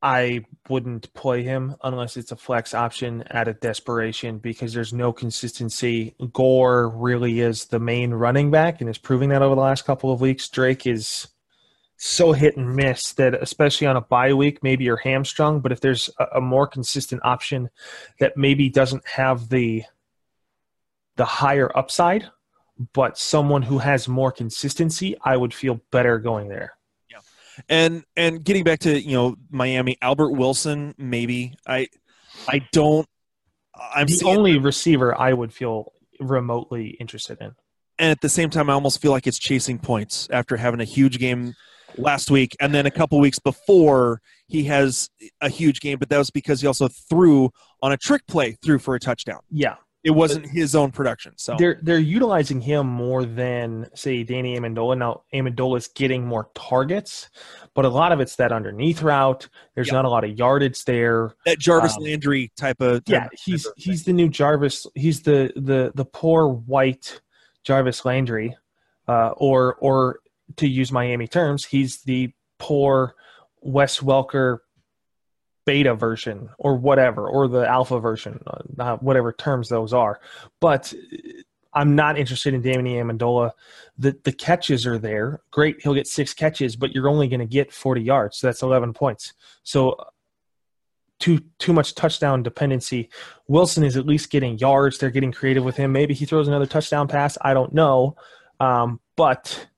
I 0.00 0.44
wouldn't 0.68 1.12
play 1.14 1.42
him 1.42 1.74
unless 1.82 2.16
it's 2.16 2.30
a 2.30 2.36
flex 2.36 2.72
option 2.72 3.22
at 3.28 3.48
a 3.48 3.54
desperation 3.54 4.38
because 4.38 4.72
there's 4.72 4.92
no 4.92 5.12
consistency. 5.12 6.14
Gore 6.32 6.88
really 6.88 7.40
is 7.40 7.66
the 7.66 7.80
main 7.80 8.12
running 8.12 8.50
back 8.50 8.80
and 8.80 8.88
is 8.88 8.98
proving 8.98 9.30
that 9.30 9.42
over 9.42 9.56
the 9.56 9.60
last 9.60 9.84
couple 9.84 10.12
of 10.12 10.20
weeks. 10.20 10.48
Drake 10.48 10.86
is 10.86 11.28
so 11.98 12.32
hit 12.32 12.56
and 12.56 12.76
miss 12.76 13.12
that 13.14 13.34
especially 13.42 13.86
on 13.86 13.96
a 13.96 14.00
bye 14.00 14.32
week 14.32 14.62
maybe 14.62 14.84
you're 14.84 14.96
hamstrung 14.96 15.58
but 15.58 15.72
if 15.72 15.80
there's 15.80 16.08
a, 16.20 16.26
a, 16.36 16.40
more 16.40 16.64
consistent 16.64 17.20
option 17.24 17.68
that 18.20 18.36
maybe 18.36 18.70
doesn't 18.70 19.04
have 19.04 19.48
the 19.48 19.82
the 21.16 21.24
higher 21.24 21.76
upside 21.76 22.24
but 22.92 23.18
someone 23.18 23.62
who 23.62 23.78
has 23.78 24.06
more 24.06 24.30
consistency 24.30 25.16
i 25.24 25.36
would 25.36 25.52
feel 25.52 25.80
better 25.90 26.20
going 26.20 26.48
there 26.48 26.77
and 27.68 28.04
and 28.16 28.44
getting 28.44 28.64
back 28.64 28.80
to 28.80 29.00
you 29.00 29.12
know 29.12 29.36
miami 29.50 29.96
albert 30.02 30.30
wilson 30.30 30.94
maybe. 30.98 31.54
I 31.66 31.88
i 32.48 32.66
don't 32.72 33.06
i'm 33.94 34.06
the 34.06 34.22
only 34.26 34.58
receiver 34.58 35.18
i 35.18 35.32
would 35.32 35.52
feel 35.52 35.92
remotely 36.20 36.96
interested 37.00 37.38
in. 37.40 37.52
And 38.00 38.10
at 38.10 38.20
the 38.20 38.28
same 38.28 38.50
time 38.50 38.70
i 38.70 38.72
almost 38.72 39.00
feel 39.00 39.12
like 39.12 39.26
it's 39.26 39.38
chasing 39.38 39.78
points 39.78 40.28
after 40.30 40.56
having 40.56 40.80
a 40.80 40.84
huge 40.84 41.18
game 41.18 41.54
last 41.96 42.30
week, 42.30 42.56
and 42.60 42.74
then 42.74 42.86
a 42.86 42.90
couple 42.90 43.18
weeks 43.18 43.38
before 43.38 44.20
he 44.46 44.64
has 44.64 45.08
a 45.40 45.48
huge 45.48 45.80
game, 45.80 45.98
but 45.98 46.08
that 46.08 46.18
was 46.18 46.30
because 46.30 46.60
he 46.60 46.66
also 46.66 46.88
threw 46.88 47.50
on 47.82 47.92
a 47.92 47.96
trick 47.96 48.26
play, 48.26 48.56
threw 48.62 48.78
for 48.78 48.94
a 48.94 49.00
touchdown. 49.00 49.40
Yeah, 49.50 49.76
it 50.08 50.14
wasn't 50.14 50.46
his 50.46 50.74
own 50.74 50.90
production. 50.90 51.34
So 51.36 51.54
they're 51.58 51.78
they're 51.82 51.98
utilizing 51.98 52.60
him 52.60 52.86
more 52.86 53.24
than 53.24 53.88
say 53.94 54.22
Danny 54.22 54.58
Amendola. 54.58 54.96
Now 54.96 55.22
Amendola's 55.34 55.88
getting 55.88 56.26
more 56.26 56.48
targets, 56.54 57.28
but 57.74 57.84
a 57.84 57.88
lot 57.88 58.10
of 58.10 58.20
it's 58.20 58.36
that 58.36 58.50
underneath 58.50 59.02
route. 59.02 59.48
There's 59.74 59.92
not 59.92 60.06
a 60.06 60.08
lot 60.08 60.24
of 60.24 60.38
yardage 60.38 60.84
there. 60.84 61.34
That 61.44 61.58
Jarvis 61.58 61.96
um, 61.96 62.04
Landry 62.04 62.50
type 62.56 62.80
of 62.80 63.04
type 63.04 63.12
yeah. 63.12 63.28
He's 63.44 63.66
of 63.66 63.74
he's 63.76 64.04
the 64.04 64.14
new 64.14 64.28
Jarvis. 64.30 64.86
He's 64.94 65.22
the 65.22 65.52
the 65.56 65.92
the 65.94 66.06
poor 66.06 66.48
white 66.48 67.20
Jarvis 67.64 68.06
Landry, 68.06 68.56
uh, 69.06 69.32
or 69.36 69.74
or 69.76 70.20
to 70.56 70.66
use 70.66 70.90
Miami 70.90 71.28
terms, 71.28 71.64
he's 71.64 72.02
the 72.02 72.32
poor 72.58 73.14
Wes 73.60 74.00
Welker 74.00 74.58
beta 75.68 75.94
version 75.94 76.48
or 76.56 76.76
whatever, 76.76 77.28
or 77.28 77.46
the 77.46 77.68
alpha 77.68 78.00
version, 78.00 78.42
uh, 78.78 78.96
whatever 78.96 79.34
terms 79.34 79.68
those 79.68 79.92
are. 79.92 80.18
But 80.60 80.94
I'm 81.74 81.94
not 81.94 82.18
interested 82.18 82.54
in 82.54 82.62
Danny 82.62 82.94
Amendola. 82.94 83.50
The 83.98 84.18
the 84.24 84.32
catches 84.32 84.86
are 84.86 84.98
there. 84.98 85.42
Great, 85.50 85.82
he'll 85.82 85.92
get 85.92 86.06
six 86.06 86.32
catches, 86.32 86.74
but 86.74 86.94
you're 86.94 87.10
only 87.10 87.28
going 87.28 87.40
to 87.40 87.46
get 87.46 87.70
40 87.70 88.00
yards. 88.00 88.38
So 88.38 88.46
that's 88.46 88.62
11 88.62 88.94
points. 88.94 89.34
So 89.62 89.94
too 91.20 91.40
too 91.58 91.74
much 91.74 91.94
touchdown 91.94 92.42
dependency. 92.42 93.10
Wilson 93.46 93.84
is 93.84 93.98
at 93.98 94.06
least 94.06 94.30
getting 94.30 94.56
yards. 94.56 94.96
They're 94.96 95.10
getting 95.10 95.32
creative 95.32 95.64
with 95.64 95.76
him. 95.76 95.92
Maybe 95.92 96.14
he 96.14 96.24
throws 96.24 96.48
another 96.48 96.64
touchdown 96.64 97.08
pass. 97.08 97.36
I 97.42 97.52
don't 97.52 97.74
know. 97.74 98.16
Um, 98.58 99.00
but 99.16 99.68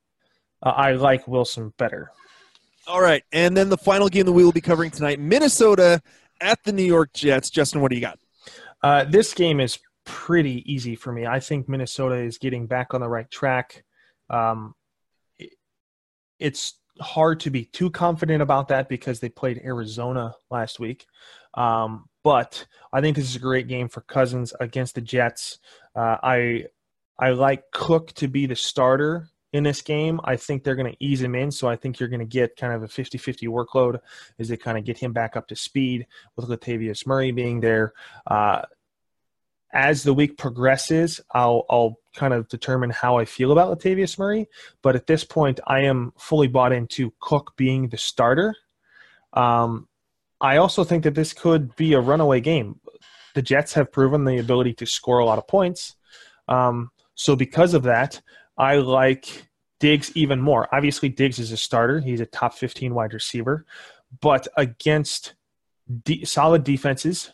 uh, 0.62 0.68
I 0.68 0.92
like 0.92 1.26
Wilson 1.26 1.72
better. 1.78 2.12
All 2.90 3.00
right, 3.00 3.22
and 3.30 3.56
then 3.56 3.68
the 3.68 3.78
final 3.78 4.08
game 4.08 4.26
that 4.26 4.32
we 4.32 4.42
will 4.42 4.50
be 4.50 4.60
covering 4.60 4.90
tonight: 4.90 5.20
Minnesota 5.20 6.02
at 6.40 6.58
the 6.64 6.72
New 6.72 6.82
York 6.82 7.12
Jets. 7.12 7.48
Justin, 7.48 7.80
what 7.80 7.90
do 7.90 7.94
you 7.94 8.00
got? 8.00 8.18
Uh, 8.82 9.04
this 9.04 9.32
game 9.32 9.60
is 9.60 9.78
pretty 10.04 10.64
easy 10.70 10.96
for 10.96 11.12
me. 11.12 11.24
I 11.24 11.38
think 11.38 11.68
Minnesota 11.68 12.16
is 12.16 12.36
getting 12.36 12.66
back 12.66 12.92
on 12.92 13.00
the 13.00 13.08
right 13.08 13.30
track. 13.30 13.84
Um, 14.28 14.74
it, 15.38 15.50
it's 16.40 16.80
hard 17.00 17.38
to 17.40 17.50
be 17.50 17.64
too 17.64 17.90
confident 17.90 18.42
about 18.42 18.66
that 18.68 18.88
because 18.88 19.20
they 19.20 19.28
played 19.28 19.62
Arizona 19.64 20.34
last 20.50 20.80
week. 20.80 21.06
Um, 21.54 22.06
but 22.24 22.66
I 22.92 23.00
think 23.00 23.14
this 23.14 23.30
is 23.30 23.36
a 23.36 23.38
great 23.38 23.68
game 23.68 23.88
for 23.88 24.00
Cousins 24.00 24.52
against 24.58 24.96
the 24.96 25.00
Jets. 25.00 25.60
Uh, 25.94 26.16
I 26.24 26.64
I 27.20 27.30
like 27.30 27.70
Cook 27.70 28.12
to 28.14 28.26
be 28.26 28.46
the 28.46 28.56
starter 28.56 29.28
in 29.52 29.62
this 29.62 29.82
game. 29.82 30.20
I 30.24 30.36
think 30.36 30.62
they're 30.62 30.76
going 30.76 30.92
to 30.92 31.04
ease 31.04 31.22
him 31.22 31.34
in, 31.34 31.50
so 31.50 31.68
I 31.68 31.76
think 31.76 31.98
you're 31.98 32.08
going 32.08 32.20
to 32.20 32.26
get 32.26 32.56
kind 32.56 32.72
of 32.72 32.82
a 32.82 32.88
50-50 32.88 33.48
workload 33.48 33.98
as 34.38 34.48
they 34.48 34.56
kind 34.56 34.78
of 34.78 34.84
get 34.84 34.98
him 34.98 35.12
back 35.12 35.36
up 35.36 35.48
to 35.48 35.56
speed 35.56 36.06
with 36.36 36.48
Latavius 36.48 37.06
Murray 37.06 37.32
being 37.32 37.60
there. 37.60 37.92
Uh, 38.26 38.62
as 39.72 40.02
the 40.02 40.14
week 40.14 40.36
progresses, 40.36 41.20
I'll, 41.32 41.64
I'll 41.70 41.96
kind 42.14 42.34
of 42.34 42.48
determine 42.48 42.90
how 42.90 43.18
I 43.18 43.24
feel 43.24 43.52
about 43.52 43.78
Latavius 43.78 44.18
Murray. 44.18 44.48
But 44.82 44.96
at 44.96 45.06
this 45.06 45.24
point, 45.24 45.60
I 45.66 45.80
am 45.82 46.12
fully 46.18 46.48
bought 46.48 46.72
into 46.72 47.12
Cook 47.20 47.52
being 47.56 47.88
the 47.88 47.98
starter. 47.98 48.56
Um, 49.32 49.88
I 50.40 50.56
also 50.56 50.82
think 50.84 51.04
that 51.04 51.14
this 51.14 51.32
could 51.32 51.76
be 51.76 51.92
a 51.92 52.00
runaway 52.00 52.40
game. 52.40 52.80
The 53.34 53.42
Jets 53.42 53.74
have 53.74 53.92
proven 53.92 54.24
the 54.24 54.38
ability 54.38 54.74
to 54.74 54.86
score 54.86 55.18
a 55.18 55.24
lot 55.24 55.38
of 55.38 55.46
points. 55.46 55.94
Um, 56.48 56.90
so 57.14 57.36
because 57.36 57.74
of 57.74 57.84
that, 57.84 58.20
I 58.60 58.76
like 58.76 59.46
Diggs 59.80 60.12
even 60.14 60.38
more. 60.38 60.68
Obviously, 60.74 61.08
Diggs 61.08 61.38
is 61.38 61.50
a 61.50 61.56
starter. 61.56 61.98
He's 61.98 62.20
a 62.20 62.26
top 62.26 62.52
15 62.52 62.94
wide 62.94 63.14
receiver. 63.14 63.64
But 64.20 64.46
against 64.58 65.32
de- 66.04 66.26
solid 66.26 66.62
defenses, 66.62 67.32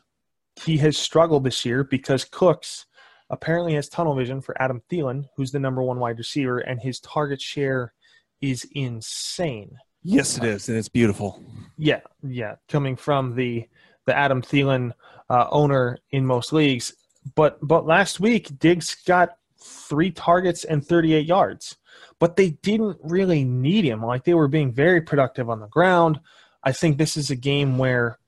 he 0.65 0.77
has 0.79 0.97
struggled 0.97 1.43
this 1.43 1.65
year 1.65 1.83
because 1.83 2.25
Cooks 2.25 2.87
apparently 3.29 3.75
has 3.75 3.89
tunnel 3.89 4.15
vision 4.15 4.41
for 4.41 4.61
Adam 4.63 4.81
Thielen, 4.89 5.29
who's 5.37 5.51
the 5.51 5.59
number 5.59 5.83
one 5.83 5.99
wide 5.99 6.19
receiver, 6.19 6.61
and 6.61 6.81
his 6.81 7.01
target 7.01 7.41
share 7.41 7.93
is 8.41 8.65
insane. 8.73 9.77
Yes, 10.05 10.39
it 10.39 10.45
is, 10.45 10.69
and 10.69 10.79
it's 10.79 10.89
beautiful. 10.89 11.43
Yeah, 11.77 12.03
yeah, 12.23 12.55
coming 12.69 12.95
from 12.95 13.35
the 13.35 13.67
the 14.05 14.17
Adam 14.17 14.41
Thielen 14.41 14.93
uh, 15.29 15.49
owner 15.51 15.99
in 16.13 16.25
most 16.25 16.53
leagues. 16.53 16.95
But 17.35 17.59
but 17.61 17.85
last 17.85 18.21
week, 18.21 18.57
Diggs 18.61 18.95
got 19.05 19.31
three 19.67 20.11
targets 20.11 20.65
and 20.65 20.85
38 20.85 21.27
yards, 21.27 21.77
but 22.19 22.37
they 22.37 22.51
didn't 22.51 22.99
really 23.03 23.45
need 23.45 23.85
him. 23.85 24.03
Like 24.03 24.25
they 24.25 24.35
were 24.35 24.49
being 24.49 24.73
very 24.73 25.01
productive 25.01 25.51
on 25.51 25.61
the 25.61 25.69
ground. 25.69 26.21
I 26.63 26.73
think 26.73 26.99
this 26.99 27.17
is 27.17 27.31
a 27.31 27.37
game 27.37 27.79
where 27.79 28.19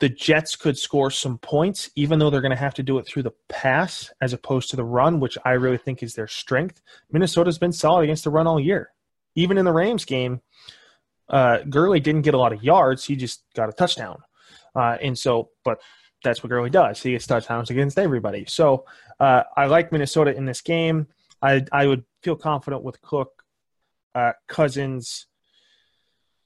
the 0.00 0.08
Jets 0.08 0.54
could 0.54 0.78
score 0.78 1.10
some 1.10 1.38
points, 1.38 1.90
even 1.96 2.18
though 2.18 2.30
they're 2.30 2.40
going 2.40 2.50
to 2.50 2.56
have 2.56 2.74
to 2.74 2.82
do 2.82 2.98
it 2.98 3.06
through 3.06 3.24
the 3.24 3.34
pass 3.48 4.12
as 4.20 4.32
opposed 4.32 4.70
to 4.70 4.76
the 4.76 4.84
run, 4.84 5.18
which 5.18 5.36
I 5.44 5.52
really 5.52 5.78
think 5.78 6.02
is 6.02 6.14
their 6.14 6.28
strength. 6.28 6.80
Minnesota's 7.10 7.58
been 7.58 7.72
solid 7.72 8.04
against 8.04 8.24
the 8.24 8.30
run 8.30 8.46
all 8.46 8.60
year. 8.60 8.90
Even 9.34 9.58
in 9.58 9.64
the 9.64 9.72
Rams 9.72 10.04
game, 10.04 10.40
uh, 11.28 11.58
Gurley 11.68 12.00
didn't 12.00 12.22
get 12.22 12.34
a 12.34 12.38
lot 12.38 12.52
of 12.52 12.62
yards; 12.62 13.04
he 13.04 13.16
just 13.16 13.42
got 13.54 13.68
a 13.68 13.72
touchdown. 13.72 14.18
Uh, 14.74 14.96
and 15.02 15.18
so, 15.18 15.50
but 15.64 15.80
that's 16.24 16.42
what 16.42 16.50
Gurley 16.50 16.70
does. 16.70 17.02
He 17.02 17.12
gets 17.12 17.26
touchdowns 17.26 17.70
against 17.70 17.98
everybody. 17.98 18.44
So 18.46 18.84
uh, 19.20 19.44
I 19.56 19.66
like 19.66 19.92
Minnesota 19.92 20.34
in 20.34 20.44
this 20.44 20.60
game. 20.60 21.06
I 21.42 21.64
I 21.72 21.86
would 21.86 22.04
feel 22.22 22.36
confident 22.36 22.82
with 22.82 23.00
Cook, 23.00 23.44
uh, 24.14 24.32
Cousins, 24.48 25.26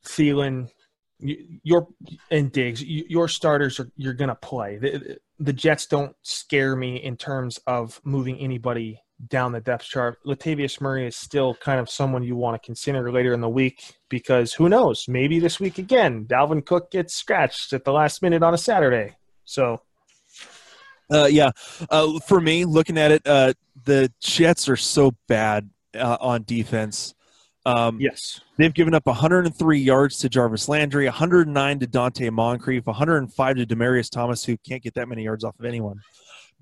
Thielen, 0.06 0.68
your 1.18 1.88
and 2.30 2.52
Diggs, 2.52 2.82
your 2.84 3.28
starters 3.28 3.80
are 3.80 3.90
you're 3.96 4.12
gonna 4.12 4.34
play. 4.34 4.78
The, 4.78 5.18
the 5.38 5.52
Jets 5.52 5.86
don't 5.86 6.14
scare 6.22 6.76
me 6.76 6.96
in 6.96 7.16
terms 7.16 7.58
of 7.66 8.00
moving 8.04 8.38
anybody 8.38 9.00
down 9.28 9.52
the 9.52 9.60
depth 9.60 9.84
chart. 9.84 10.18
Latavius 10.26 10.80
Murray 10.80 11.06
is 11.06 11.16
still 11.16 11.54
kind 11.54 11.78
of 11.78 11.88
someone 11.88 12.22
you 12.22 12.36
want 12.36 12.60
to 12.60 12.66
consider 12.66 13.10
later 13.12 13.32
in 13.32 13.40
the 13.40 13.48
week 13.48 13.94
because 14.08 14.52
who 14.52 14.68
knows? 14.68 15.06
Maybe 15.08 15.38
this 15.38 15.60
week 15.60 15.78
again, 15.78 16.26
Dalvin 16.26 16.64
Cook 16.64 16.90
gets 16.90 17.14
scratched 17.14 17.72
at 17.72 17.84
the 17.84 17.92
last 17.92 18.22
minute 18.22 18.42
on 18.42 18.54
a 18.54 18.58
Saturday. 18.58 19.16
So, 19.45 19.82
uh, 21.12 21.26
yeah, 21.26 21.51
uh, 21.90 22.18
for 22.20 22.40
me, 22.40 22.64
looking 22.64 22.99
at 22.99 23.11
it, 23.11 23.26
uh, 23.26 23.53
the 23.84 24.12
Jets 24.20 24.68
are 24.68 24.76
so 24.76 25.12
bad 25.28 25.68
uh, 25.95 26.16
on 26.20 26.45
defense. 26.45 27.14
Um, 27.64 28.01
yes. 28.01 28.40
They've 28.57 28.72
given 28.72 28.95
up 28.95 29.07
103 29.07 29.78
yards 29.78 30.18
to 30.18 30.28
Jarvis 30.28 30.68
Landry, 30.68 31.05
109 31.05 31.78
to 31.78 31.86
Donte 31.86 32.30
Moncrief, 32.30 32.86
105 32.86 33.57
to 33.57 33.66
Demaryius 33.66 34.11
Thomas, 34.11 34.45
who 34.45 34.57
can't 34.59 34.82
get 34.82 34.95
that 34.95 35.09
many 35.09 35.24
yards 35.24 35.45
off 35.45 35.59
of 35.59 35.64
anyone. 35.64 36.01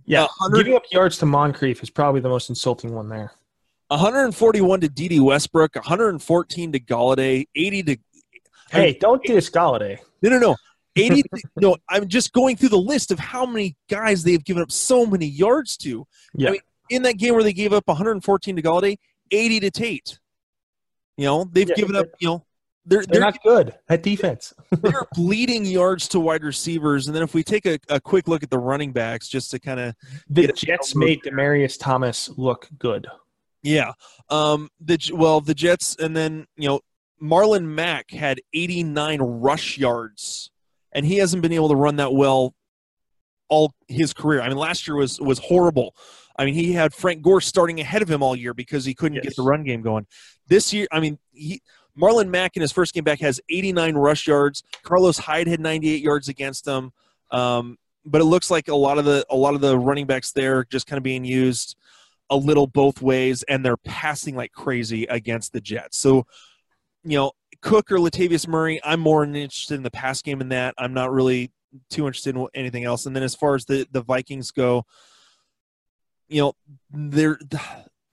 Yeah, 0.04 0.26
giving 0.54 0.74
up 0.74 0.82
yards 0.90 1.18
to 1.18 1.26
Moncrief 1.26 1.82
is 1.82 1.90
probably 1.90 2.20
the 2.20 2.28
most 2.28 2.48
insulting 2.48 2.94
one 2.94 3.08
there. 3.08 3.32
141 3.88 4.80
to 4.80 4.88
Dede 4.88 5.20
Westbrook, 5.20 5.74
114 5.74 6.72
to 6.72 6.80
Golladay, 6.80 7.46
80 7.54 7.82
to. 7.82 7.96
Hey, 8.70 8.82
I 8.82 8.86
mean, 8.86 8.96
don't 9.00 9.22
diss 9.24 9.50
Golladay. 9.50 9.98
No, 10.22 10.30
no, 10.30 10.38
no. 10.38 10.56
80 10.96 11.22
no 11.60 11.76
i'm 11.88 12.08
just 12.08 12.32
going 12.32 12.56
through 12.56 12.70
the 12.70 12.78
list 12.78 13.10
of 13.10 13.18
how 13.18 13.46
many 13.46 13.76
guys 13.88 14.22
they've 14.22 14.44
given 14.44 14.62
up 14.62 14.72
so 14.72 15.06
many 15.06 15.26
yards 15.26 15.76
to. 15.78 16.06
Yeah. 16.34 16.48
I 16.48 16.52
mean, 16.52 16.60
in 16.90 17.02
that 17.02 17.18
game 17.18 17.34
where 17.34 17.42
they 17.42 17.52
gave 17.52 17.72
up 17.72 17.86
114 17.86 18.56
to 18.56 18.62
Golladay, 18.62 18.96
80 19.30 19.60
to 19.60 19.70
tate. 19.70 20.18
You 21.16 21.26
know 21.26 21.44
they've 21.52 21.68
yeah, 21.68 21.74
given 21.74 21.96
up 21.96 22.06
you 22.18 22.28
know 22.28 22.46
they're, 22.86 23.00
they're, 23.00 23.06
they're 23.12 23.20
not 23.20 23.42
good 23.42 23.74
at 23.90 24.02
defense. 24.02 24.54
they're 24.70 25.06
bleeding 25.14 25.66
yards 25.66 26.08
to 26.08 26.20
wide 26.20 26.42
receivers. 26.42 27.06
And 27.06 27.14
then 27.14 27.22
if 27.22 27.34
we 27.34 27.42
take 27.42 27.66
a, 27.66 27.78
a 27.90 28.00
quick 28.00 28.26
look 28.26 28.42
at 28.42 28.48
the 28.48 28.58
running 28.58 28.92
backs 28.92 29.28
just 29.28 29.50
to 29.50 29.58
kind 29.58 29.80
of 29.80 29.94
the 30.30 30.48
jets 30.48 30.94
made 30.96 31.20
demaryius 31.22 31.78
thomas 31.78 32.30
look 32.36 32.68
good. 32.78 33.06
Yeah. 33.62 33.92
Um 34.30 34.70
the 34.80 34.98
well 35.12 35.42
the 35.42 35.54
jets 35.54 35.94
and 36.00 36.16
then 36.16 36.46
you 36.56 36.68
know 36.68 36.80
marlon 37.22 37.66
mack 37.66 38.10
had 38.10 38.40
89 38.54 39.20
rush 39.20 39.76
yards 39.76 40.50
and 40.92 41.06
he 41.06 41.18
hasn't 41.18 41.42
been 41.42 41.52
able 41.52 41.68
to 41.68 41.76
run 41.76 41.96
that 41.96 42.12
well 42.12 42.54
all 43.48 43.74
his 43.88 44.12
career. 44.12 44.40
I 44.40 44.48
mean, 44.48 44.56
last 44.56 44.86
year 44.86 44.96
was 44.96 45.20
was 45.20 45.38
horrible. 45.38 45.94
I 46.36 46.44
mean, 46.44 46.54
he 46.54 46.72
had 46.72 46.94
Frank 46.94 47.22
Gore 47.22 47.40
starting 47.40 47.80
ahead 47.80 48.02
of 48.02 48.10
him 48.10 48.22
all 48.22 48.34
year 48.34 48.54
because 48.54 48.84
he 48.84 48.94
couldn't 48.94 49.16
yes. 49.16 49.24
get 49.24 49.36
the 49.36 49.42
run 49.42 49.64
game 49.64 49.82
going. 49.82 50.06
This 50.46 50.72
year, 50.72 50.86
I 50.90 51.00
mean, 51.00 51.18
he 51.32 51.60
Marlon 51.98 52.28
Mack 52.28 52.56
in 52.56 52.62
his 52.62 52.72
first 52.72 52.94
game 52.94 53.04
back 53.04 53.20
has 53.20 53.40
89 53.48 53.94
rush 53.96 54.26
yards. 54.26 54.62
Carlos 54.82 55.18
Hyde 55.18 55.48
had 55.48 55.60
98 55.60 56.00
yards 56.00 56.28
against 56.28 56.66
him. 56.66 56.92
Um, 57.30 57.76
but 58.04 58.20
it 58.20 58.24
looks 58.24 58.50
like 58.50 58.68
a 58.68 58.74
lot 58.74 58.98
of 58.98 59.04
the 59.04 59.24
a 59.30 59.36
lot 59.36 59.54
of 59.54 59.60
the 59.60 59.78
running 59.78 60.06
backs 60.06 60.32
there 60.32 60.64
just 60.64 60.86
kind 60.86 60.96
of 60.96 61.02
being 61.02 61.24
used 61.24 61.76
a 62.30 62.36
little 62.36 62.66
both 62.66 63.02
ways, 63.02 63.42
and 63.44 63.64
they're 63.64 63.76
passing 63.76 64.36
like 64.36 64.52
crazy 64.52 65.04
against 65.04 65.52
the 65.52 65.60
Jets. 65.60 65.98
So, 65.98 66.26
you 67.04 67.18
know, 67.18 67.32
Cook 67.62 67.92
or 67.92 67.98
Latavius 67.98 68.46
Murray, 68.48 68.80
I'm 68.84 69.00
more 69.00 69.24
interested 69.24 69.74
in 69.74 69.82
the 69.82 69.90
pass 69.90 70.22
game 70.22 70.40
in 70.40 70.48
that. 70.50 70.74
I'm 70.78 70.94
not 70.94 71.12
really 71.12 71.52
too 71.90 72.06
interested 72.06 72.34
in 72.36 72.46
anything 72.54 72.84
else. 72.84 73.06
And 73.06 73.14
then 73.14 73.22
as 73.22 73.34
far 73.34 73.54
as 73.54 73.64
the 73.64 73.86
the 73.92 74.02
Vikings 74.02 74.50
go, 74.50 74.84
you 76.28 76.40
know, 76.40 76.52
they're 76.90 77.38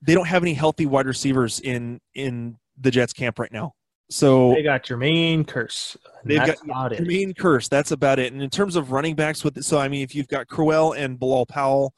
they 0.01 0.13
don't 0.13 0.27
have 0.27 0.43
any 0.43 0.53
healthy 0.53 0.85
wide 0.85 1.05
receivers 1.05 1.59
in 1.59 1.99
in 2.13 2.57
the 2.79 2.91
Jets 2.91 3.13
camp 3.13 3.39
right 3.39 3.51
now. 3.51 3.73
So 4.09 4.53
they 4.53 4.63
got 4.63 4.83
Jermaine 4.83 5.45
Kearse. 5.45 5.97
They've 6.23 6.37
got 6.37 6.57
Jermaine 6.57 7.35
Kearse. 7.35 7.67
That's 7.67 7.91
about 7.91 8.19
it. 8.19 8.31
And 8.31 8.41
in 8.41 8.49
terms 8.49 8.75
of 8.75 8.91
running 8.91 9.15
backs, 9.15 9.43
with 9.43 9.61
so 9.63 9.77
I 9.77 9.89
mean, 9.89 10.01
if 10.01 10.15
you've 10.15 10.29
got 10.29 10.47
Crowell 10.47 10.93
and 10.93 11.19
Bilal 11.19 11.45
Powell, 11.45 11.93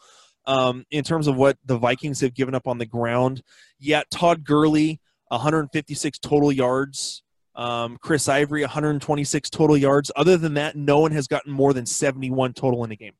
um, 0.47 0.86
in 0.89 1.04
terms 1.04 1.28
of 1.28 1.36
what 1.36 1.58
the 1.66 1.78
Vikings 1.78 2.22
have 2.22 2.34
given 2.34 2.56
up 2.56 2.68
on 2.68 2.80
the 2.80 2.86
ground, 2.86 3.43
yeah, 3.80 4.02
Todd 4.10 4.43
Gurley, 4.43 5.00
156 5.28 6.18
total 6.20 6.52
yards. 6.52 7.22
Um, 7.60 7.97
Chris 8.01 8.30
Ivory, 8.30 8.62
126 8.62 9.49
total 9.49 9.76
yards. 9.76 10.10
Other 10.16 10.38
than 10.38 10.53
that, 10.53 10.78
no 10.78 10.99
one 10.99 11.12
has 11.12 11.28
gotten 11.28 11.51
more 11.51 11.74
than 11.74 11.86
71 11.86 12.53
total 12.53 12.86
in 12.86 12.91
a 12.91 12.95
game. 12.95 13.16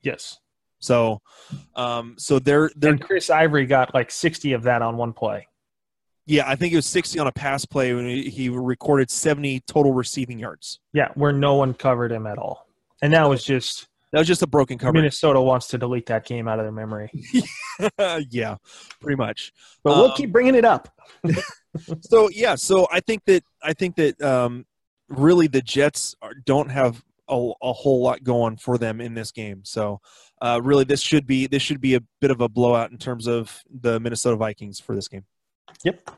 Yes. 0.00 0.38
So, 0.78 1.20
um, 1.74 2.14
so 2.16 2.38
they're 2.38 2.70
they're 2.76 2.92
and 2.92 3.02
Chris 3.02 3.30
Ivory 3.30 3.66
got 3.66 3.92
like 3.92 4.12
60 4.12 4.52
of 4.52 4.62
that 4.62 4.80
on 4.80 4.96
one 4.96 5.12
play. 5.12 5.48
Yeah, 6.24 6.48
I 6.48 6.54
think 6.54 6.72
it 6.72 6.76
was 6.76 6.86
60 6.86 7.18
on 7.18 7.26
a 7.26 7.32
pass 7.32 7.64
play 7.64 7.92
when 7.92 8.06
he 8.06 8.48
recorded 8.48 9.10
70 9.10 9.60
total 9.66 9.92
receiving 9.92 10.38
yards. 10.38 10.78
Yeah, 10.92 11.08
where 11.14 11.32
no 11.32 11.56
one 11.56 11.74
covered 11.74 12.12
him 12.12 12.28
at 12.28 12.38
all, 12.38 12.68
and 13.02 13.12
that 13.12 13.28
was 13.28 13.42
just 13.42 13.88
that 14.12 14.18
was 14.18 14.26
just 14.26 14.42
a 14.42 14.46
broken 14.46 14.78
cover. 14.78 14.92
Minnesota 14.92 15.40
wants 15.40 15.68
to 15.68 15.78
delete 15.78 16.06
that 16.06 16.26
game 16.26 16.48
out 16.48 16.58
of 16.58 16.64
their 16.64 16.72
memory. 16.72 17.10
yeah, 18.30 18.56
pretty 19.00 19.16
much. 19.16 19.52
But 19.84 19.96
we'll 19.96 20.10
um, 20.10 20.16
keep 20.16 20.32
bringing 20.32 20.54
it 20.54 20.64
up. 20.64 20.88
so 22.00 22.28
yeah, 22.30 22.56
so 22.56 22.88
I 22.90 23.00
think 23.00 23.24
that 23.26 23.44
I 23.62 23.72
think 23.72 23.96
that 23.96 24.20
um, 24.20 24.66
really 25.08 25.46
the 25.46 25.62
Jets 25.62 26.16
are, 26.22 26.34
don't 26.34 26.70
have 26.70 27.02
a, 27.28 27.52
a, 27.62 27.72
whole 27.72 28.02
lot 28.02 28.24
going 28.24 28.56
for 28.56 28.76
them 28.76 29.00
in 29.00 29.14
this 29.14 29.30
game. 29.30 29.60
So 29.64 30.00
uh, 30.42 30.60
really, 30.62 30.84
this 30.84 31.00
should 31.00 31.26
be 31.26 31.46
this 31.46 31.62
should 31.62 31.80
be 31.80 31.94
a 31.94 32.00
bit 32.20 32.30
of 32.30 32.40
a 32.40 32.48
blowout 32.48 32.90
in 32.90 32.98
terms 32.98 33.28
of 33.28 33.62
the 33.70 34.00
Minnesota 34.00 34.36
Vikings 34.36 34.80
for 34.80 34.94
this 34.94 35.06
game. 35.06 35.24
Yep. 35.84 36.10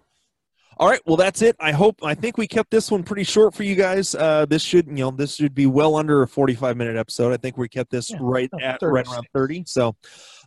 All 0.83 0.89
right, 0.89 1.01
well 1.07 1.17
that's 1.17 1.43
it. 1.43 1.55
I 1.61 1.71
hope 1.71 2.01
I 2.03 2.13
think 2.13 2.37
we 2.37 2.49
kept 2.49 2.73
this 2.73 2.91
one 2.91 3.05
pretty 3.05 3.23
short 3.23 3.55
for 3.55 3.63
you 3.63 3.77
guys. 3.77 4.17
Uh, 4.17 4.47
this 4.47 4.63
should 4.63 4.89
you 4.89 4.95
know 4.95 5.13
this 5.13 5.37
should 5.37 5.55
be 5.55 5.67
well 5.67 5.95
under 5.95 6.23
a 6.23 6.27
forty-five 6.27 6.77
minute 6.77 6.97
episode. 6.97 7.33
I 7.33 7.37
think 7.37 7.57
we 7.57 7.69
kept 7.69 7.93
this 7.93 8.11
yeah, 8.11 8.17
right 8.21 8.51
at 8.61 8.81
30. 8.81 8.93
right 8.93 9.07
around 9.07 9.29
thirty. 9.33 9.63
So 9.65 9.95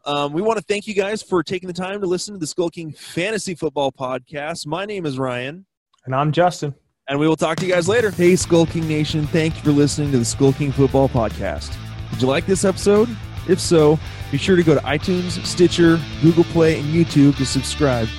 um, 0.04 0.34
we 0.34 0.42
want 0.42 0.58
to 0.58 0.66
thank 0.66 0.88
you 0.88 0.94
guys 0.94 1.24
for 1.24 1.42
taking 1.42 1.68
the 1.68 1.74
time 1.74 2.02
to 2.02 2.06
listen 2.06 2.34
to 2.34 2.38
the 2.38 2.48
Skull 2.48 2.70
King 2.70 2.92
Fantasy 2.92 3.56
Football 3.56 3.94
Podcast. 3.94 4.68
My 4.68 4.84
name 4.84 5.06
is 5.06 5.18
Ryan. 5.18 5.66
And 6.04 6.14
I'm 6.14 6.34
Justin. 6.34 6.76
And 7.08 7.18
we 7.18 7.30
will 7.30 7.38
talk 7.38 7.56
to 7.60 7.66
you 7.66 7.72
guys 7.72 7.88
later. 7.88 8.12
Hey, 8.12 8.36
Skull 8.36 8.66
King 8.66 8.90
Nation, 8.90 9.28
thank 9.28 9.56
you 9.56 9.62
for 9.62 9.72
listening 9.72 10.12
to 10.12 10.18
the 10.18 10.26
Skull 10.26 10.52
King 10.52 10.74
Football 10.74 11.08
Podcast. 11.08 11.78
Did 12.12 12.22
you 12.22 12.28
like 12.28 12.46
this 12.46 12.66
episode? 12.66 13.08
If 13.48 13.62
so, 13.62 13.98
be 14.32 14.38
sure 14.38 14.58
to 14.58 14.64
go 14.64 14.76
to 14.76 14.82
iTunes, 14.82 15.42
Stitcher, 15.46 15.98
Google 16.22 16.44
Play, 16.44 16.78
and 16.82 16.94
YouTube 16.94 17.38
to 17.38 17.46
subscribe. 17.46 18.10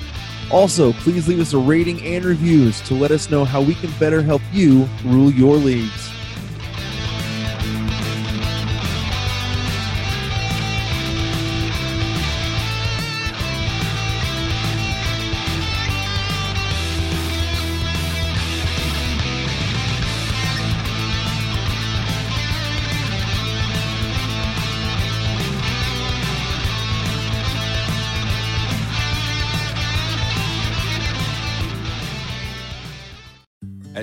Also, 0.49 0.93
please 0.93 1.27
leave 1.27 1.39
us 1.39 1.53
a 1.53 1.57
rating 1.57 2.01
and 2.03 2.23
reviews 2.23 2.79
to 2.81 2.93
let 2.93 3.11
us 3.11 3.29
know 3.29 3.43
how 3.43 3.61
we 3.61 3.75
can 3.75 3.91
better 3.99 4.21
help 4.21 4.41
you 4.53 4.87
rule 5.03 5.31
your 5.31 5.55
leagues. 5.55 6.16